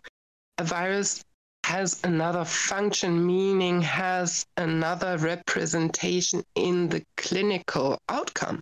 [0.59, 1.25] a virus
[1.65, 8.61] has another function, meaning has another representation in the clinical outcome.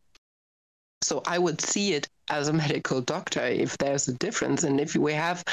[1.02, 4.64] So I would see it as a medical doctor if there's a difference.
[4.64, 5.44] And if we have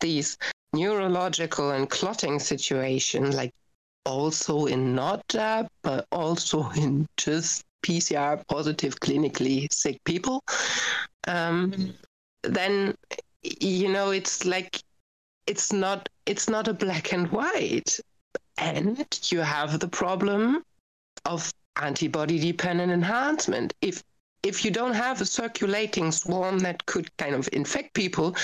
[0.00, 0.36] these
[0.72, 3.52] neurological and clotting situation, like
[4.04, 10.42] also in not jab, but also in just PCR positive clinically sick people,
[11.26, 11.94] um,
[12.42, 12.94] then
[13.42, 14.82] you know it's like
[15.46, 17.98] it's not it's not a black and white,
[18.58, 20.62] and you have the problem
[21.24, 23.74] of antibody dependent enhancement.
[23.80, 24.02] If
[24.42, 28.36] if you don't have a circulating swarm that could kind of infect people,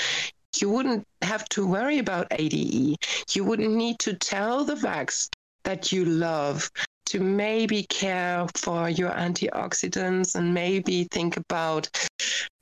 [0.61, 2.97] you wouldn't have to worry about ADE.
[3.33, 5.29] You wouldn't need to tell the vax
[5.65, 6.71] that you love
[7.07, 11.89] to maybe care for your antioxidants and maybe think about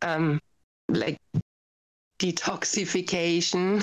[0.02, 0.40] um,
[0.88, 1.18] like
[2.18, 3.82] detoxification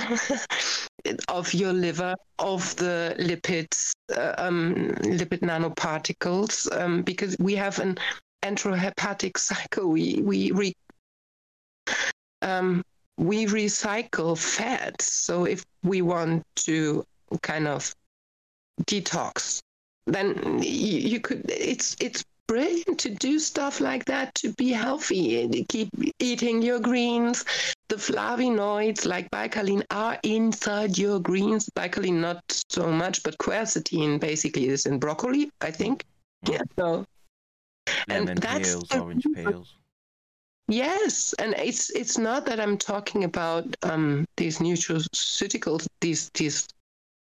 [1.27, 7.97] of your liver of the lipids uh, um, lipid nanoparticles um, because we have an
[8.41, 9.89] enterohepatic cycle.
[9.89, 10.73] We we re,
[12.41, 12.83] um,
[13.17, 15.11] we recycle fats.
[15.11, 17.03] So if we want to
[17.41, 17.93] kind of
[18.85, 19.61] detox
[20.11, 25.41] then you, you could it's it's brilliant to do stuff like that to be healthy
[25.41, 27.45] and keep eating your greens.
[27.89, 31.69] The flavonoids like bicalin are inside your greens.
[31.75, 36.05] Bicalin not so much but quercetin basically is in broccoli i think.
[36.47, 37.05] Yeah so
[38.07, 39.75] lemon that's peels, orange peels.
[40.67, 46.67] Yes, and it's it's not that I'm talking about um, these nutraceuticals, these these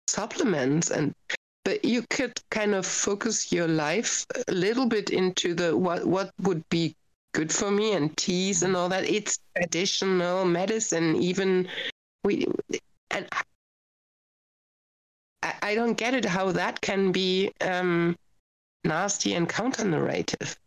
[0.07, 1.13] supplements, and
[1.65, 6.31] but you could kind of focus your life a little bit into the what what
[6.41, 6.95] would be
[7.33, 9.09] good for me and teas and all that.
[9.09, 11.67] It's traditional medicine, even
[12.23, 12.45] we
[13.09, 13.27] and
[15.41, 18.15] I, I don't get it how that can be um,
[18.83, 20.57] nasty and counter narrative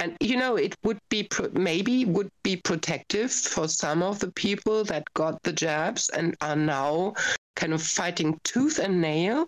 [0.00, 4.30] and you know it would be pro- maybe would be protective for some of the
[4.32, 7.14] people that got the jabs and are now
[7.56, 9.46] kind of fighting tooth and nail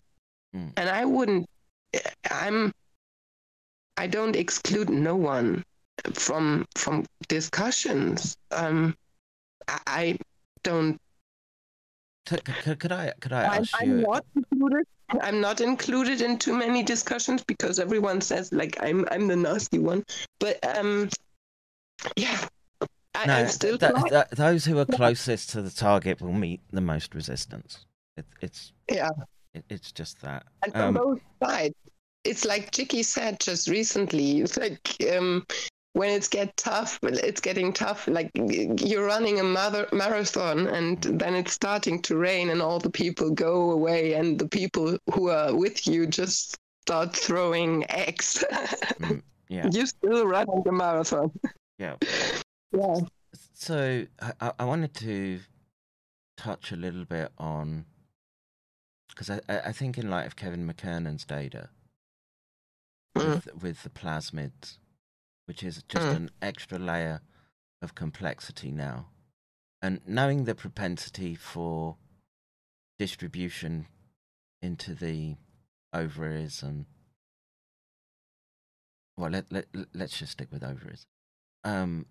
[0.55, 0.73] Mm.
[0.77, 1.45] and i wouldn't
[2.31, 2.73] i'm
[3.97, 5.65] i don't exclude no one
[6.15, 8.95] from from discussions um
[9.67, 10.19] i, I
[10.63, 11.01] don't
[12.27, 14.87] T- c- c- could I could I I'm, ask I'm not included.
[15.23, 19.79] I'm not included in too many discussions because everyone says like I'm I'm the nasty
[19.79, 20.05] one.
[20.41, 21.09] But um,
[22.17, 22.39] yeah,
[23.15, 24.11] I, no, I'm still th- polite.
[24.11, 27.87] th- those who are closest to the target will meet the most resistance.
[28.17, 29.11] It, it's yeah,
[29.55, 30.45] it, it's just that.
[30.65, 31.75] and from Um, both sides.
[32.25, 34.41] It's like Chicky said just recently.
[34.41, 34.81] It's like
[35.17, 35.47] um,
[35.97, 38.07] when it's get tough, it's getting tough.
[38.07, 42.91] Like you're running a mother marathon, and then it's starting to rain, and all the
[42.91, 48.45] people go away, and the people who are with you just start throwing eggs.
[49.01, 51.31] mm, yeah, You're still running the marathon.
[51.79, 51.97] yeah.
[52.73, 52.97] Yeah.
[53.55, 55.41] So I, I- wanted to
[56.37, 57.87] touch a little bit on
[59.09, 61.71] because I, I I think in light of Kevin McKernan's data
[63.17, 63.35] Mm.
[63.37, 64.77] with, with the plasmids,
[65.47, 66.17] which is just Mm.
[66.17, 67.23] an extra layer
[67.83, 69.09] of complexity now,
[69.81, 71.97] and knowing the propensity for
[72.99, 73.87] distribution
[74.63, 75.37] into the
[75.93, 76.87] ovaries and
[79.17, 81.07] well, let let let's just stick with ovaries.
[81.65, 82.07] Um,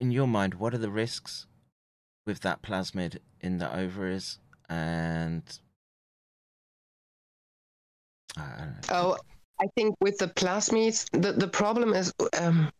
[0.00, 1.46] in your mind, what are the risks
[2.24, 4.38] with that plasmid in the ovaries
[4.68, 5.42] and
[8.36, 8.80] I don't know.
[8.90, 9.18] Oh,
[9.60, 12.70] I think with the plasmids, the, the problem is um,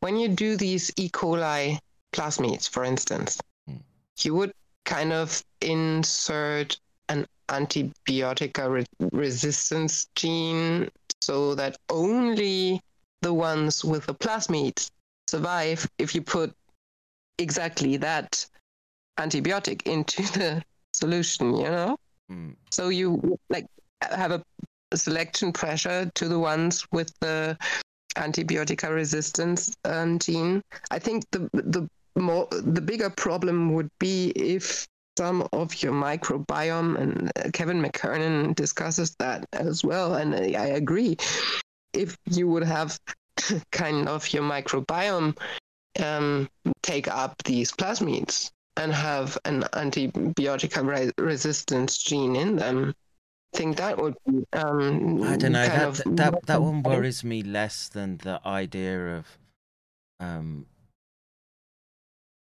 [0.00, 1.08] when you do these E.
[1.08, 1.78] coli
[2.12, 3.76] plasmids, for instance, Hmm.
[4.20, 4.52] you would
[4.84, 6.78] kind of insert
[7.08, 10.88] an antibiotic re- resistance gene
[11.22, 12.80] so that only
[13.22, 14.90] the ones with the plasmids
[15.28, 16.54] survive if you put
[17.38, 18.46] exactly that
[19.18, 21.96] antibiotic into the solution, you know?
[22.30, 23.66] Mm, So you like
[24.02, 24.42] have a
[24.94, 27.56] selection pressure to the ones with the
[28.16, 30.62] antibiotic resistance um, gene.
[30.90, 34.86] I think the the more the bigger problem would be if
[35.16, 41.16] some of your microbiome and Kevin McKernan discusses that as well, and I agree.
[41.92, 42.98] If you would have
[43.72, 45.36] kind of your microbiome
[45.98, 46.48] um,
[46.82, 52.94] take up these plasmids and have an antibiotic re- resistance gene in them.
[53.54, 54.44] I think that would be.
[54.52, 55.64] Um, I don't know.
[55.64, 59.38] That of that that one worries me less than the idea of
[60.20, 60.66] um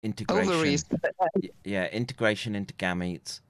[0.03, 0.53] integration.
[0.53, 0.85] Ovaries.
[1.65, 3.41] Yeah, integration into gametes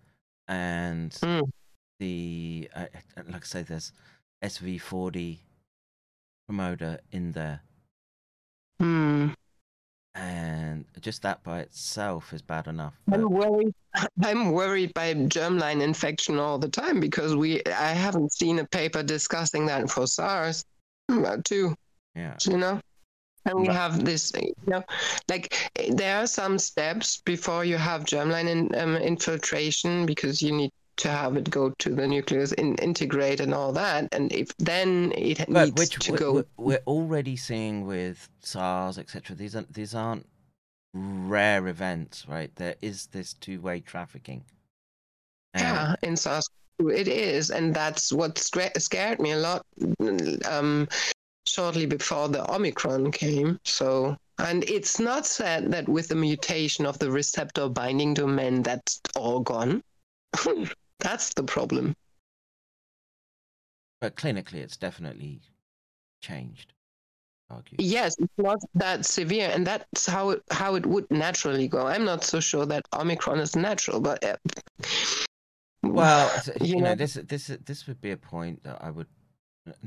[0.49, 1.51] and Mm.
[1.99, 3.93] the uh, uh, like I say, there's
[4.43, 5.41] SV40
[6.47, 7.61] promoter in there,
[8.79, 9.31] Hmm.
[10.15, 12.95] And just that by itself is bad enough.
[13.11, 13.75] I'm worried.
[14.23, 17.65] I'm worried by germline infection all the time because we.
[17.67, 20.65] I haven't seen a paper discussing that for SARS
[21.11, 21.75] uh, too.
[22.15, 22.81] yeah, you know
[23.45, 23.77] and we Right.
[23.77, 24.85] have this you know
[25.29, 30.53] like eh, there are some steps before you have germline in, um, infiltration because you
[30.53, 30.71] need
[31.03, 35.13] to have it go to the nucleus in, integrate and all that and if then
[35.17, 39.37] it but needs which to we- go we- we're already seeing with SARS, etc.
[39.37, 40.27] These aren't these aren't
[40.95, 42.55] rare events, right?
[42.57, 44.45] There is this two-way trafficking.
[45.55, 46.49] And- yeah in SARS
[46.79, 49.65] it is and that's what scared me a lot
[50.47, 50.89] um,
[51.47, 56.99] shortly before the omicron came so and it's not said that with the mutation of
[56.99, 59.83] the receptor binding domain that's all gone
[61.03, 61.95] that's the problem
[64.03, 65.41] but clinically, it's definitely
[66.21, 66.73] changed.
[67.49, 67.77] Argue.
[67.79, 71.87] Yes, it's not that severe, and that's how it how it would naturally go.
[71.87, 74.37] I'm not so sure that Omicron is natural, but uh,
[75.85, 79.07] Well, you you know, know- this this this would be a point that I would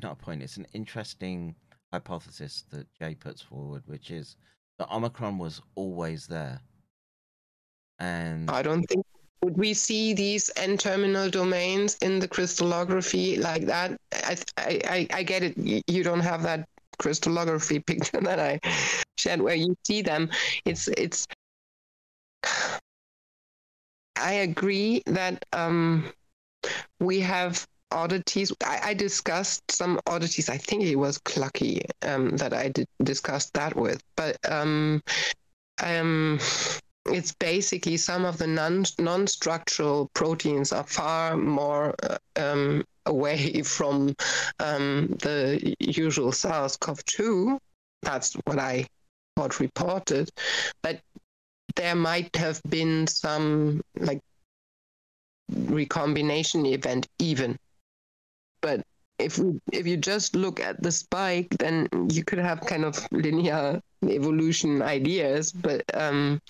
[0.02, 0.42] not a point.
[0.42, 1.54] It's an interesting
[1.92, 4.38] hypothesis that Jay puts forward, which is
[4.80, 6.62] that Omicron was always there,
[8.00, 9.06] and I don't think
[9.42, 13.98] we see these N-terminal domains in the crystallography like that.
[14.14, 15.58] I I I, get it.
[15.88, 16.68] You don't have that
[16.98, 18.60] crystallography picture that I
[19.18, 20.30] shared where you see them.
[20.66, 21.28] It's it's.
[24.18, 26.12] I agree that um,
[27.00, 28.52] we have oddities.
[28.64, 30.50] I, I discussed some oddities.
[30.50, 35.04] I think it was Clucky um, that I did discuss that with, but um,
[35.84, 36.40] um,
[37.06, 44.16] it's basically some of the non non-structural proteins are far more uh, um, away from
[44.60, 47.58] um, the usual SARS-CoV-2.
[48.02, 48.88] That's what I
[49.38, 50.30] got reported,
[50.82, 51.00] but
[51.76, 54.22] there might have been some like
[55.50, 57.56] recombination event even
[58.62, 58.82] but
[59.20, 63.08] if we if you just look at the spike then you could have kind of
[63.12, 63.80] linear
[64.10, 66.42] evolution ideas but um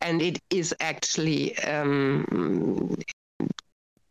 [0.00, 2.96] and it is actually um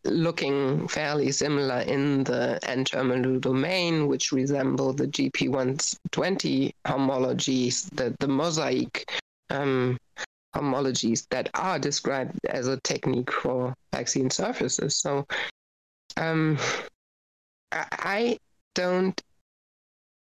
[0.05, 9.09] looking fairly similar in the N-terminal domain, which resemble the GP120 homologies, the, the mosaic
[9.49, 9.97] um,
[10.55, 14.95] homologies that are described as a technique for vaccine surfaces.
[14.95, 15.25] So
[16.17, 16.57] um,
[17.71, 18.37] I, I
[18.75, 19.19] don't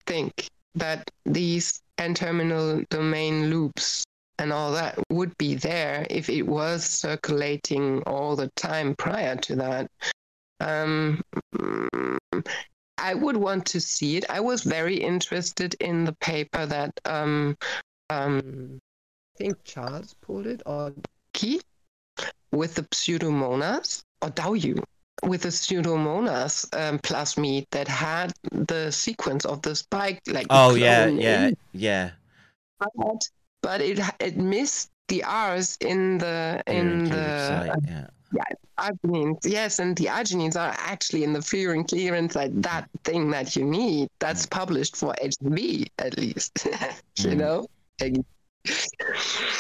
[0.09, 4.05] think that these N-terminal domain loops
[4.39, 9.57] and all that would be there if it was circulating all the time prior to
[9.57, 9.91] that.
[10.61, 11.21] Um,
[12.99, 14.25] I would want to see it.
[14.29, 17.57] I was very interested in the paper that um,
[18.11, 18.79] um,
[19.35, 20.93] I think Charles pulled it or
[21.33, 21.61] Key
[22.51, 24.55] with the pseudomonas or Dow
[25.25, 31.07] with the pseudomonas um, plasmid that had the sequence of the spike like oh yeah,
[31.07, 32.11] yeah, yeah.
[32.79, 33.29] but
[33.63, 38.07] but it it missed the R's in the in the site, yeah.
[38.79, 39.39] arginines.
[39.45, 43.65] Yes, and the arginines are actually in the furin clearance, like that thing that you
[43.65, 44.09] need.
[44.21, 46.53] That's published for HIV at least.
[47.19, 47.37] you Mm.
[47.37, 47.67] know.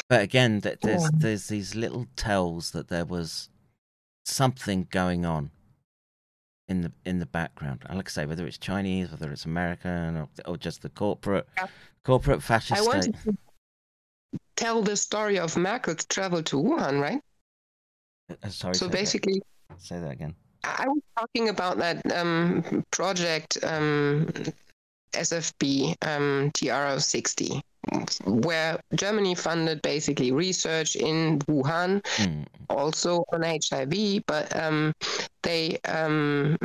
[0.08, 3.48] But again, th- there's there's these little tells that there was
[4.30, 5.50] something going on
[6.68, 7.82] in the in the background.
[7.86, 11.46] I like I say, whether it's Chinese, whether it's American, or, or just the corporate
[11.56, 11.66] Yeah.
[12.04, 13.32] corporate fascist I wanted state.
[13.32, 13.36] to
[14.56, 17.20] tell the story of Merkel's travel to Wuhan, right?
[18.42, 19.42] Uh, sorry, so say that- basically,
[19.78, 20.34] say that again.
[20.64, 24.28] I was talking about that um, project um,
[25.12, 27.60] SFB um, TR60,
[28.24, 34.94] where Germany funded basically research in Wuhan, Mm, also on HIV, but um,
[35.42, 36.56] they um,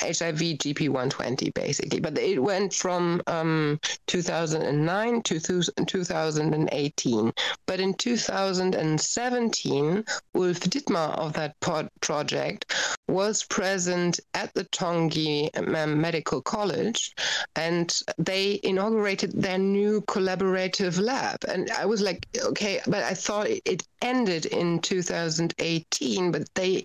[0.00, 7.32] HIV GP120 basically, but it went from um, 2009 to 2018.
[7.66, 10.04] But in 2017,
[10.34, 12.72] Ulf Dittmar of that pod project
[13.08, 15.50] was present at the Tongi
[15.96, 17.14] Medical College,
[17.54, 21.38] and they inaugurated their new collaborative lab.
[21.48, 26.84] And I was like, okay, but I thought it ended in 2018, but they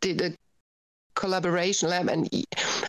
[0.00, 0.34] did a
[1.14, 2.28] collaboration lab and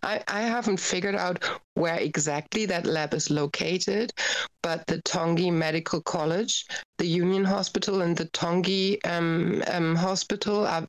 [0.03, 1.43] I, I haven't figured out
[1.75, 4.13] where exactly that lab is located
[4.61, 6.65] but the tongi medical college
[6.97, 10.87] the union hospital and the tongi um, um, hospital are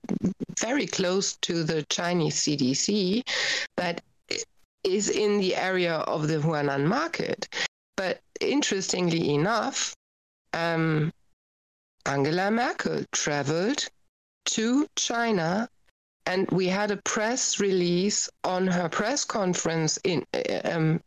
[0.61, 3.23] very close to the chinese cdc
[3.77, 4.01] that
[4.85, 7.49] is in the area of the huanan market.
[7.97, 9.95] But interestingly enough
[10.53, 11.13] um,
[12.07, 13.89] angela merkel traveled
[14.45, 15.69] to china
[16.27, 20.25] and we had a press release on her press conference in
[20.65, 21.01] um,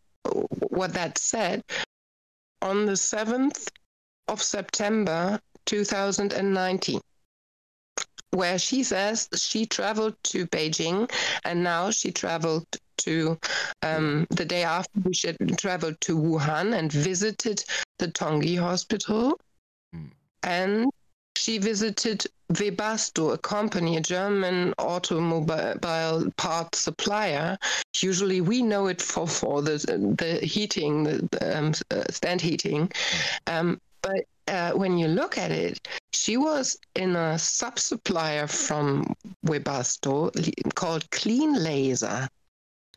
[0.70, 1.64] what that said
[2.62, 3.68] on the 7th
[4.28, 7.00] of September 2019
[8.32, 11.10] where she says she traveled to Beijing
[11.46, 12.66] and now she traveled
[12.98, 13.38] to
[13.84, 17.64] um, the day after she had traveled to Wuhan and visited
[18.00, 19.40] the Tongi hospital
[19.96, 20.12] Mm.
[20.44, 20.92] and
[21.38, 27.58] she visited Webasto, a company, a German automobile part supplier.
[27.96, 29.78] Usually, we know it for for the
[30.18, 32.92] the heating, the, the um, uh, stand heating.
[33.46, 39.14] Um, but uh, when you look at it, she was in a sub supplier from
[39.46, 40.32] Webasto
[40.76, 42.28] called Clean Laser.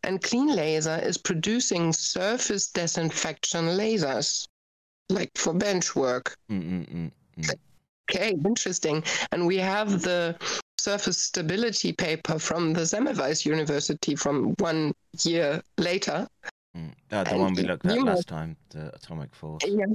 [0.03, 4.49] And Clean Laser is producing surface disinfection lasers,
[5.11, 6.37] like for bench work.
[6.51, 7.55] Mm, mm, mm, mm.
[8.11, 9.03] Okay, interesting.
[9.33, 10.37] And we have the
[10.79, 16.27] surface stability paper from the Semmelweis University from one year later
[16.77, 16.93] Mm.
[17.13, 19.65] Oh, the And one we looked at last time, the atomic force.
[19.67, 19.87] Yeah.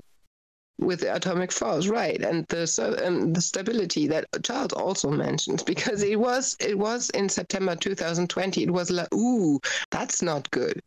[0.77, 2.21] with the atomic force, right?
[2.21, 7.09] And the so um, the stability that Charles also mentioned because it was it was
[7.11, 8.63] in September 2020.
[8.63, 9.59] It was like, ooh,
[9.91, 10.81] that's not good.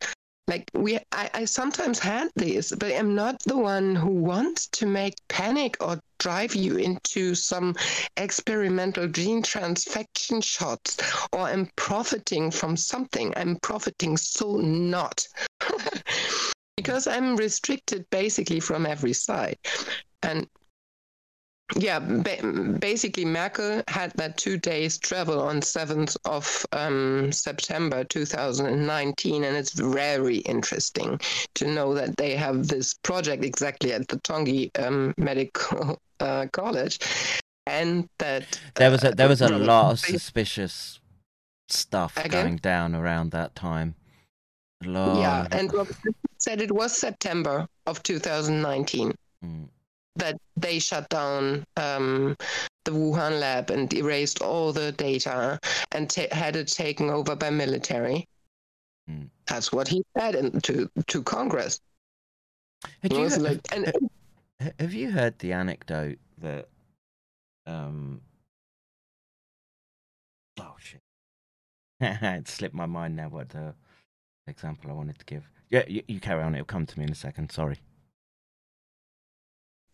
[0.48, 4.86] Like we, I, I sometimes had this, but I'm not the one who wants to
[4.86, 7.76] make panic or drive you into some
[8.16, 10.96] experimental gene transfection shots,
[11.34, 13.34] or I'm profiting from something.
[13.36, 15.28] I'm profiting so not,
[16.78, 19.58] because I'm restricted basically from every side,
[20.22, 20.46] and
[21.76, 29.44] yeah, ba- basically Merkel had that two days travel on 7th of um, September 2019,
[29.44, 31.20] and it's very interesting
[31.54, 36.98] to know that they have this project exactly at the Tongi um, Medical uh, College,
[37.66, 41.00] and that There was a there was a Robert, lot of suspicious
[41.68, 42.30] stuff Again?
[42.44, 43.94] going down around that time.
[44.84, 45.20] Lot.
[45.20, 45.96] yeah, and Robert
[46.38, 49.12] said it was September of 2019.
[49.44, 49.68] Mm,
[50.18, 52.36] that they shut down um,
[52.84, 55.58] the Wuhan lab and erased all the data
[55.92, 58.26] and ta- had it taken over by military.
[59.10, 59.28] Mm.
[59.46, 61.80] That's what he said in, to to Congress.
[63.02, 63.92] Had you was he- like, and
[64.78, 66.68] Have you heard the anecdote that
[67.66, 68.20] um
[70.60, 71.00] oh shit
[72.00, 73.74] it slipped my mind now what the
[74.46, 75.48] example I wanted to give.
[75.70, 77.78] Yeah, you, you carry on, it'll come to me in a second, sorry.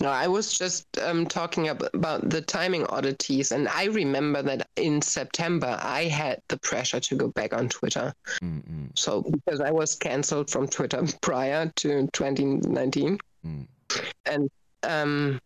[0.01, 5.01] No, I was just um, talking about the timing oddities, and I remember that in
[5.01, 8.13] September I had the pressure to go back on Twitter.
[8.43, 13.19] Mm-mm, So because I was cancelled from Twitter prior to 2019.
[13.47, 14.49] mm,
[14.83, 15.41] um,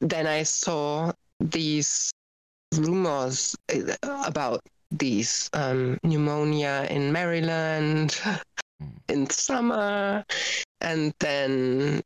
[0.00, 2.12] then I saw these
[2.74, 4.60] rumors uh, about
[4.90, 8.20] these um, pneumonia in Maryland
[9.08, 10.24] in summer,
[10.80, 12.02] and then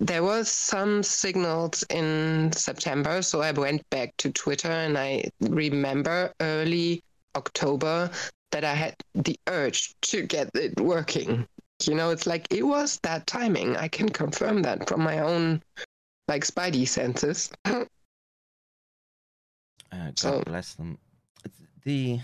[0.00, 6.32] there was some signals in September, so I went back to Twitter and I remember
[6.40, 7.02] early
[7.36, 8.10] October
[8.52, 11.46] that I had the urge to get it working.
[11.84, 13.76] You know, it's like it was that timing.
[13.76, 15.62] I can confirm that from my own
[16.28, 17.50] like spidey senses.
[19.90, 20.98] Uh, God So- bless them.
[21.84, 22.20] The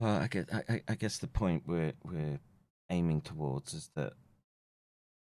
[0.00, 2.40] well, I guess I, I- I guess the point we're we're
[2.90, 4.14] aiming towards is that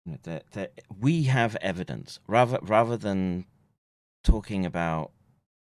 [0.06, 2.20] that that we have evidence.
[2.26, 3.46] Rather rather than
[4.24, 5.12] talking about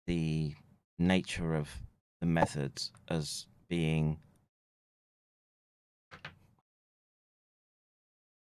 [0.07, 0.55] the
[0.99, 1.69] nature of
[2.21, 4.19] the methods as being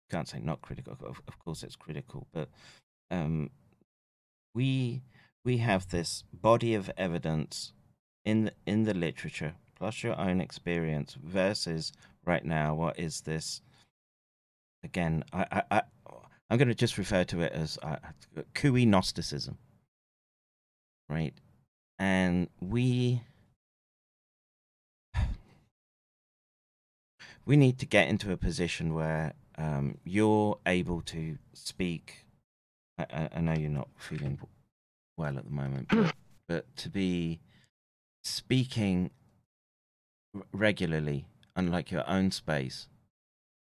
[0.10, 2.50] can't say not critical of, of course it's critical but
[3.12, 3.52] um
[4.56, 5.04] we
[5.46, 7.74] we have this body of evidence
[8.26, 11.92] in the, in the literature plus your own experience versus
[12.26, 13.62] right now what is this
[14.84, 15.82] again i i, I
[16.50, 17.98] i'm going to just refer to it as uh,
[18.54, 19.58] cooey gnosticism.
[21.08, 21.34] Right?
[21.98, 23.24] And we
[27.46, 32.26] we need to get into a position where um, you're able to speak
[32.98, 34.40] I, I, I know you're not feeling
[35.18, 36.14] well at the moment, but,
[36.48, 37.40] but to be
[38.24, 39.12] speaking
[40.52, 41.26] regularly,
[41.56, 42.88] unlike your own space,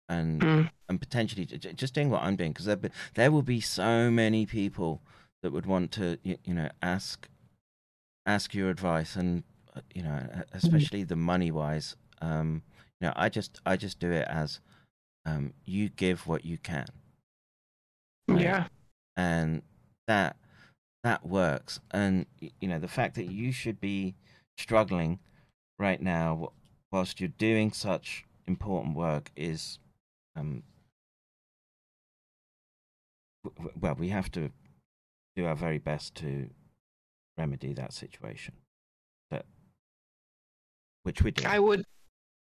[0.09, 0.71] and Mm.
[0.89, 4.47] and potentially just doing what I'm doing, because there be, there will be so many
[4.47, 5.03] people
[5.43, 7.29] that would want to you, you know ask
[8.27, 9.43] ask your advice, and
[9.75, 11.97] uh, you know e- especially the money wise.
[12.21, 12.63] Um,
[13.01, 14.61] you know, I just I just do it as
[15.27, 16.87] um, you give what you can
[18.29, 18.43] Right.
[18.43, 18.67] Yeah.
[19.17, 19.63] and
[20.07, 20.37] that
[21.05, 24.15] that works and you know the fact that you should be
[24.59, 25.19] struggling
[25.79, 26.53] right now
[26.91, 29.79] whilst you're doing such important work is
[30.39, 30.63] um
[33.81, 34.51] well we have to
[35.37, 36.49] do our very best to
[37.37, 38.55] remedy that situation
[39.31, 39.45] but
[41.05, 41.85] which we do I would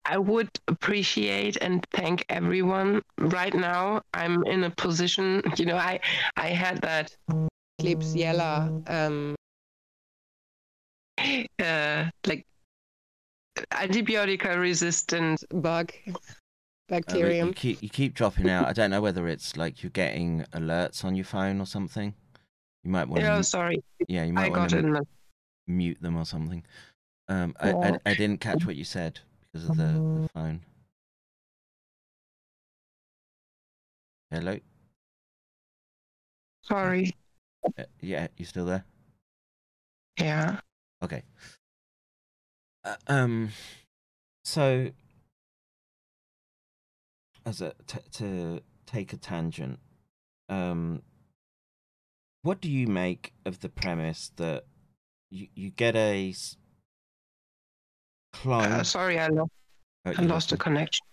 [0.04, 3.02] I would appreciate and thank everyone.
[3.18, 6.00] Right now I'm in a position, you know, I
[6.36, 7.16] I had that
[7.80, 9.36] Klebsiella um
[11.62, 12.44] uh like
[13.70, 15.92] antibiotic resistant bug
[16.92, 17.48] Uh, bacterium.
[17.48, 21.04] you keep you keep dropping out i don't know whether it's like you're getting alerts
[21.04, 22.14] on your phone or something
[22.84, 23.82] you might want oh to sorry.
[24.08, 24.84] yeah you I might want got to it.
[24.84, 25.06] in
[25.66, 26.64] mute them or something.
[27.28, 29.20] Um, I, I, I didn't catch what you said
[29.52, 30.60] because of the, the phone.
[34.30, 34.58] Hello.
[36.62, 37.14] Sorry.
[37.78, 38.84] Uh, yeah, you still there?
[40.18, 40.60] Yeah.
[41.02, 41.22] Okay.
[42.84, 43.50] Uh, um.
[44.44, 44.90] So,
[47.46, 49.78] as a t- to take a tangent,
[50.48, 51.02] um,
[52.42, 54.64] what do you make of the premise that
[55.30, 56.56] you you get a s-
[58.32, 58.72] clone?
[58.72, 59.50] Uh, sorry, I lost,
[60.04, 61.06] Oh, I lost the connection.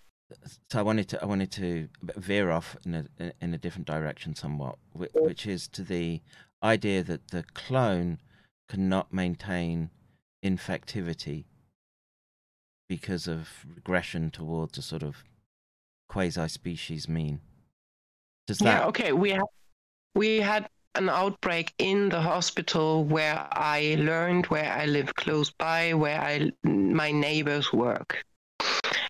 [0.71, 4.35] so I wanted to I wanted to veer off in a in a different direction
[4.35, 6.21] somewhat, which is to the
[6.63, 8.19] idea that the clone
[8.67, 9.89] cannot maintain
[10.43, 11.45] infectivity
[12.87, 15.23] because of regression towards a sort of
[16.09, 17.39] quasi-species mean.
[18.47, 19.13] Does that Yeah, okay.
[19.13, 19.43] We had
[20.15, 25.93] we had an outbreak in the hospital where I learned where I live close by,
[25.93, 28.21] where I my neighbors work,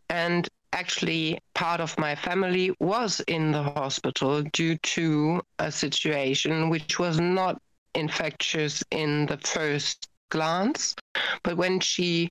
[0.09, 6.99] and actually part of my family was in the hospital due to a situation which
[6.99, 7.59] was not
[7.95, 10.95] infectious in the first glance,
[11.43, 12.29] but when she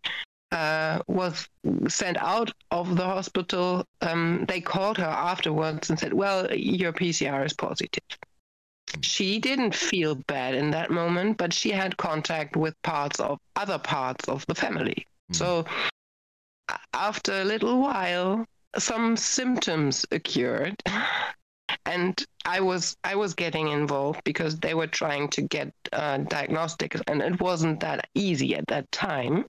[0.53, 1.49] uh, was
[1.89, 7.45] sent out of the hospital, um, they called her afterwards and said, Well, your PCR
[7.45, 8.03] is positive.
[9.03, 13.79] She didn't feel bad in that moment, but she had contact with parts of other
[13.79, 15.07] parts of the family.
[15.31, 15.37] Mm.
[15.37, 15.65] So
[16.95, 18.47] after a little while,
[18.79, 20.83] some symptoms occurred.
[21.85, 27.01] And I was I was getting involved because they were trying to get uh, diagnostics,
[27.07, 29.45] and it wasn't that easy at that time.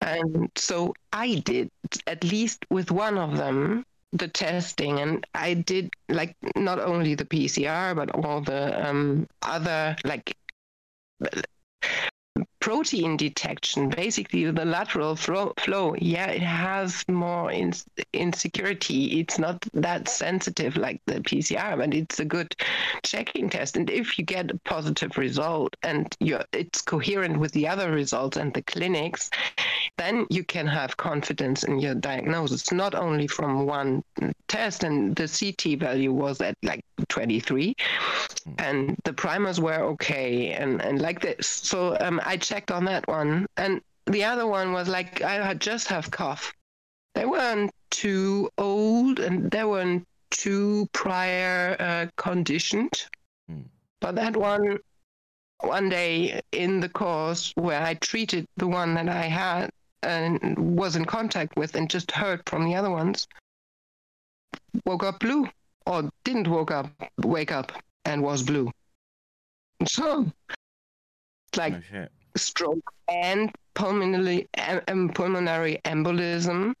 [0.00, 1.70] And so I did,
[2.06, 5.00] at least with one of them, the testing.
[5.00, 10.36] And I did like not only the PCR, but all the um, other like
[12.60, 15.94] protein detection, basically the lateral flow, flow.
[16.00, 17.72] Yeah, it has more in,
[18.12, 19.20] insecurity.
[19.20, 22.54] It's not that sensitive like the PCR, but it's a good
[23.04, 23.76] checking test.
[23.76, 28.52] And if you get a positive result and it's coherent with the other results and
[28.52, 29.30] the clinics,
[29.98, 34.02] then you can have confidence in your diagnosis, not only from one
[34.48, 37.74] test, and the CT value was at like 23,
[38.58, 41.46] and the primers were okay, and and like this.
[41.46, 45.60] So um, I checked on that one, and the other one was like I had
[45.60, 46.52] just have cough.
[47.14, 53.08] They weren't too old, and they weren't too prior uh, conditioned.
[53.48, 53.62] Hmm.
[54.00, 54.78] But that one,
[55.60, 59.70] one day in the course where I treated the one that I had
[60.02, 63.26] and was in contact with and just heard from the other ones,
[64.84, 65.48] woke up blue
[65.86, 67.72] or didn't woke up, wake up
[68.04, 68.70] and was blue.
[69.86, 70.30] So,
[71.56, 72.06] like Oh
[72.36, 74.48] stroke and pulmonary
[74.88, 76.74] um, pulmonary embolism,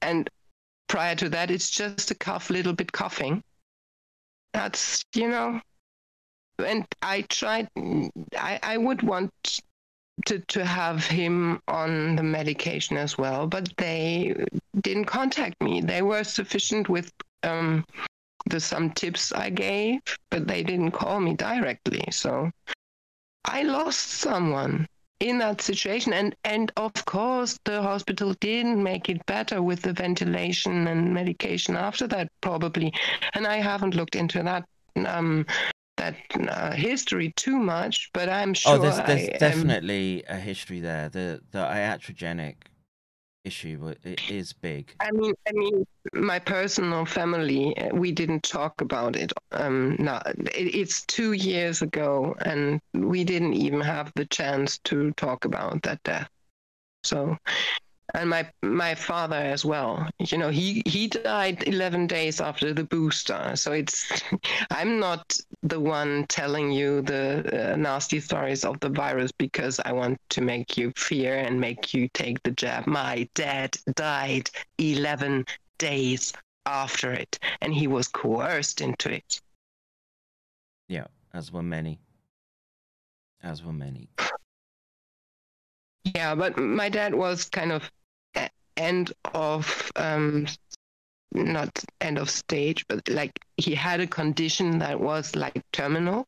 [0.00, 0.28] and
[0.88, 3.42] prior to that, it's just a cough, little bit coughing.
[4.52, 5.60] That's you know,
[6.58, 7.68] and I tried.
[7.76, 9.32] I I would want
[10.26, 14.34] to to have him on the medication as well, but they
[14.80, 15.80] didn't contact me.
[15.80, 17.12] They were sufficient with
[17.42, 17.84] um
[18.46, 20.00] the some tips I gave,
[20.30, 22.04] but they didn't call me directly.
[22.10, 22.50] So
[23.44, 24.86] I lost someone
[25.22, 29.92] in that situation and and of course the hospital didn't make it better with the
[29.92, 32.92] ventilation and medication after that probably
[33.34, 34.64] and i haven't looked into that
[35.06, 35.46] um
[35.96, 36.16] that
[36.48, 40.80] uh, history too much but i'm sure oh, there's, there's I am- definitely a history
[40.80, 41.08] there.
[41.08, 42.56] The the iatrogenic
[43.44, 44.94] issue it is big.
[45.00, 49.32] I mean, I mean, my personal family, uh, we didn't talk about it.
[49.50, 55.10] Um, no, it, it's two years ago, and we didn't even have the chance to
[55.12, 56.28] talk about that death.
[57.02, 57.36] So,
[58.14, 60.08] and my my father as well.
[60.18, 63.52] You know, he he died 11 days after the booster.
[63.56, 64.22] So it's,
[64.70, 69.92] I'm not the one telling you the uh, nasty stories of the virus because I
[69.92, 72.86] want to make you fear and make you take the jab.
[72.86, 75.46] My dad died 11
[75.78, 76.32] days
[76.66, 79.40] after it, and he was coerced into it.
[80.88, 81.98] Yeah, as were many.
[83.42, 84.08] As were many.
[86.04, 87.90] Yeah, but my dad was kind of
[88.76, 90.46] end of um
[91.34, 96.26] not end of stage, but like he had a condition that was like terminal.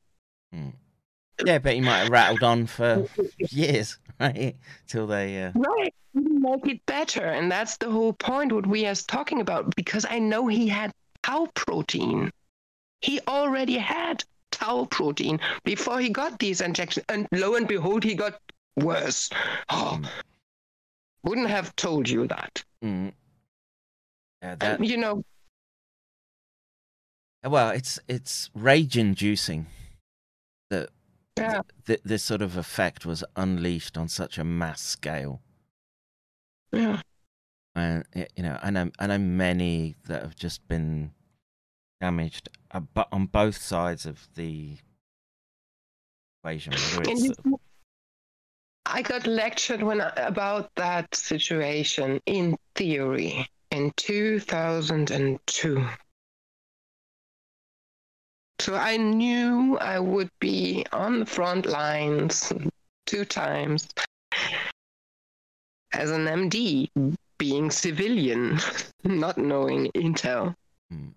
[1.45, 3.07] Yeah, but he might have rattled on for
[3.51, 4.57] years, right?
[4.87, 5.43] Till they.
[5.43, 5.53] Uh...
[5.55, 5.95] Right.
[6.15, 7.25] Make it better.
[7.25, 10.93] And that's the whole point what we are talking about, because I know he had
[11.23, 12.31] tau protein.
[13.01, 14.23] He already had
[14.53, 17.05] tau protein before he got these injections.
[17.09, 18.41] And lo and behold, he got
[18.77, 19.29] worse.
[19.69, 20.09] Oh, Mm.
[21.25, 22.63] Wouldn't have told you that.
[22.83, 23.13] Mm.
[24.43, 25.25] Yeah, And, you know,
[27.43, 29.67] Well, it's it's rage-inducing
[30.71, 30.91] that
[31.37, 31.63] yeah.
[31.87, 35.41] th- this sort of effect was unleashed on such a mass scale.
[36.73, 37.01] Yeah.
[37.75, 38.05] and
[38.37, 41.13] you know, I know I know many that have just been
[42.01, 44.79] damaged, uh, but on both sides of the
[46.43, 46.73] equation.
[46.73, 47.31] Whether it's
[48.87, 55.89] I got lectured when about that situation in theory in 2002.
[58.61, 62.53] So I knew I would be on the front lines
[63.07, 63.89] two times
[65.93, 66.91] as an MD,
[67.39, 68.59] being civilian,
[69.05, 70.55] not knowing intel,
[70.93, 71.15] Mm.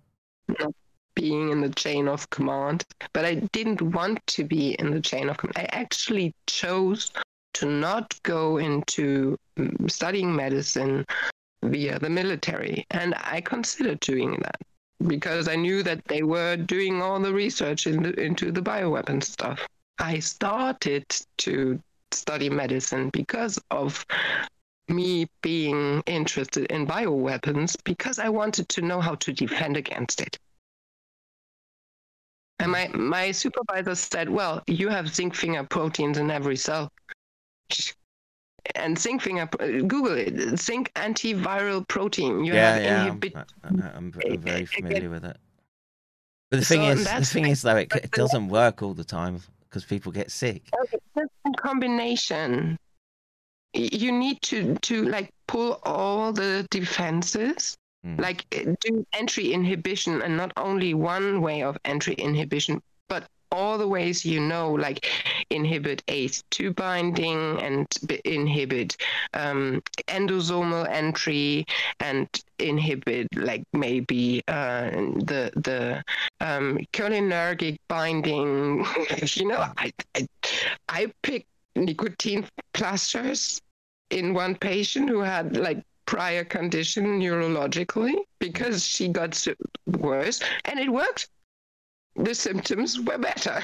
[0.60, 0.74] not
[1.16, 2.86] being in the chain of command.
[3.14, 5.58] But I didn't want to be in the chain of command.
[5.58, 7.12] I actually chose
[7.58, 11.04] to not go into mm, studying medicine
[11.64, 12.86] via the military.
[12.92, 14.62] And I considered doing that
[15.08, 19.24] because I knew that they were doing all the research in the, into the bioweapon
[19.24, 19.66] stuff.
[19.98, 21.06] I started
[21.40, 21.80] to
[22.12, 24.06] study medicine because of
[24.88, 30.38] me being interested in bioweapons because I wanted to know how to defend against it.
[32.60, 36.92] And my, my supervisor said, Well, you have zinc finger proteins in every cell.
[38.76, 42.44] And zinc finger, Google it, zinc antiviral protein.
[42.44, 43.36] You yeah, have yeah, I'm, inhibit.
[43.64, 45.38] I'm, v- I'm very familiar with it.
[46.52, 49.04] But the thing So is, the thing is though, it, it doesn't work all the
[49.04, 50.64] time because people get sick.
[51.46, 52.78] In combination.
[53.74, 58.20] You need to to like pull all the defenses, Mm.
[58.22, 62.80] like uh, do entry inhibition, and not only one way of entry inhibition,
[63.10, 65.06] but all the ways you know, like
[65.50, 67.88] inhibit ACE2 binding and
[68.26, 68.98] inhibit
[69.34, 71.66] um, endosomal entry
[72.00, 72.28] and
[72.60, 76.04] inhibit like maybe uh, the the
[76.42, 78.86] um, cholinergic binding.
[79.36, 80.28] you know, I I,
[80.90, 83.62] I picked nicotine plasters
[84.10, 89.48] in one patient who had like prior condition neurologically because she got
[89.86, 91.30] worse and it worked.
[92.18, 93.64] The symptoms were better.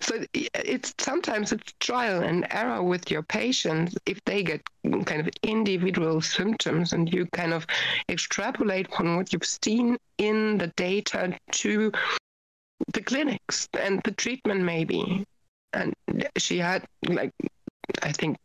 [0.00, 4.62] so it's sometimes it's trial and error with your patients if they get
[5.04, 7.66] kind of individual symptoms and you kind of
[8.08, 11.92] extrapolate on what you've seen in the data to
[12.94, 15.24] the clinics and the treatment maybe
[15.72, 15.94] and
[16.36, 17.32] she had like
[18.02, 18.36] i think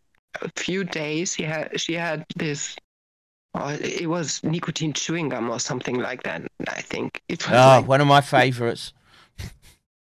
[0.42, 2.76] a few days she had she had this
[3.60, 7.68] oh, it was nicotine chewing gum or something like that i think it was Oh,
[7.80, 8.94] like one of my favorites.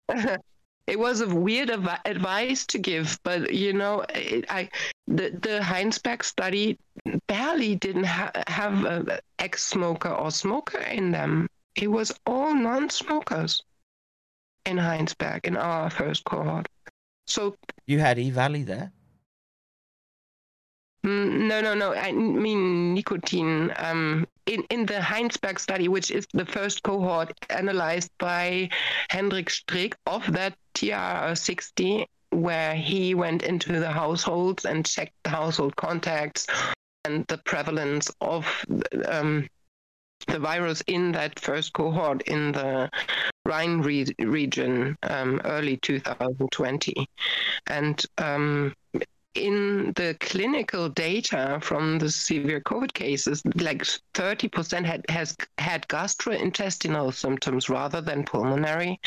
[0.88, 4.70] it was a weird advi- advice to give, but you know, it, I
[5.08, 6.78] the the Heinsberg study
[7.28, 11.48] barely didn't ha- have a ex-smoker or smoker in them.
[11.76, 13.64] It was all non-smokers
[14.66, 16.68] in Heinsberg in our first cohort.
[17.28, 17.56] So
[17.88, 18.92] You had E Valley there.
[21.06, 21.94] Mm, No, no, no.
[21.94, 23.72] I mean nicotine.
[23.78, 28.70] Um, in in the Heinsberg study, which is the first cohort analyzed by
[29.10, 35.76] Hendrik Strick of that TR60, where he went into the households and checked the household
[35.76, 36.48] contacts
[37.06, 38.46] and the prevalence of
[39.08, 39.48] um,
[40.28, 42.90] the virus in that first cohort in the
[43.46, 47.08] Rhine re- region, um, early 2020,
[47.68, 48.04] and.
[49.36, 53.84] In the clinical data from the severe COVID cases, like
[54.14, 59.00] 30% had has had gastrointestinal symptoms rather than pulmonary,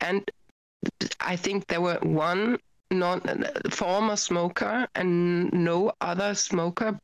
[0.00, 0.28] and
[1.20, 2.58] I think there were one
[2.90, 3.20] non
[3.70, 6.98] former smoker and no other smoker.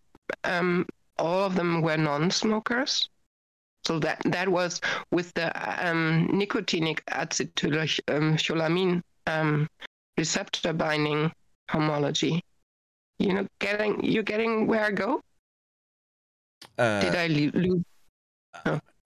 [0.45, 0.87] Um,
[1.19, 3.09] all of them were non-smokers.
[3.85, 4.81] So that that was
[5.11, 5.49] with the
[5.87, 9.69] um, nicotinic acetylencholamine um,
[10.17, 11.31] receptor binding
[11.69, 12.43] homology
[13.19, 15.21] you know getting you're getting where i go
[16.79, 17.83] Uh, did i lo- lose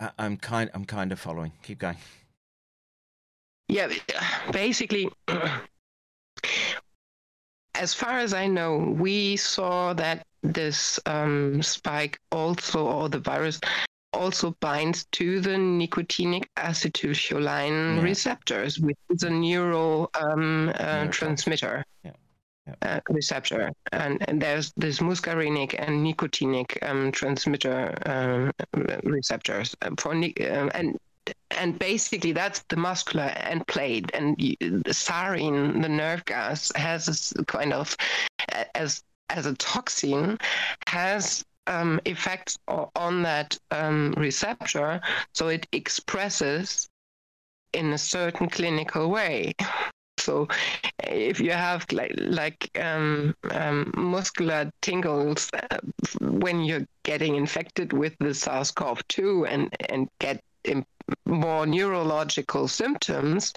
[0.00, 0.70] I, I'm kind.
[0.74, 1.50] I'm kind of following.
[1.64, 1.96] Keep going.
[3.68, 3.88] yeah
[4.52, 5.08] basically
[7.74, 13.58] as far as i know we saw that this um, spike also or the virus
[14.12, 18.02] also binds to the nicotinic acetylcholine Yeah.
[18.02, 20.72] receptors which is a neuro um, uh,
[21.06, 21.82] Neurotransmitter.
[22.04, 22.12] Yeah.
[22.82, 23.72] Uh, receptor.
[23.92, 28.52] And, and there's this muscarinic and nicotinic um, transmitter um,
[29.04, 30.98] receptors uh, for uh, and
[31.50, 34.10] and basically that's the muscular end plate.
[34.14, 37.96] And the sarin the nerve gas has this kind of
[38.74, 40.38] as as a toxin
[40.86, 42.58] has um, effects
[42.96, 45.00] on that um, receptor.
[45.34, 46.88] So it expresses
[47.74, 49.52] in a certain clinical way
[50.28, 50.46] so
[51.04, 55.78] if you have like like um, um, muscular tingles uh,
[56.20, 60.42] when you're getting infected with the SARS-CoV-2 and and get
[61.24, 63.54] more neurological symptoms,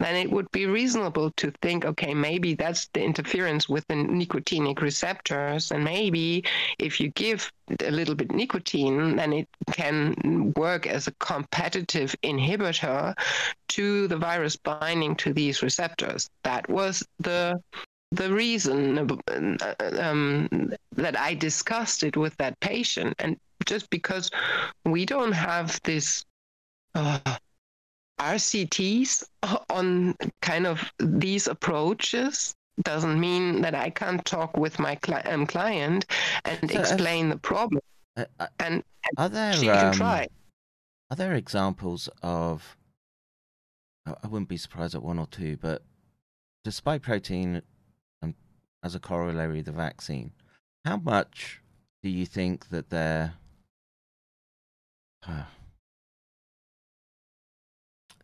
[0.00, 4.80] then it would be reasonable to think, okay, maybe that's the interference with the nicotinic
[4.80, 6.42] receptors, and maybe
[6.78, 7.52] if you give
[7.84, 13.14] a little bit nicotine, then it can work as a competitive inhibitor
[13.68, 16.30] to the virus binding to these receptors.
[16.44, 17.62] That was the
[18.12, 18.98] the reason
[20.00, 23.36] um, that I discussed it with that patient, and
[23.66, 24.30] just because
[24.84, 26.24] we don't have this
[26.96, 27.20] uh,
[28.20, 29.24] RCTs
[29.70, 35.46] on kind of these approaches doesn't mean that I can't talk with my cli- um,
[35.46, 36.06] client
[36.44, 37.80] and So, explain the problem.
[38.16, 38.82] Uh, uh, And
[39.16, 40.28] are there she can um, try.
[41.10, 42.76] are there examples of?
[44.06, 45.82] I wouldn't be surprised at one or two, but
[46.64, 47.62] despite protein,
[48.22, 48.34] um,
[48.82, 50.32] as a corollary, the vaccine.
[50.84, 51.60] How much
[52.02, 53.34] do you think that they're
[55.28, 55.44] uh,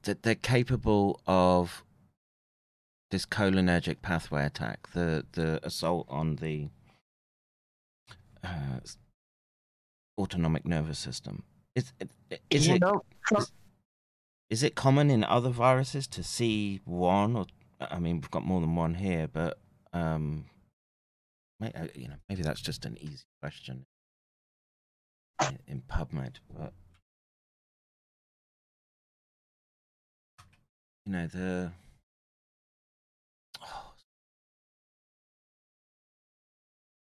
[0.06, 1.84] that they're capable of
[3.10, 6.68] this cholinergic pathway attack, the the assault on the
[8.42, 8.80] uh,
[10.18, 11.44] autonomic nervous system?
[11.74, 13.44] Is it, is it know, from,
[14.48, 17.46] is it common in other viruses to see one or
[17.80, 19.58] I mean we've got more than one here, but
[19.92, 20.46] um,
[21.60, 23.86] may, uh, you know maybe that's just an easy question
[25.42, 26.72] in, in PubMed, but
[31.06, 31.72] you know the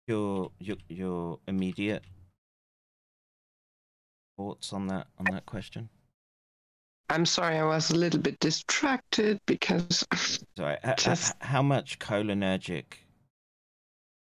[0.06, 2.04] your your your immediate
[4.36, 5.88] thoughts on that on that question.
[7.10, 10.06] I'm sorry, I was a little bit distracted because
[10.56, 12.84] Sorry, Just- how much cholinergic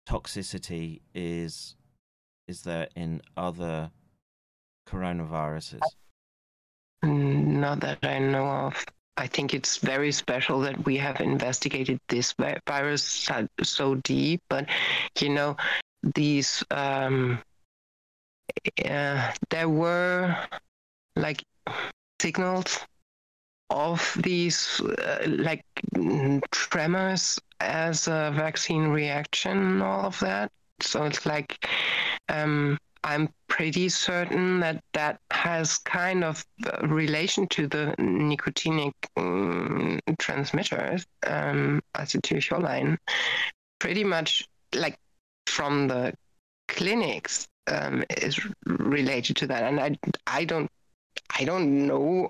[0.07, 1.75] toxicity is
[2.47, 3.91] is there in other
[4.87, 5.81] coronaviruses?
[7.03, 8.85] Not that I know of.
[9.21, 12.33] I think it's very special that we have investigated this
[12.65, 13.03] virus
[13.61, 14.67] so- deep, but
[15.19, 15.55] you know,
[16.15, 17.39] these um,
[18.83, 20.35] uh, there were
[21.15, 21.43] like
[22.19, 22.79] signals
[23.69, 25.65] of these uh, like
[26.49, 30.51] tremors as a vaccine reaction and all of that.
[30.79, 31.69] So it's like
[32.27, 36.45] um, I'm pretty certain that that has kind of
[36.83, 42.97] relation to the nicotinic um, transmitters, um, acetylcholine,
[43.79, 44.97] pretty much like
[45.47, 46.13] from the
[46.67, 49.63] clinics um, is related to that.
[49.63, 49.97] And I,
[50.27, 50.69] I don't,
[51.37, 52.29] I don't know.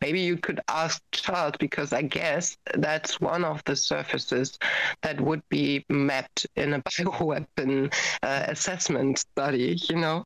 [0.00, 4.58] Maybe you could ask Charles because I guess that's one of the surfaces
[5.02, 7.92] that would be mapped in a bioweapon
[8.22, 9.76] uh, assessment study.
[9.88, 10.24] You know.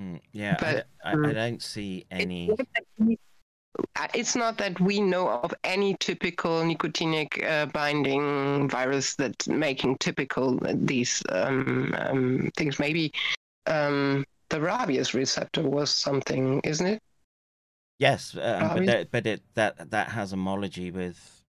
[0.00, 2.48] Mm, yeah, But, I, I, I um, don't see any.
[2.48, 3.18] It's not that we-
[3.96, 9.98] uh, It's not that we know of any typical nicotinic uh, binding virus that's making
[9.98, 12.78] typical these um, um, things.
[12.78, 13.12] Maybe
[13.66, 17.02] um, the rabies receptor was something, isn't it?
[17.98, 21.42] Yes, um, but that, but it that that has homology with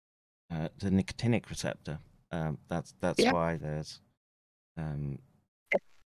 [0.52, 1.98] uh, the nicotinic receptor.
[2.30, 3.32] Um, that's that's Yeah.
[3.32, 4.00] why there's
[4.76, 5.18] um,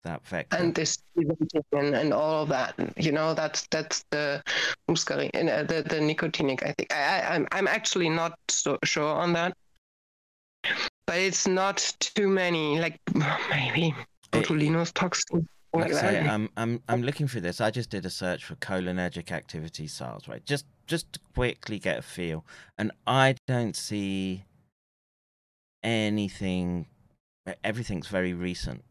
[0.03, 0.57] that vector.
[0.57, 0.99] And this
[1.71, 4.43] and, and all of that, you know, that's that's the
[4.89, 6.63] muscarin, uh, the the nicotinic.
[6.63, 9.57] I think I, I I'm I'm actually not so sure on that,
[11.07, 12.79] but it's not too many.
[12.79, 12.99] Like
[13.49, 13.95] maybe
[14.31, 15.47] botulinus toxin.
[15.73, 16.19] Like say.
[16.19, 17.61] I'm I'm I'm looking through this.
[17.61, 20.43] I just did a search for cholinergic activity SARS, right?
[20.45, 22.45] Just just to quickly get a feel,
[22.77, 24.45] and I don't see
[25.83, 26.87] anything.
[27.63, 28.83] Everything's very recent.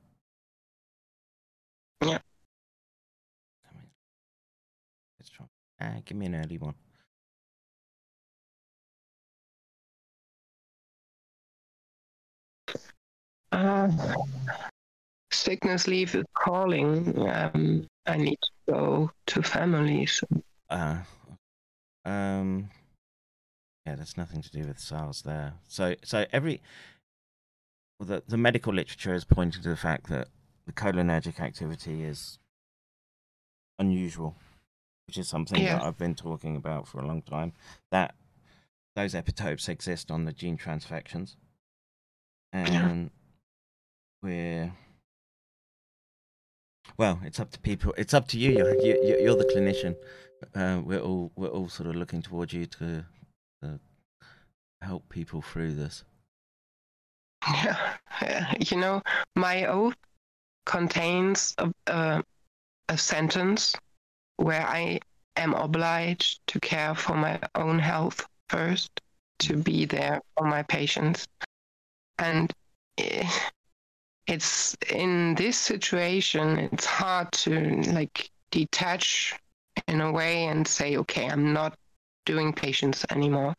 [2.02, 2.18] Yeah.
[5.18, 5.46] Let's try.
[5.80, 6.74] Ah, give me an early one.
[13.52, 13.88] Uh,
[15.46, 17.16] sickness leave is calling.
[17.28, 20.22] Um, I need to go to families.
[20.68, 20.98] Uh,
[22.04, 22.68] um,
[23.86, 25.54] yeah, there's nothing to do with SARS there.
[25.68, 26.60] So, so every
[27.98, 30.28] well, the the medical literature is pointing to the fact that
[30.66, 32.38] the cholinergic activity is
[33.78, 34.34] unusual,
[35.06, 35.76] which is something Yeah.
[35.78, 37.52] that I've been talking about for a long time.
[37.92, 38.14] That
[38.96, 41.36] those epitopes exist on the gene transfections,
[42.52, 43.10] and
[44.22, 44.72] we're
[46.96, 47.94] well, it's up to people.
[47.96, 48.52] It's up to you.
[48.52, 49.96] You're you, you- you're the clinician.
[50.54, 53.04] Uh, we're all we're all sort of looking towards you to,
[53.62, 53.80] to
[54.82, 56.04] help people through this.
[57.48, 58.54] Yeah, yeah.
[58.60, 59.02] you know,
[59.34, 59.96] my oath
[60.66, 62.24] contains a, a,
[62.88, 63.74] a sentence
[64.36, 65.00] where I
[65.36, 68.90] am obliged to care for my own health first,
[69.40, 71.26] to be there for my patients.
[72.18, 72.52] And
[72.98, 73.28] eh,
[74.26, 79.34] it's in this situation, it's hard to like detach
[79.88, 81.74] in a way and say, okay, I'm not
[82.24, 83.54] doing patients anymore.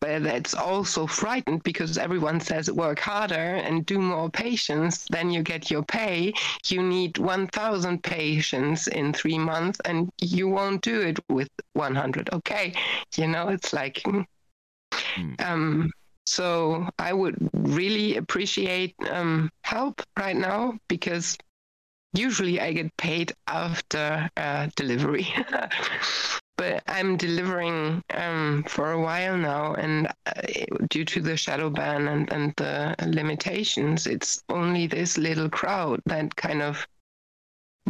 [0.00, 5.42] But it's also frightened because everyone says work harder and do more patients then you
[5.42, 6.32] get your pay.
[6.66, 12.74] You need 1000 patients in 3 months and you won't do it with 100 okay
[13.16, 14.02] you know it's like
[15.16, 15.40] Mm.
[15.40, 15.90] um
[16.26, 21.36] so i would really appreciate um help right now because
[22.12, 25.26] usually i get paid after uh, delivery
[26.56, 30.32] but I'm delivering um, for a while now, and uh,
[30.88, 36.34] due to the shadow ban and, and the limitations, it's only this little crowd that
[36.36, 36.86] kind of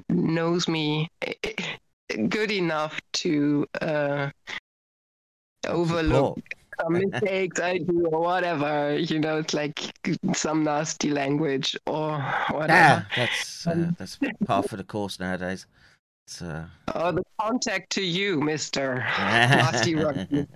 [0.08, 1.52] knows me eh,
[2.28, 4.30] good enough to uh,
[5.68, 6.65] overlook Support.
[6.90, 8.96] Mistakes I do or whatever.
[8.98, 9.78] You know, it's like
[10.34, 12.72] some nasty language or whatever.
[12.72, 15.66] Yeah, that's uh, Um, that's part of the course nowadays.
[16.26, 16.64] So.
[16.94, 20.46] Oh, the contact to you, Mister Nasty Rugby.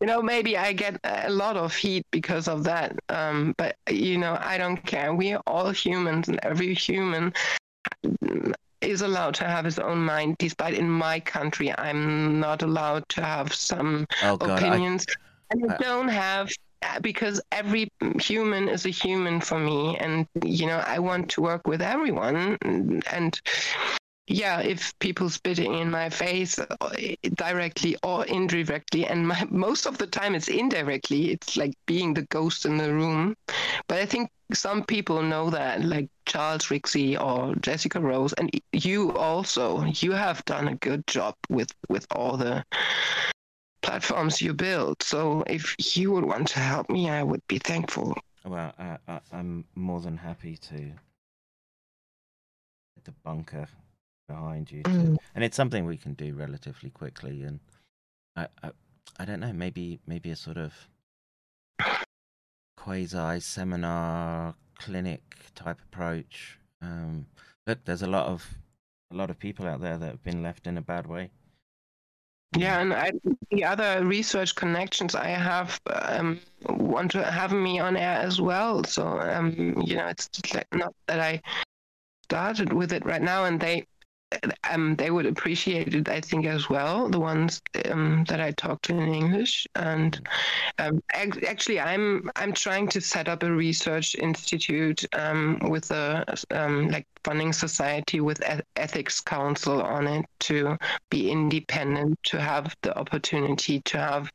[0.00, 4.18] you know maybe i get a lot of heat because of that um, but you
[4.18, 7.32] know i don't care we are all humans and every human
[8.82, 13.22] is allowed to have his own mind despite in my country i'm not allowed to
[13.22, 15.06] have some oh god, I, opinions.
[15.50, 16.50] And i I- don't have
[16.82, 17.88] uh, because every
[18.20, 22.58] human is a human for me and you know i want to work with everyone
[22.62, 23.40] and
[24.32, 26.66] yeah, if people spitting in my face uh,
[27.34, 32.22] directly or indirectly, and my, most of the time it's indirectly, it's like being the
[32.22, 33.36] ghost in the room.
[33.88, 39.12] But I think some people know that, like Charles Rixey or Jessica Rose, and you
[39.16, 42.64] also, you have done a good job with with all the
[43.82, 45.02] platforms you build.
[45.02, 48.16] So if you would want to help me, I would be thankful.
[48.44, 50.92] Well, I, I, I'm more than happy to
[53.04, 53.66] the bunker
[54.32, 55.16] behind you, to, Mm.
[55.34, 57.42] and it's something we can do relatively quickly.
[57.42, 57.60] And
[58.36, 58.70] I, I,
[59.20, 60.72] I don't know, maybe maybe a sort of
[62.76, 65.22] quasi seminar clinic
[65.54, 66.58] type approach.
[66.80, 67.26] Um,
[67.66, 68.40] look, there's a lot of
[69.12, 71.30] a lot of people out there that have been left in a bad way.
[72.56, 73.12] Yeah, and I,
[73.50, 76.38] the other research connections I have um,
[76.68, 78.84] want to have me on air as well.
[78.84, 79.54] So um,
[79.86, 81.40] you know, it's like not that I
[82.24, 83.86] started with it right now, and they
[84.70, 87.08] um, they would appreciate it, I think, as well.
[87.08, 90.20] The ones um, that I talk to in English, and
[90.78, 96.24] um, ac- actually, I'm I'm trying to set up a research institute um, with a
[96.50, 98.42] um, like funding society with
[98.76, 100.76] ethics council on it to
[101.10, 104.30] be independent, to have the opportunity to have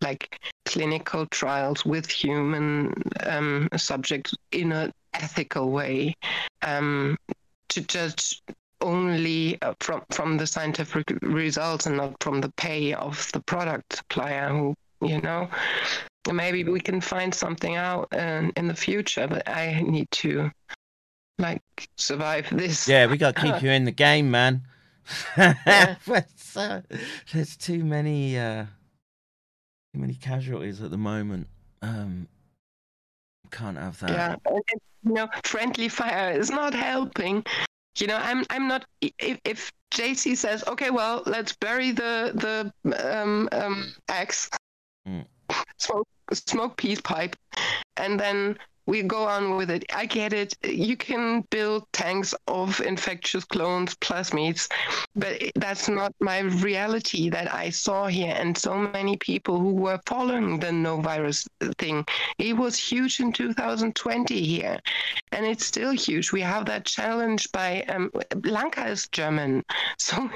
[0.00, 2.92] like clinical trials with human
[3.26, 6.14] um, subjects in an ethical way,
[6.62, 8.42] to judge
[8.82, 13.96] only uh, from from the scientific results and not from the pay of the product
[13.96, 15.48] supplier who you know
[16.32, 20.50] maybe we can find something out uh, in the future but i need to
[21.38, 21.62] like
[21.96, 24.62] survive this Yeah, we got to keep you in the game, man.
[25.36, 25.96] Yeah.
[26.54, 26.82] Uh,
[27.32, 28.64] there's too many uh,
[29.94, 31.46] too many casualties at the moment.
[31.80, 32.28] Um,
[33.50, 34.10] can't have that.
[34.10, 34.36] yeah
[35.02, 37.42] you know friendly fire is not helping
[37.98, 42.32] you know i'm i'm not if, if jc says okay well let's bury the
[42.84, 44.48] the um um axe
[45.04, 45.26] Mm.
[45.78, 47.34] smoke smoke peace pipe
[47.96, 48.56] and then
[48.86, 49.84] we go on with it.
[49.94, 50.56] I get it.
[50.64, 54.68] You can build tanks of infectious clones plasmids
[55.14, 58.34] but that's not my reality that i saw here.
[58.36, 61.46] And so many people who were following the no virus
[61.78, 62.04] thing
[62.38, 64.78] it was huge in 2020 here.
[65.32, 66.32] And it's still huge.
[66.32, 68.10] We have that challenge by um,
[68.44, 69.64] Lanka is German,
[69.98, 70.28] so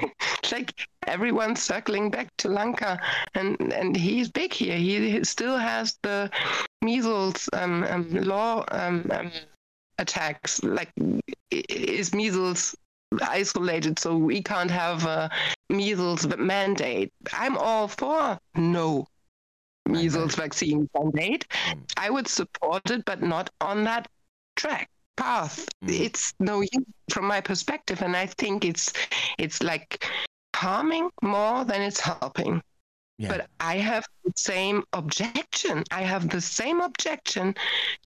[0.51, 2.99] like everyone's circling back to Lanka,
[3.33, 4.77] and and he's big here.
[4.77, 6.29] He still has the
[6.81, 9.31] measles um, um, law um, um,
[9.97, 10.63] attacks.
[10.63, 10.91] Like
[11.51, 12.75] is measles
[13.21, 15.29] isolated, so we can't have a
[15.69, 17.11] measles mandate.
[17.33, 19.07] I'm all for no
[19.87, 21.47] measles vaccine mandate.
[21.49, 21.81] Mm.
[21.97, 24.07] I would support it, but not on that
[24.55, 25.67] track path.
[25.83, 25.99] Mm.
[25.99, 28.93] It's no use from my perspective, and I think it's
[29.37, 30.05] it's like
[30.65, 32.61] harming more than it's helping.
[33.19, 33.29] Yeah.
[33.31, 35.83] But I have the same objection.
[35.91, 37.55] I have the same objection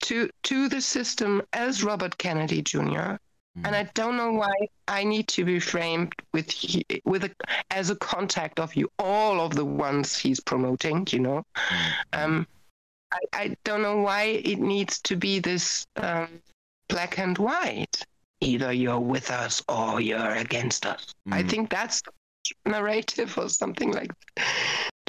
[0.08, 3.10] to to the system as Robert Kennedy Jr.
[3.58, 3.64] Mm.
[3.66, 4.54] And I don't know why
[4.88, 7.32] I need to be framed with he- with a,
[7.72, 11.06] as a contact of you, all of the ones he's promoting.
[11.12, 12.24] You know, Mm.
[12.24, 12.48] um,
[13.12, 16.30] I, I don't know why it needs to be this um,
[16.88, 17.98] black and white.
[18.40, 21.04] Either you're with us or you're against us.
[21.38, 21.50] I Mm.
[21.52, 22.12] think that's the
[22.66, 24.12] narrative or something like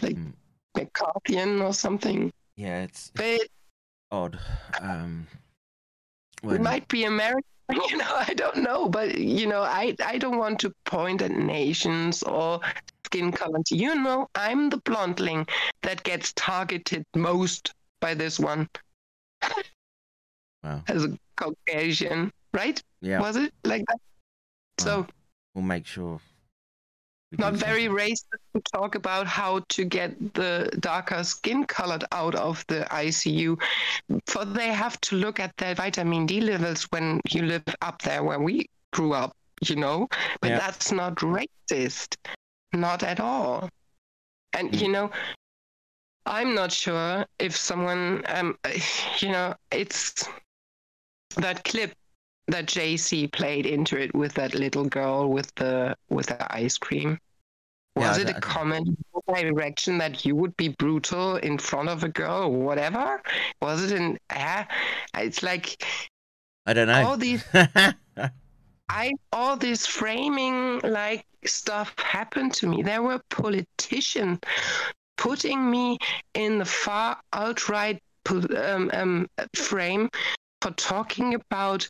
[0.03, 0.33] like Mm.
[0.77, 2.31] McCarthyian or something.
[2.57, 3.41] yeah, it's But
[4.11, 4.39] odd.
[4.81, 5.27] Um,
[6.45, 7.43] it might be American.
[7.89, 11.31] You know, I don't know, but you know, I I don't want to point at
[11.31, 12.61] nations or
[13.07, 13.61] skin color.
[13.71, 15.47] You know, I'm the blondling
[15.83, 18.69] that gets targeted most by this one
[20.65, 20.83] Wow.
[20.89, 22.81] as a Caucasian, right?
[23.01, 23.99] Yeah, Was it like that?
[24.81, 25.07] So
[25.55, 26.21] we'll make sure.
[27.39, 32.65] Not very racist to talk about how to get the darker skin colored out of
[32.69, 33.61] the ICU.
[34.27, 38.23] For they have to look at their vitamin D levels when you live up there
[38.23, 39.33] where we grew up,
[39.67, 40.09] you know.
[40.41, 40.59] But Yeah.
[40.59, 42.17] that's not racist,
[42.73, 43.69] not at all.
[44.53, 44.81] And Mm.
[44.81, 45.11] you know,
[46.27, 48.59] I'm not sure if someone, um,
[49.21, 50.29] you know, it's
[51.37, 51.95] that clip
[52.49, 57.19] that JC played into it with that little girl with the with the ice cream.
[57.95, 58.99] Was I it a I comment
[59.35, 63.23] direction that you would be brutal in front of a girl or whatever?
[63.61, 64.65] Was it an uh,
[65.17, 65.85] it's like
[66.67, 67.07] I don't know.
[67.07, 67.45] all these
[68.89, 72.83] I all this framing like stuff happened to me.
[72.83, 74.39] There were politicians
[75.17, 75.99] putting me
[76.35, 80.09] in the far alt-right um, um, frame
[80.61, 81.89] for talking about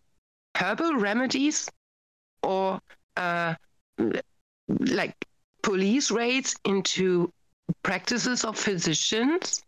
[0.57, 1.69] herbal remedies
[2.43, 2.81] or
[3.17, 3.55] uh,
[4.81, 5.15] like
[5.63, 7.33] police raids into
[7.83, 9.63] practices of physicians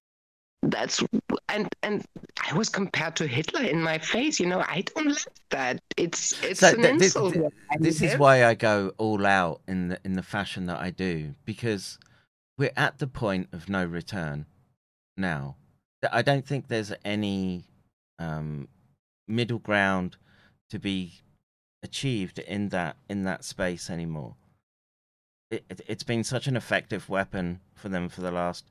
[0.70, 1.02] that's
[1.48, 2.04] and and
[2.50, 4.40] I was compared to Hitler in my face.
[4.40, 5.80] You know, I don't like that.
[5.96, 7.34] It's it's So an th- this, insult.
[7.34, 10.90] th- this is why I go all out in the in the fashion that I
[10.90, 11.98] do because
[12.56, 14.46] we're at the point of no return
[15.16, 15.56] now.
[16.12, 17.64] I don't think there's any
[18.18, 18.68] um,
[19.26, 20.16] middle ground
[20.70, 21.20] to be
[21.82, 24.34] achieved in that in that space anymore.
[25.50, 28.64] It, it, it's been such an effective weapon for them for the last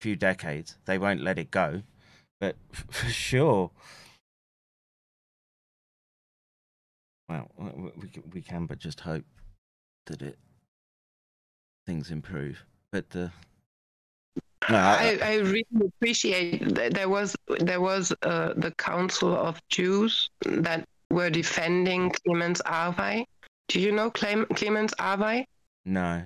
[0.00, 0.76] few decades.
[0.84, 1.82] They won't let it go,
[2.40, 3.70] but f- for sure.
[7.28, 9.24] Well, we we can but just hope
[10.06, 10.36] that it
[11.86, 12.64] things improve.
[12.92, 13.28] But uh,
[14.68, 19.60] no, I, I, I really appreciate that there was there was uh, the Council of
[19.68, 23.24] Jews that were defending Clemens Arvey.
[23.68, 25.44] Do you know Clem- Clemens Arvey?
[25.84, 26.22] no.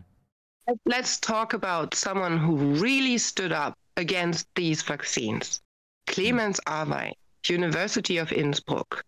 [0.86, 5.60] Let's talk about someone who really stood up against these vaccines.
[6.06, 7.12] Clemens Arvey,
[7.48, 9.04] University of Innsbruck.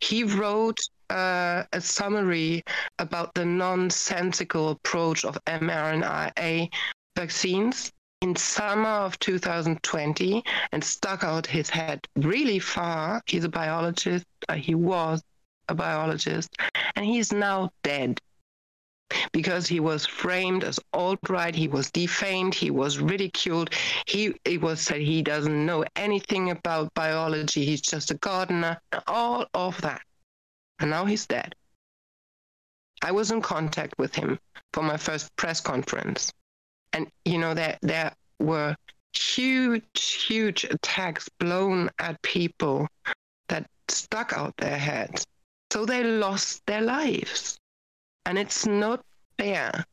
[0.00, 0.80] He wrote
[1.10, 2.64] uh, a summary
[2.98, 6.72] about the nonsensical approach of mRNA
[7.16, 7.92] vaccines
[8.26, 13.22] in summer of 2020 and stuck out his head really far.
[13.26, 14.26] He's a biologist.
[14.48, 15.22] Uh, he was
[15.68, 16.56] a biologist,
[16.96, 18.20] and he's now dead
[19.30, 23.70] because he was framed as alt-right he was defamed he was ridiculed
[24.06, 29.46] he it was said he doesn't know anything about biology he's just a gardener all
[29.54, 30.02] of that
[30.80, 31.54] and now he's dead
[33.02, 34.40] i was in contact with him
[34.72, 36.32] for my first press conference
[36.96, 38.74] and you know there there were
[39.12, 42.88] huge huge attacks blown at people
[43.48, 45.26] that stuck out their heads.
[45.72, 47.58] So they lost their lives.
[48.24, 49.04] And it's not
[49.38, 49.84] fair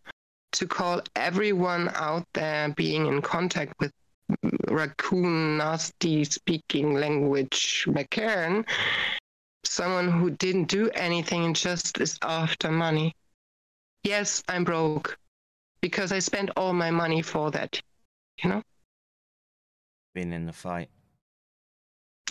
[0.53, 3.91] to call everyone out there being in contact with
[4.69, 8.65] raccoon, nasty speaking language McCarran,
[9.65, 13.14] someone who didn't do anything and just is after money.
[14.03, 15.17] Yes, I'm broke
[15.83, 17.81] because I spent all my money for that,
[18.41, 18.61] you know?
[20.15, 20.87] Been in the fight.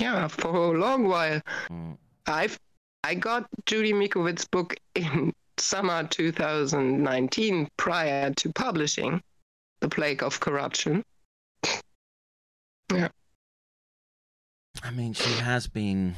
[0.01, 1.43] Yeah, for a long while.
[1.69, 1.99] Mm.
[2.27, 2.59] I've
[3.05, 9.21] I got Judy Mikowitz's book in summer 2019 prior to publishing
[9.83, 11.03] The Plague of Corruption.
[12.95, 13.09] yeah.
[14.83, 16.17] I mean, she has been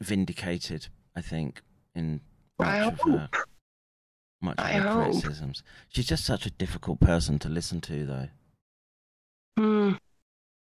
[0.00, 0.88] vindicated.
[1.14, 1.60] I think
[1.94, 2.22] in
[2.58, 3.28] I much of her
[4.40, 5.04] much of I her hope.
[5.12, 5.62] criticisms.
[5.88, 8.28] She's just such a difficult person to listen to, though.
[9.58, 9.92] Hmm.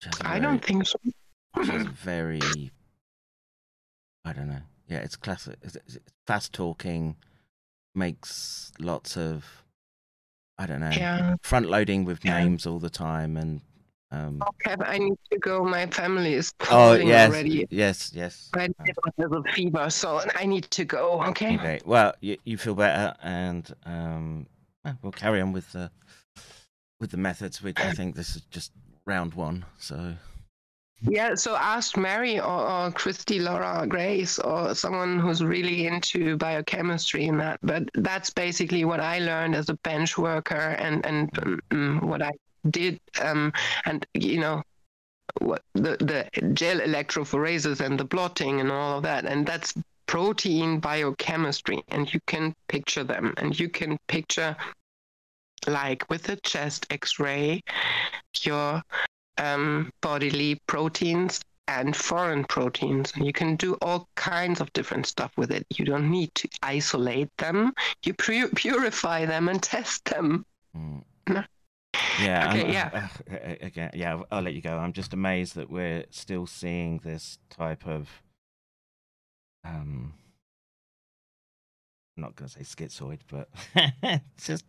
[0.04, 0.98] Has very- don't think so.
[1.04, 2.72] She has a very,
[4.24, 4.62] I don't know.
[4.88, 5.58] Yeah, it's classic.
[5.62, 5.98] It's, it's
[6.28, 7.16] fast talking,
[7.96, 9.64] makes lots of,
[10.58, 11.36] I don't know, Yeah.
[11.42, 12.40] front loading with Yeah.
[12.44, 13.62] names all the time, and
[14.16, 14.42] um.
[14.48, 15.64] Okay, I need to go.
[15.64, 17.68] My family is Oh calling yes, already.
[17.70, 18.50] yes, yes.
[18.56, 18.70] I
[19.20, 21.22] have a fever, so I need to go.
[21.30, 21.56] Okay.
[21.56, 21.80] Okay.
[21.86, 24.48] Well, you you feel better, and um,
[24.84, 25.92] well, we'll carry on with the
[27.00, 27.62] with the methods.
[27.62, 28.72] Which I think this is just
[29.06, 29.66] round one.
[29.78, 30.16] So
[31.02, 37.26] Yeah, so ask Mary or, or Christy Laura Grace or someone who's really into biochemistry
[37.26, 37.60] in that.
[37.62, 41.30] But that's basically what I learned as a bench worker and and
[41.72, 42.32] um, what I
[42.70, 43.00] did.
[43.22, 43.54] Um,
[43.86, 44.64] and you know,
[45.40, 49.74] what the the gel electrophoresis and the blotting and all of that, and that's
[50.08, 54.56] protein biochemistry, and you can picture them, and you can picture
[55.68, 57.62] like with a chest X-ray,
[58.42, 58.82] your
[59.38, 63.12] um, bodily proteins and foreign proteins.
[63.16, 65.66] And you can do all kinds of different stuff with it.
[65.76, 67.74] You don't need to isolate them.
[68.04, 70.46] You pu- purify them and test them.
[70.76, 71.04] mm.
[71.28, 71.44] No.
[72.22, 73.08] Yeah, Okay, I'm- yeah.
[73.32, 74.22] uh, again, yeah.
[74.32, 74.78] I'll- let you go.
[74.78, 78.10] I'm just amazed that we're still seeing this type of
[79.64, 80.14] um.
[82.18, 83.50] I'm not going to say schizoid, but
[84.38, 84.64] just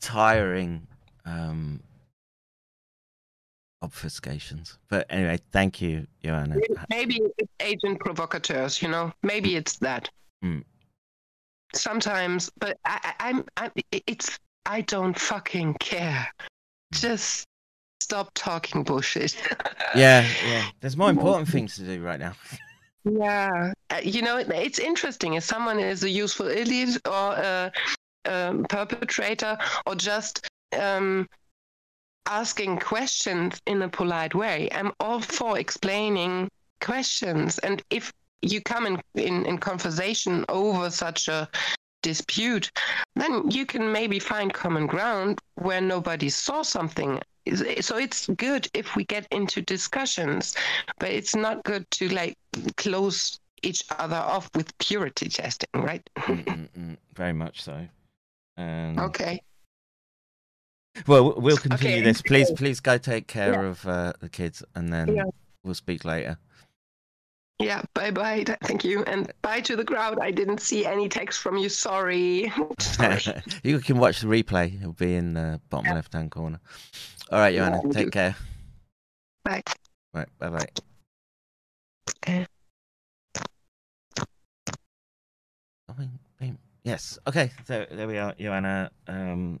[0.00, 0.86] tiring
[1.26, 1.82] um,
[3.84, 4.78] obfuscations.
[4.88, 6.56] But anyway, thank you, Joanna.
[6.88, 9.12] Maybe it's agent provocateurs, you know?
[9.22, 10.08] Maybe it's that.
[10.42, 10.60] Hmm.
[11.74, 13.70] Sometimes, but I, I, I'm, I,
[14.06, 16.26] it's, I don't fucking care.
[16.92, 17.46] Just
[18.00, 19.36] stop talking bullshit.
[19.94, 20.64] Yeah, yeah.
[20.80, 22.32] There's more important things to do right now.
[23.04, 27.72] Yeah, uh, you know, it- it's interesting if someone is a useful idiot or a,
[28.24, 29.56] um perpetrator
[29.86, 31.28] or just um,
[32.26, 34.68] asking questions in a polite way.
[34.72, 36.48] I'm all for explaining
[36.80, 41.48] questions, and if you come in, in, in conversation over such a
[42.02, 42.70] dispute,
[43.14, 47.20] then you can maybe find common ground where nobody saw something.
[47.80, 50.54] So it's good if we get into discussions,
[50.98, 52.36] but it's not good to like
[52.76, 56.08] close each other off with purity testing, right?
[56.18, 57.86] Mm, very much so.
[58.56, 59.40] Um, okay.
[61.06, 62.02] Well, we'll continue Okay.
[62.02, 62.22] this.
[62.22, 65.24] Please, please go take care of uh, the kids, and then Yeah.
[65.62, 66.38] we'll speak later.
[67.58, 68.44] Yeah, bye bye.
[68.64, 69.02] Thank you.
[69.04, 70.18] And bye to the crowd.
[70.20, 71.68] I didn't see any text from you.
[71.68, 72.52] Sorry.
[72.78, 73.42] Sorry.
[73.62, 74.78] you can watch the replay.
[74.78, 76.60] It'll be in the bottom left hand corner.
[77.32, 78.36] All right, Joanna, Yeah, take care.
[79.44, 79.62] Bye.
[80.12, 80.66] Right, bye bye.
[82.26, 82.46] Okay.
[86.86, 87.18] Yes.
[87.26, 87.50] Okay.
[87.66, 88.92] So there we are, Joanna.
[89.08, 89.58] Um,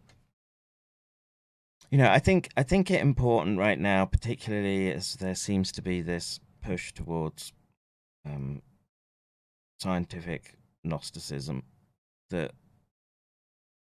[1.90, 5.82] you know, I think I think it important right now, particularly as there seems to
[5.82, 7.52] be this push towards
[8.26, 8.62] um,
[9.80, 11.62] scientific Gnosticism,
[12.30, 12.52] that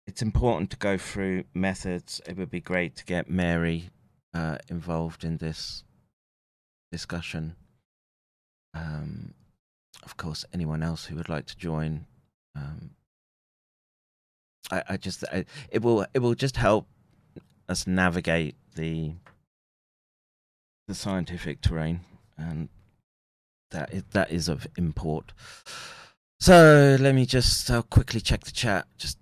[0.06, 2.20] it's important to go through methods.
[2.26, 3.90] It would be great to get Mary
[4.34, 5.84] uh, involved in this
[6.92, 7.56] discussion.
[8.74, 9.34] Um,
[10.02, 12.06] of course, anyone else who would like to join
[12.56, 12.90] um,
[14.70, 16.86] I, I just I, it will it will just help
[17.68, 19.12] us navigate the
[20.88, 22.00] the scientific terrain
[22.36, 22.68] and
[23.74, 25.32] that is, that is of import
[26.40, 29.18] so let me just quickly check the chat just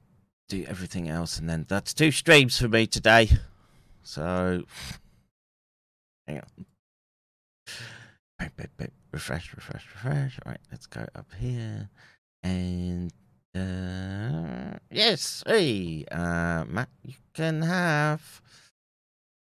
[0.49, 3.29] do everything else and then that's two streams for me today
[4.03, 4.63] so
[6.27, 6.67] hang on
[9.13, 11.89] refresh refresh refresh all right let's go up here
[12.43, 13.13] and
[13.55, 18.41] uh, yes, hey, uh, Matt, you can have.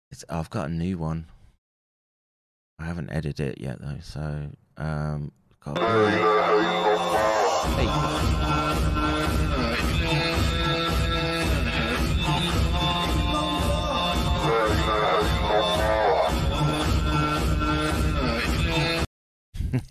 [0.09, 0.23] It's.
[0.29, 1.25] I've got a new one.
[2.79, 5.31] I haven't edited it yet though, so um.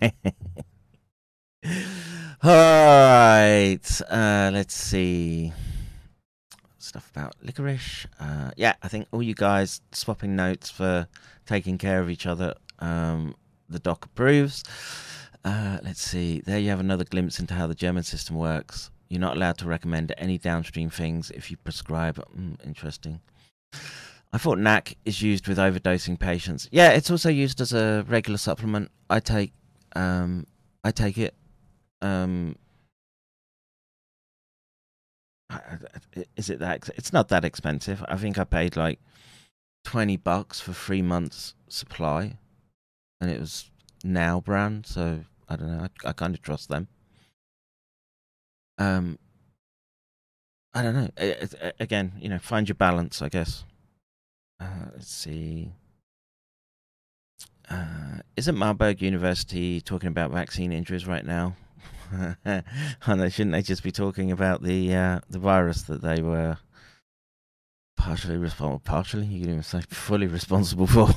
[0.01, 0.13] Hey.
[2.43, 3.79] All right.
[4.09, 5.53] Uh, let's see.
[6.79, 8.07] Stuff about licorice.
[8.19, 11.07] Uh, yeah, I think all you guys swapping notes for
[11.47, 12.55] taking care of each other.
[12.79, 13.35] Um,
[13.69, 14.65] the doc approves.
[15.45, 16.41] Uh, let's see.
[16.41, 18.91] There you have another glimpse into how the German system works.
[19.09, 22.17] You're not allowed to recommend any downstream things if you prescribe.
[22.37, 23.21] Mm, interesting.
[24.33, 26.69] I thought NAC is used with overdosing patients.
[26.71, 28.91] Yeah, it's also used as a regular supplement.
[29.09, 29.53] I take,
[29.97, 30.47] um,
[30.85, 31.35] I take it
[32.03, 32.57] um
[36.37, 39.01] is it that it's not that expensive i think i paid like
[39.85, 42.37] 20 bucks for three months supply
[43.21, 43.71] and it was
[44.05, 46.89] now brand so i don't know i, I kind of trust them.
[48.79, 49.19] Um
[50.75, 53.65] i don't know It- it- again you know find your balance i guess.
[54.61, 55.73] Uh, let's see.
[57.71, 61.55] Uh, isn't marburg university talking about vaccine injuries right now?
[62.45, 66.57] And they shouldn't they just be talking about the uh, the virus that they were
[67.97, 71.09] partially responsible partially you can even say fully responsible for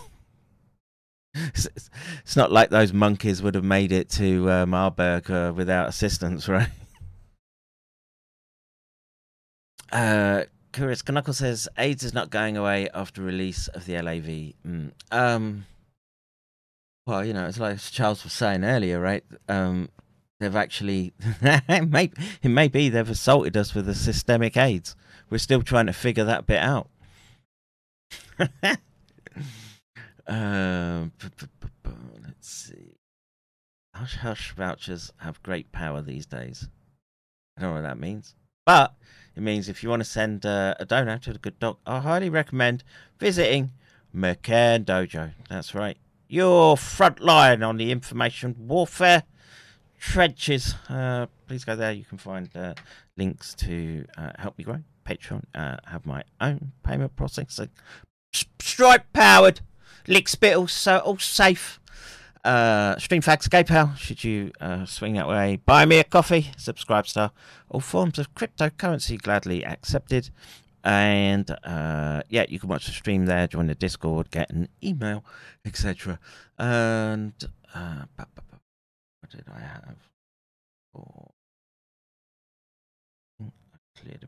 [1.34, 6.48] it's, not like those monkeys would have made it to uh, marburg uh, without assistance
[6.48, 6.70] right
[9.92, 14.54] uh Curious Knuckle says AIDS is not going away after release of the LAV.
[14.66, 14.92] Mm.
[15.12, 15.66] Um,
[17.06, 19.24] well, you know, it's like Charles was saying earlier, right?
[19.50, 19.90] Um,
[20.40, 22.12] they've actually it may
[22.42, 24.96] it may be they've assaulted us with a systemic AIDS.
[25.30, 26.90] We're still trying to figure that bit out.
[30.28, 31.12] um,
[32.24, 32.98] let's see.
[33.94, 36.70] Hush hush vouchers have great power these days.
[37.58, 38.36] I don't know what that means,
[38.66, 38.94] but
[39.36, 42.00] it means if you want to send uh, a donor to the good doc, I
[42.00, 42.84] highly recommend
[43.20, 43.72] visiting
[44.16, 45.34] McCairn Dojo.
[45.50, 49.24] That's right, your front line on the information warfare
[50.00, 50.76] trenches.
[50.90, 51.92] Uh, please go there.
[51.92, 52.74] You can find uh,
[53.18, 54.80] links to uh, help me grow.
[55.06, 55.44] Patreon.
[55.54, 57.70] Uh, have my own payment processing.
[58.34, 59.62] Stripe powered.
[60.08, 60.68] Lick spittle.
[60.68, 61.80] So all safe.
[62.44, 63.96] Uh, Streamfax PayPal.
[63.98, 65.60] Should you uh, swing that way?
[65.66, 66.52] Buy me a coffee.
[66.58, 67.32] Subscribe star.
[67.70, 70.30] All forms of cryptocurrency gladly accepted.
[70.84, 73.48] And uh, yeah, you can watch the stream there.
[73.48, 74.32] Join the Discord.
[74.32, 75.24] Get an email,
[75.64, 76.20] etc.
[76.58, 77.34] And
[77.76, 79.96] uh, what did I have?
[83.38, 84.28] Think I cleared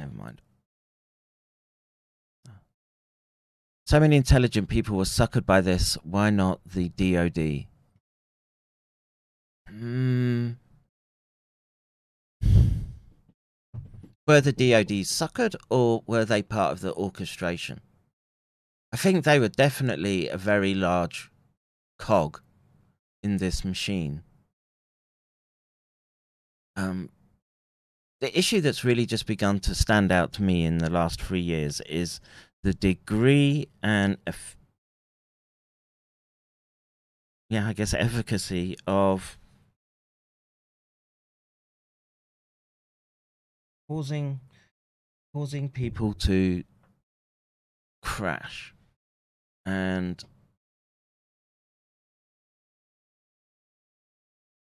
[0.00, 0.40] Never mind.
[2.48, 2.60] Ah.
[3.86, 5.98] So many intelligent people were suckered by this.
[6.02, 7.66] Why not the DOD?
[9.68, 10.52] Hmm.
[14.26, 17.82] Were the DOD suckered or were they part of the orchestration?
[18.92, 21.30] I think they were definitely a very large
[21.98, 22.40] cog
[23.22, 24.22] in this machine.
[26.74, 27.10] Um,
[28.20, 31.40] the issue that's really just begun to stand out to me in the last three
[31.40, 32.20] years is
[32.62, 34.56] the degree and eff-
[37.48, 39.38] yeah, I guess efficacy of
[43.88, 44.40] causing
[45.34, 46.62] causing people to
[48.02, 48.74] crash
[49.66, 50.24] and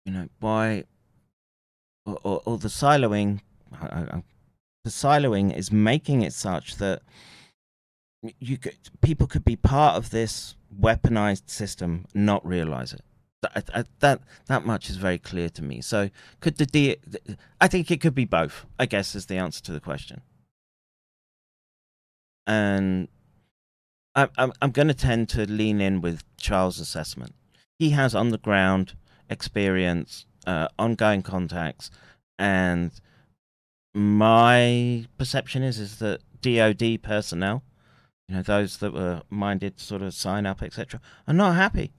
[0.04, 0.84] you know by
[2.06, 3.40] or, or, or the siloing
[4.84, 7.02] the siloing is making it such that
[8.39, 13.02] you could, people could be part of this weaponized system not realize it.
[14.00, 15.81] That, that much is very clear to me.
[15.81, 16.98] So could the
[17.60, 20.22] i think it could be both i guess is the answer to the question.
[22.47, 23.08] And
[24.14, 27.34] I, I'm I'm going to tend to lean in with Charles' assessment.
[27.78, 28.94] He has on the ground
[29.28, 31.90] experience, uh, ongoing contacts,
[32.38, 32.92] and
[33.94, 37.62] my perception is is that DoD personnel,
[38.28, 41.92] you know, those that were minded to sort of sign up, etc., are not happy.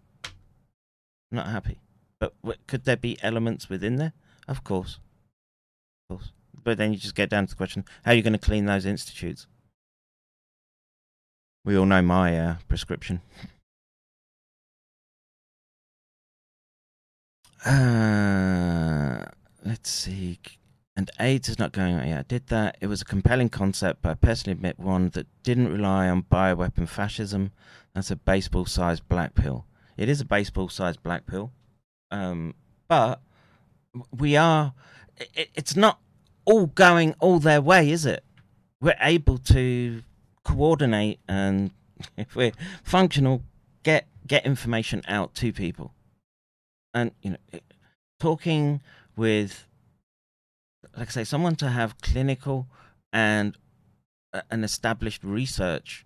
[1.31, 1.80] Not happy.
[2.19, 2.33] But
[2.67, 4.13] could there be elements within there?
[4.47, 4.99] Of course,
[6.09, 6.31] of course.
[6.63, 8.65] But then you just get down to the question: How are you going to clean
[8.65, 9.47] those institutes?
[11.65, 13.22] We all know my uh, prescription.
[17.66, 19.24] Uh,
[19.64, 20.40] let's see.
[20.95, 22.08] And AIDS is not going on.
[22.08, 22.77] Yeah, I did that.
[22.80, 26.88] It was a compelling concept, but I personally admit one that didn't rely on bioweapon
[26.88, 27.51] fascism.
[27.95, 29.66] That's a baseball sized black pill.
[29.98, 31.51] It is a baseball sized black pill.
[32.11, 32.53] Um,
[32.88, 33.22] but
[34.16, 34.74] we are,
[35.35, 36.00] it, it's not
[36.45, 38.24] all going all their way, is it?
[38.80, 40.03] We're able to
[40.43, 41.72] coordinate and
[42.17, 42.51] if we're
[42.83, 43.42] functional,
[43.83, 45.93] get get information out to people.
[46.93, 47.59] And you know,
[48.19, 48.81] talking
[49.15, 49.67] with,
[50.97, 52.67] like I say, someone to have clinical
[53.11, 53.57] and
[54.33, 56.05] uh, an established research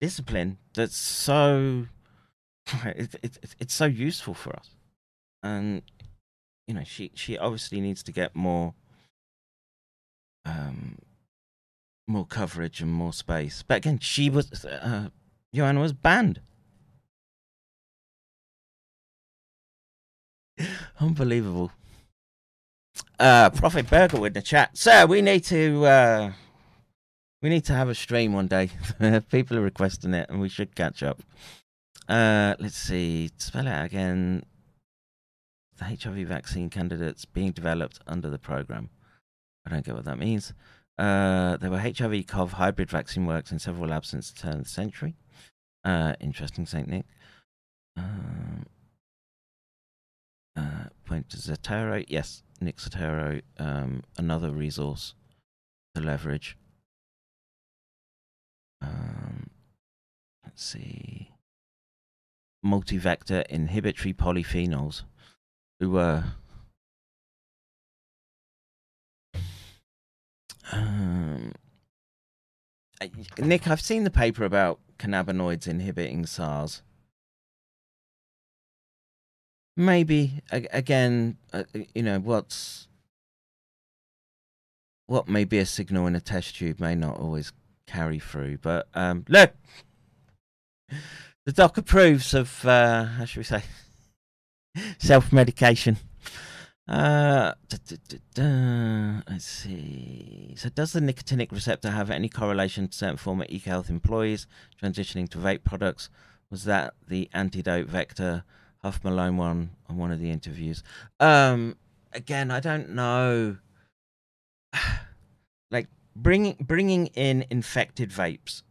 [0.00, 1.86] discipline that's so
[2.84, 4.70] it, it, it's so useful for us
[5.42, 5.82] and
[6.66, 8.72] you know she she obviously needs to get more
[10.46, 10.96] um
[12.10, 13.62] more coverage and more space.
[13.66, 15.08] But again, she was uh,
[15.54, 16.40] Joanna was banned.
[21.00, 21.70] Unbelievable.
[23.18, 24.76] Uh, Prophet Burger with the chat.
[24.76, 26.32] Sir, we need to uh,
[27.42, 28.70] we need to have a stream one day.
[29.30, 31.22] People are requesting it, and we should catch up.
[32.08, 33.30] Uh, let's see.
[33.36, 34.44] Spell it out again.
[35.78, 38.90] The HIV vaccine candidates being developed under the program.
[39.66, 40.52] I don't get what that means.
[40.98, 44.64] Uh, there were HIV COV hybrid vaccine works in several labs since the turn of
[44.64, 45.16] the century.
[45.82, 46.86] Uh, interesting, St.
[46.86, 47.06] Nick.
[47.96, 48.66] Um,
[50.56, 52.04] uh, point to Zotero.
[52.08, 55.14] Yes, Nick Zotero, um, another resource
[55.94, 56.56] to leverage.
[58.82, 59.50] Um,
[60.44, 61.30] let's see.
[62.62, 65.02] Multi-vector inhibitory polyphenols,
[65.78, 66.24] who were
[70.72, 71.52] Um,
[73.38, 76.82] Nick, I've seen the paper about cannabinoids inhibiting SARS.
[79.80, 81.62] Maybe again, uh,
[81.94, 82.86] you know, what's
[85.06, 87.50] what may be a signal in a test tube may not always
[87.86, 88.58] carry through.
[88.58, 89.54] But um, look,
[91.46, 93.62] the doc approves of uh, how should we say
[94.98, 95.96] self medication.
[96.86, 100.52] Uh, da, da, da, let's see.
[100.58, 104.46] So, does the nicotinic receptor have any correlation to certain former EcoHealth employees
[104.82, 106.10] transitioning to vape products?
[106.50, 108.44] Was that the antidote vector
[108.82, 110.82] Huff Malone one on one of the interviews?
[111.18, 111.76] Um,
[112.12, 113.58] again, I don't know.
[115.70, 118.62] like bringing bringing in infected vapes,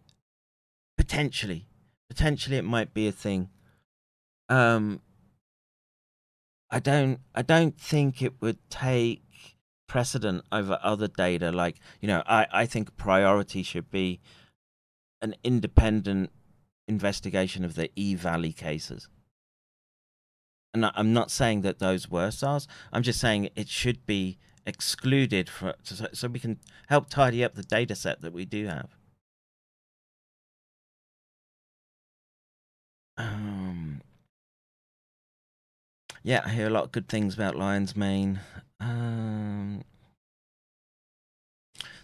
[0.97, 1.67] potentially,
[2.09, 3.49] potentially it might be a thing.
[4.49, 5.01] Um,
[6.71, 9.23] I don't I don't think it would take
[9.87, 11.51] precedent over other data.
[11.51, 14.21] Like you know, I I think priority should be
[15.21, 16.31] an independent
[16.87, 19.07] investigation of the E Valley cases
[20.73, 22.67] and I'm not saying that those were SARS.
[22.93, 27.55] I'm just saying it should be excluded for, so, so we can help tidy up
[27.55, 28.89] the data set that we do have.
[33.17, 34.01] Um,
[36.23, 38.39] yeah, I hear a lot of good things about Lion's Mane.
[38.79, 39.83] Um,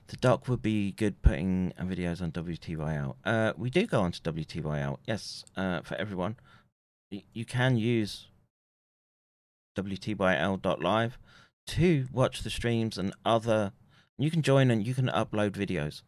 [0.08, 3.16] the doc would be good putting videos on WTYL.
[3.24, 6.36] Uh, we do go on to WTYL, yes, uh, for everyone.
[7.12, 8.28] You can use
[9.76, 11.18] WTYL.live
[11.68, 13.74] to watch the streams and other.
[14.18, 16.02] You can join and you can upload videos.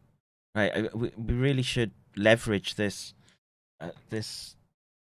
[0.54, 3.14] Right, we, we really should leverage this
[3.80, 4.56] uh, this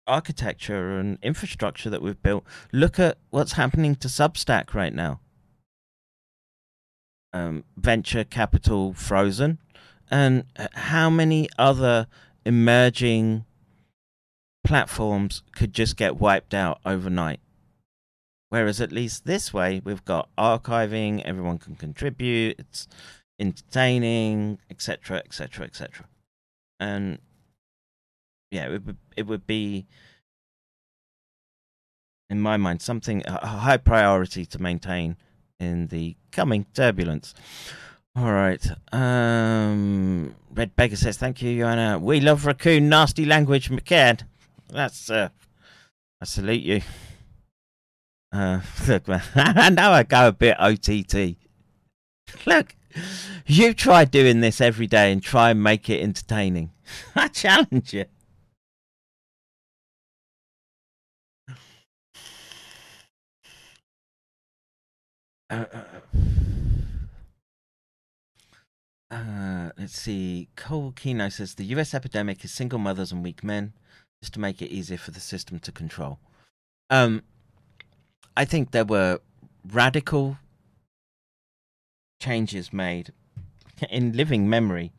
[0.07, 2.45] architecture and infrastructure that we've built.
[2.73, 5.21] Look at what's happening to Substack right now.
[7.33, 9.59] Um, venture capital frozen,
[10.09, 12.07] and how many other
[12.47, 13.45] emerging
[14.63, 17.41] platforms could just get wiped out overnight?
[18.55, 22.87] Whereas at least this way, we've got archiving, everyone can contribute, it's
[23.41, 26.07] entertaining, etc., etc., etc.
[26.79, 27.19] And
[28.53, 29.87] yeah, it would it would be
[32.31, 35.17] in my mind something a high priority to maintain
[35.59, 37.35] in the coming turbulence.
[38.15, 38.65] All right.
[38.93, 41.99] Um, Red Beggar says, "Thank you, Joanna.
[41.99, 44.21] We love raccoon nasty language, McCairn.
[44.69, 45.31] That's uh,
[46.21, 46.83] I salute you."
[48.35, 51.37] Uh, look, man, I know I go a bit OTT.
[52.47, 52.75] Look,
[53.47, 56.73] you try doing this every day and try and make it entertaining.
[57.15, 58.07] I challenge you.
[65.49, 65.85] Uh, uh,
[69.13, 70.49] uh, let's see.
[70.57, 73.75] Cole Kino says the US epidemic is single mothers and weak men,
[74.21, 76.19] just to make it easier for the system to control.
[76.91, 77.23] Um,
[78.37, 79.21] I think there were
[79.67, 80.39] radical
[82.21, 83.13] changes made
[83.91, 84.93] in living memory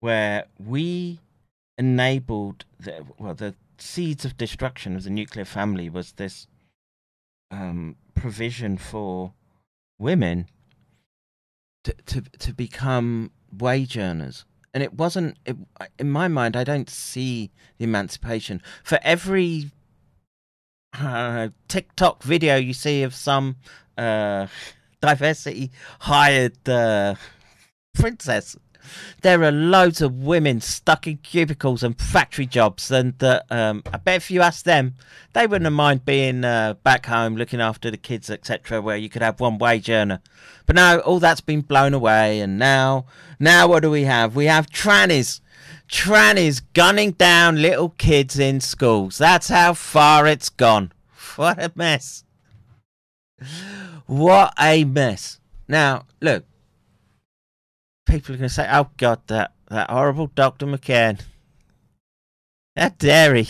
[0.00, 1.20] where we
[1.76, 6.46] enabled the well the seeds of destruction of the nuclear family was this
[7.50, 9.32] um, provision for
[9.98, 10.46] women
[11.84, 14.44] to, to to become wage earners.
[14.74, 15.56] And it wasn't it,
[15.98, 18.60] in my mind i don't see the emancipation.
[18.84, 19.70] For every
[20.94, 23.56] uh, tiktok video you see of some
[23.96, 24.46] uh,
[25.00, 27.14] diversity hired uh,
[27.94, 28.56] princess
[29.22, 33.98] there are loads of women stuck in cubicles and factory jobs, and uh, um, I
[33.98, 34.94] bet if you ask them,
[35.32, 39.22] they wouldn't mind being uh, back home looking after the kids, etc., where you could
[39.22, 40.20] have one wage earner.
[40.66, 43.06] But now all that's been blown away, and now,
[43.38, 44.36] now what do we have?
[44.36, 45.40] We have trannies,
[45.88, 49.18] trannies gunning down little kids in schools.
[49.18, 50.92] That's how far it's gone.
[51.36, 52.24] What a mess!
[54.06, 55.38] What a mess!
[55.68, 56.44] Now, look,
[58.08, 61.20] people are going to say, "Oh God, that that horrible Doctor McCairn,
[62.76, 63.48] how dare he?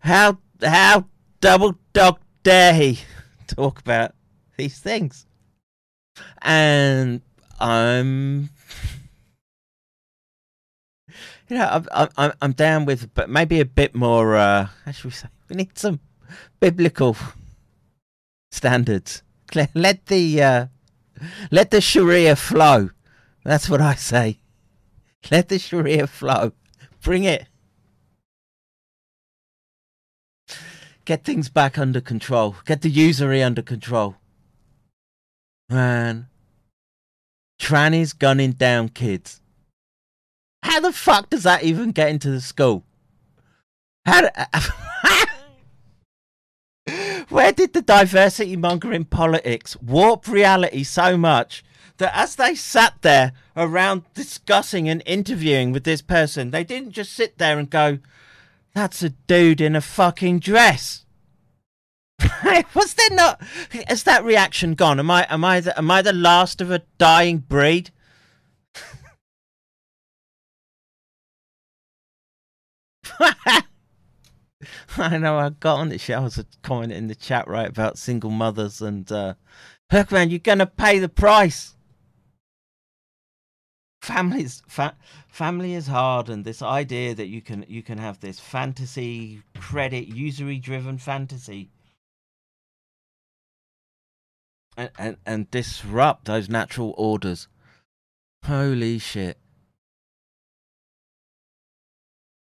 [0.00, 1.06] How how
[1.40, 3.00] double dog dare he
[3.46, 4.14] talk about
[4.56, 5.26] these things?"
[6.40, 7.20] And
[7.60, 8.50] I'm,
[11.52, 14.36] you know, I'm I'm- I'm down with, but maybe a bit more.
[14.36, 15.28] Uh, how should we say?
[15.50, 16.00] We need some
[16.60, 17.14] biblical
[18.50, 19.22] standards.
[19.74, 20.66] Let the uh,
[21.50, 22.88] let the Sharia flow.
[23.44, 24.38] That's what I say.
[25.30, 26.52] Let the Sharia flow.
[27.02, 27.46] Bring it.
[31.04, 32.56] Get things back under control.
[32.64, 34.16] Get the usury under control.
[35.68, 36.28] Man.
[37.60, 39.41] Trannies gunning down kids.
[40.62, 42.84] How the fuck does that even get into the school?
[44.06, 44.28] How
[47.28, 51.64] Where did the diversity mongering politics warp reality so much
[51.98, 57.12] that as they sat there around discussing and interviewing with this person, they didn't just
[57.12, 57.98] sit there and go,
[58.74, 61.04] That's a dude in a fucking dress.
[62.74, 63.40] Was there not
[63.88, 64.98] has that reaction gone?
[64.98, 67.90] Am I am I the, am I the last of a dying breed?
[74.96, 76.14] I know I got on the show.
[76.14, 79.34] I was commenting in the chat right about single mothers and uh
[80.10, 81.74] man, you're gonna pay the price.
[84.00, 84.96] Families fa-
[85.28, 90.08] family is hard and this idea that you can you can have this fantasy credit
[90.08, 91.70] usury driven fantasy
[94.76, 97.48] and, and and disrupt those natural orders.
[98.44, 99.38] Holy shit.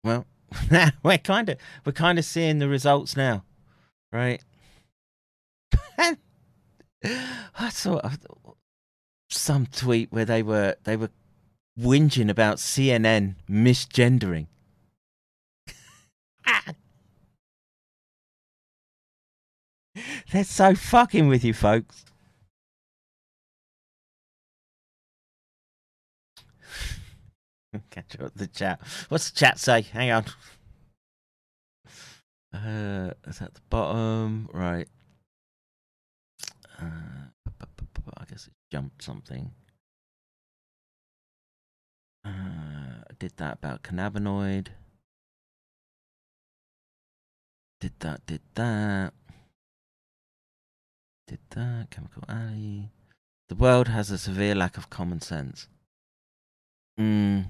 [0.03, 0.27] Well,
[1.03, 3.45] we're kind of we're kind of seeing the results now,
[4.13, 4.43] right?
[7.59, 8.11] I saw uh,
[9.29, 11.11] some tweet where they were they were
[11.79, 14.47] whinging about CNN misgendering.
[20.33, 22.05] They're so fucking with you, folks.
[27.91, 28.81] Catch up the chat.
[29.09, 29.83] What's the chat say?
[29.83, 30.25] Hang on.
[32.53, 34.49] Uh, is that the bottom?
[34.53, 34.89] Right.
[36.81, 36.85] Uh,
[38.17, 39.51] I guess it jumped something.
[42.25, 44.69] Uh, I did that about cannabinoid.
[47.81, 49.13] Did that, did that.
[51.27, 51.89] Did that.
[51.91, 52.91] Chemical Alley.
[53.49, 55.69] The world has a severe lack of common sense.
[56.99, 57.47] Mm.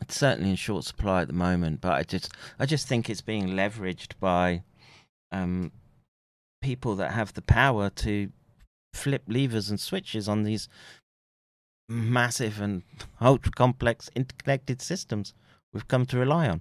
[0.00, 3.22] It's certainly in short supply at the moment, but I just I just think it's
[3.22, 4.62] being leveraged by
[5.32, 5.72] um
[6.62, 8.30] people that have the power to
[8.92, 10.68] flip levers and switches on these
[11.88, 12.82] massive and
[13.20, 15.34] ultra complex interconnected systems
[15.72, 16.60] we've come to rely on.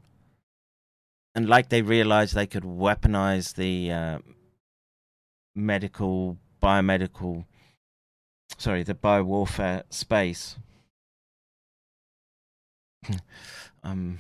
[1.34, 4.20] And like they realized they could weaponize the uh,
[5.56, 7.46] medical, biomedical,
[8.58, 10.58] sorry, the biowarfare space.
[13.84, 14.20] Um,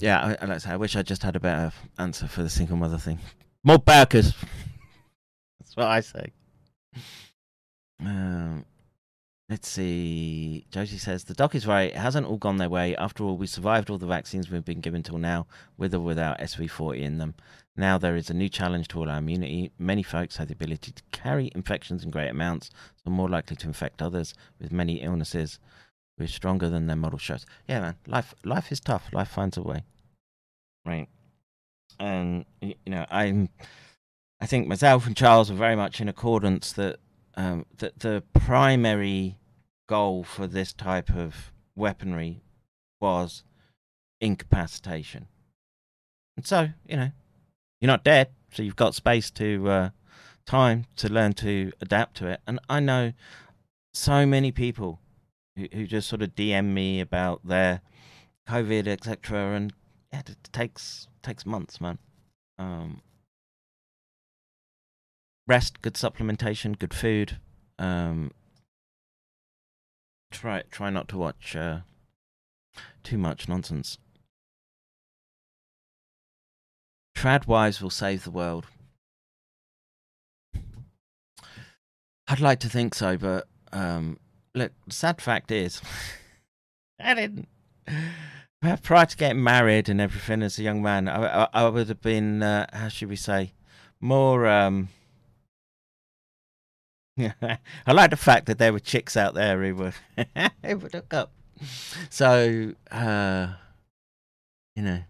[0.00, 2.50] yeah, I, I like say, I wish I just had a better answer for the
[2.50, 3.18] single mother thing.
[3.64, 4.34] More burkers.
[5.60, 6.32] That's what I say.
[8.00, 8.64] Um,
[9.48, 10.66] let's see.
[10.70, 11.90] Josie says the doc is right.
[11.90, 12.94] It hasn't all gone their way.
[12.96, 15.46] After all, we survived all the vaccines we've been given till now,
[15.76, 17.34] with or without SV40 in them.
[17.76, 19.70] Now there is a new challenge to all our immunity.
[19.78, 22.70] Many folks have the ability to carry infections in great amounts,
[23.02, 25.58] so more likely to infect others with many illnesses.
[26.18, 27.46] We're stronger than their model shows.
[27.68, 27.94] Yeah, man.
[28.06, 29.08] Life, life is tough.
[29.12, 29.84] Life finds a way.
[30.84, 31.08] Right.
[32.00, 33.48] And you know, I'm.
[34.40, 36.98] I think myself and Charles are very much in accordance that
[37.38, 39.37] um, that the primary
[39.88, 42.42] goal for this type of weaponry
[43.00, 43.42] was
[44.20, 45.26] incapacitation.
[46.36, 47.10] And so, you know,
[47.80, 49.90] you're not dead, so you've got space to uh,
[50.46, 52.40] time to learn to adapt to it.
[52.46, 53.12] And I know
[53.92, 55.00] so many people
[55.56, 57.80] who, who just sort of DM me about their
[58.48, 59.56] COVID, etc.
[59.56, 59.72] And
[60.12, 61.98] it takes takes months, man.
[62.58, 63.02] Um,
[65.46, 67.38] rest, good supplementation, good food.
[67.78, 68.32] Um,
[70.30, 71.80] try try not to watch uh,
[73.02, 73.98] too much nonsense.
[77.14, 78.66] Tradwives will save the world.
[82.28, 84.18] I'd like to think so, but um,
[84.54, 85.80] look, sad fact is,
[87.00, 87.48] I didn't.
[88.82, 92.02] Prior to getting married and everything, as a young man, I, I, I would have
[92.02, 93.52] been, uh, how should we say,
[94.00, 94.46] more.
[94.46, 94.88] Um,
[97.86, 99.92] I like the fact that there were chicks out there who were
[100.64, 101.32] who would hook up.
[102.10, 103.48] So, uh,
[104.76, 105.00] you know,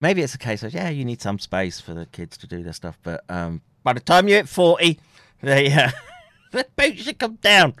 [0.00, 2.62] maybe it's a case of yeah, you need some space for the kids to do
[2.62, 4.98] their stuff, but um, by the time you hit forty,
[5.42, 5.90] they uh,
[6.52, 7.74] the boot should come down.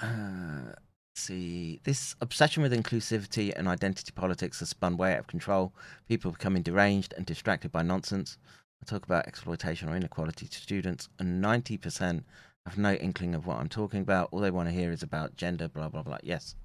[0.00, 0.72] Uh,
[1.14, 5.72] see, this obsession with inclusivity and identity politics has spun way out of control.
[6.08, 8.36] People becoming deranged and distracted by nonsense.
[8.82, 12.24] I talk about exploitation or inequality to students, and 90%
[12.66, 14.28] have no inkling of what I'm talking about.
[14.32, 16.18] All they want to hear is about gender, blah, blah, blah.
[16.22, 16.56] Yes.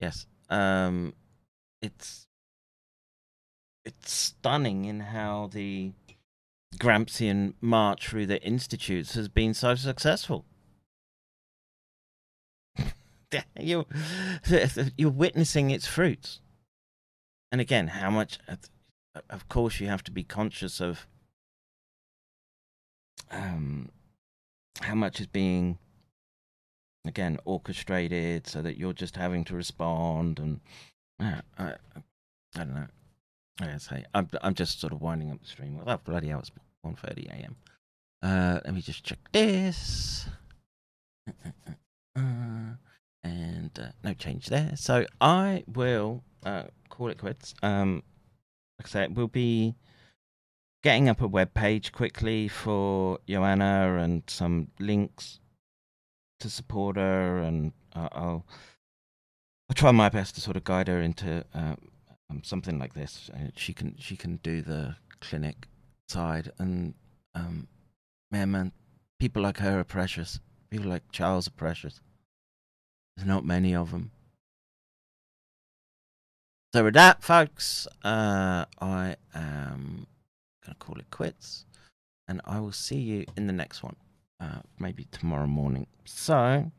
[0.00, 0.26] Yes.
[0.50, 1.14] Um,
[1.80, 2.26] it's
[3.84, 5.92] it's stunning in how the
[6.76, 10.44] Gramscian march through the institutes has been so successful.
[13.58, 13.86] you're,
[14.96, 16.40] you're witnessing its fruits.
[17.50, 18.38] And again, how much,
[19.30, 21.06] of course, you have to be conscious of
[23.30, 23.90] um,
[24.80, 25.78] how much is being
[27.06, 30.60] again orchestrated so that you're just having to respond and
[31.20, 32.86] uh, I, I don't know.
[33.60, 35.80] I say I'm I'm just sort of winding up the stream.
[35.84, 36.38] Oh bloody hell!
[36.38, 36.52] It's
[36.86, 37.56] 1:30 a.m.
[38.22, 40.26] Uh, let me just check this.
[42.16, 42.74] Uh,
[43.22, 44.72] and uh, no change there.
[44.74, 47.54] So I will uh, call it quits.
[47.62, 48.02] Um,
[48.78, 49.74] like I said, we'll be
[50.88, 55.38] getting up a web page quickly for Joanna and some links
[56.40, 58.46] to support her, and uh, I'll
[59.68, 61.76] I'll try my best to sort of guide her into uh,
[62.30, 63.28] um, something like this.
[63.34, 65.68] Uh, she can she can do the clinic
[66.08, 66.94] side, and
[67.34, 67.68] um,
[68.30, 68.72] man, man,
[69.20, 70.40] people like her are precious.
[70.70, 72.00] People like Charles are precious.
[73.14, 74.10] There's not many of them.
[76.72, 80.06] So with that, folks, uh, I am
[80.68, 81.64] going to call it quits.
[82.28, 83.96] And I will see you in the next one,
[84.40, 85.86] uh, maybe tomorrow morning.
[86.04, 86.70] So,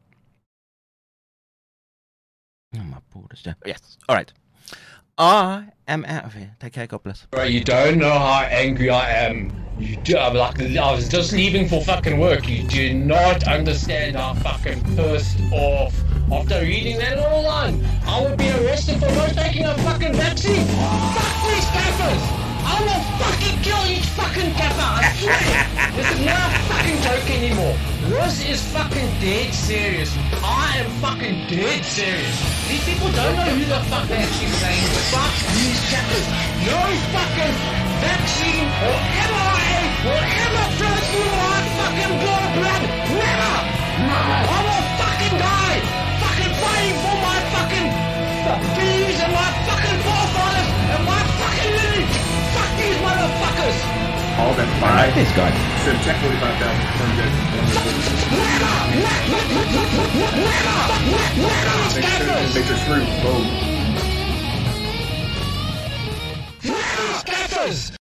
[2.76, 3.56] Oh, my borders down.
[3.66, 3.98] Yes.
[4.08, 4.32] All right.
[5.18, 6.56] I am out of here.
[6.60, 6.86] Take care.
[6.86, 7.26] God bless.
[7.32, 9.52] Bro, you don't know how angry I am.
[9.80, 12.48] You do, I'm like, I was just leaving for fucking work.
[12.48, 16.00] You do not understand how fucking pissed off.
[16.32, 20.64] After reading that all on, I would be arrested for not taking a fucking vaccine.
[20.66, 22.39] Fuck these gaffers!
[22.70, 25.90] I will fucking kill each fucking gaffer, I swear!
[25.98, 27.76] this is not a fucking joke anymore.
[28.14, 30.14] This is fucking dead serious.
[30.46, 32.38] I am fucking dead serious.
[32.70, 34.86] These people don't know who the fuck they're actually saying.
[35.10, 36.28] Fuck these gaffers.
[36.70, 37.56] No fucking
[38.06, 42.50] vaccine or mRNA will ever flow through my fucking blood.
[43.18, 43.80] Never!
[44.00, 44.69] I
[54.40, 54.96] All that I five.
[54.96, 55.52] like this guy.
[55.84, 57.32] So check 45,000 confirmed dead.
[61.10, 62.56] These Make sure, gaffers!
[62.56, 63.04] make sure screw.
[63.22, 63.44] Boom.
[66.62, 67.99] These gaffers!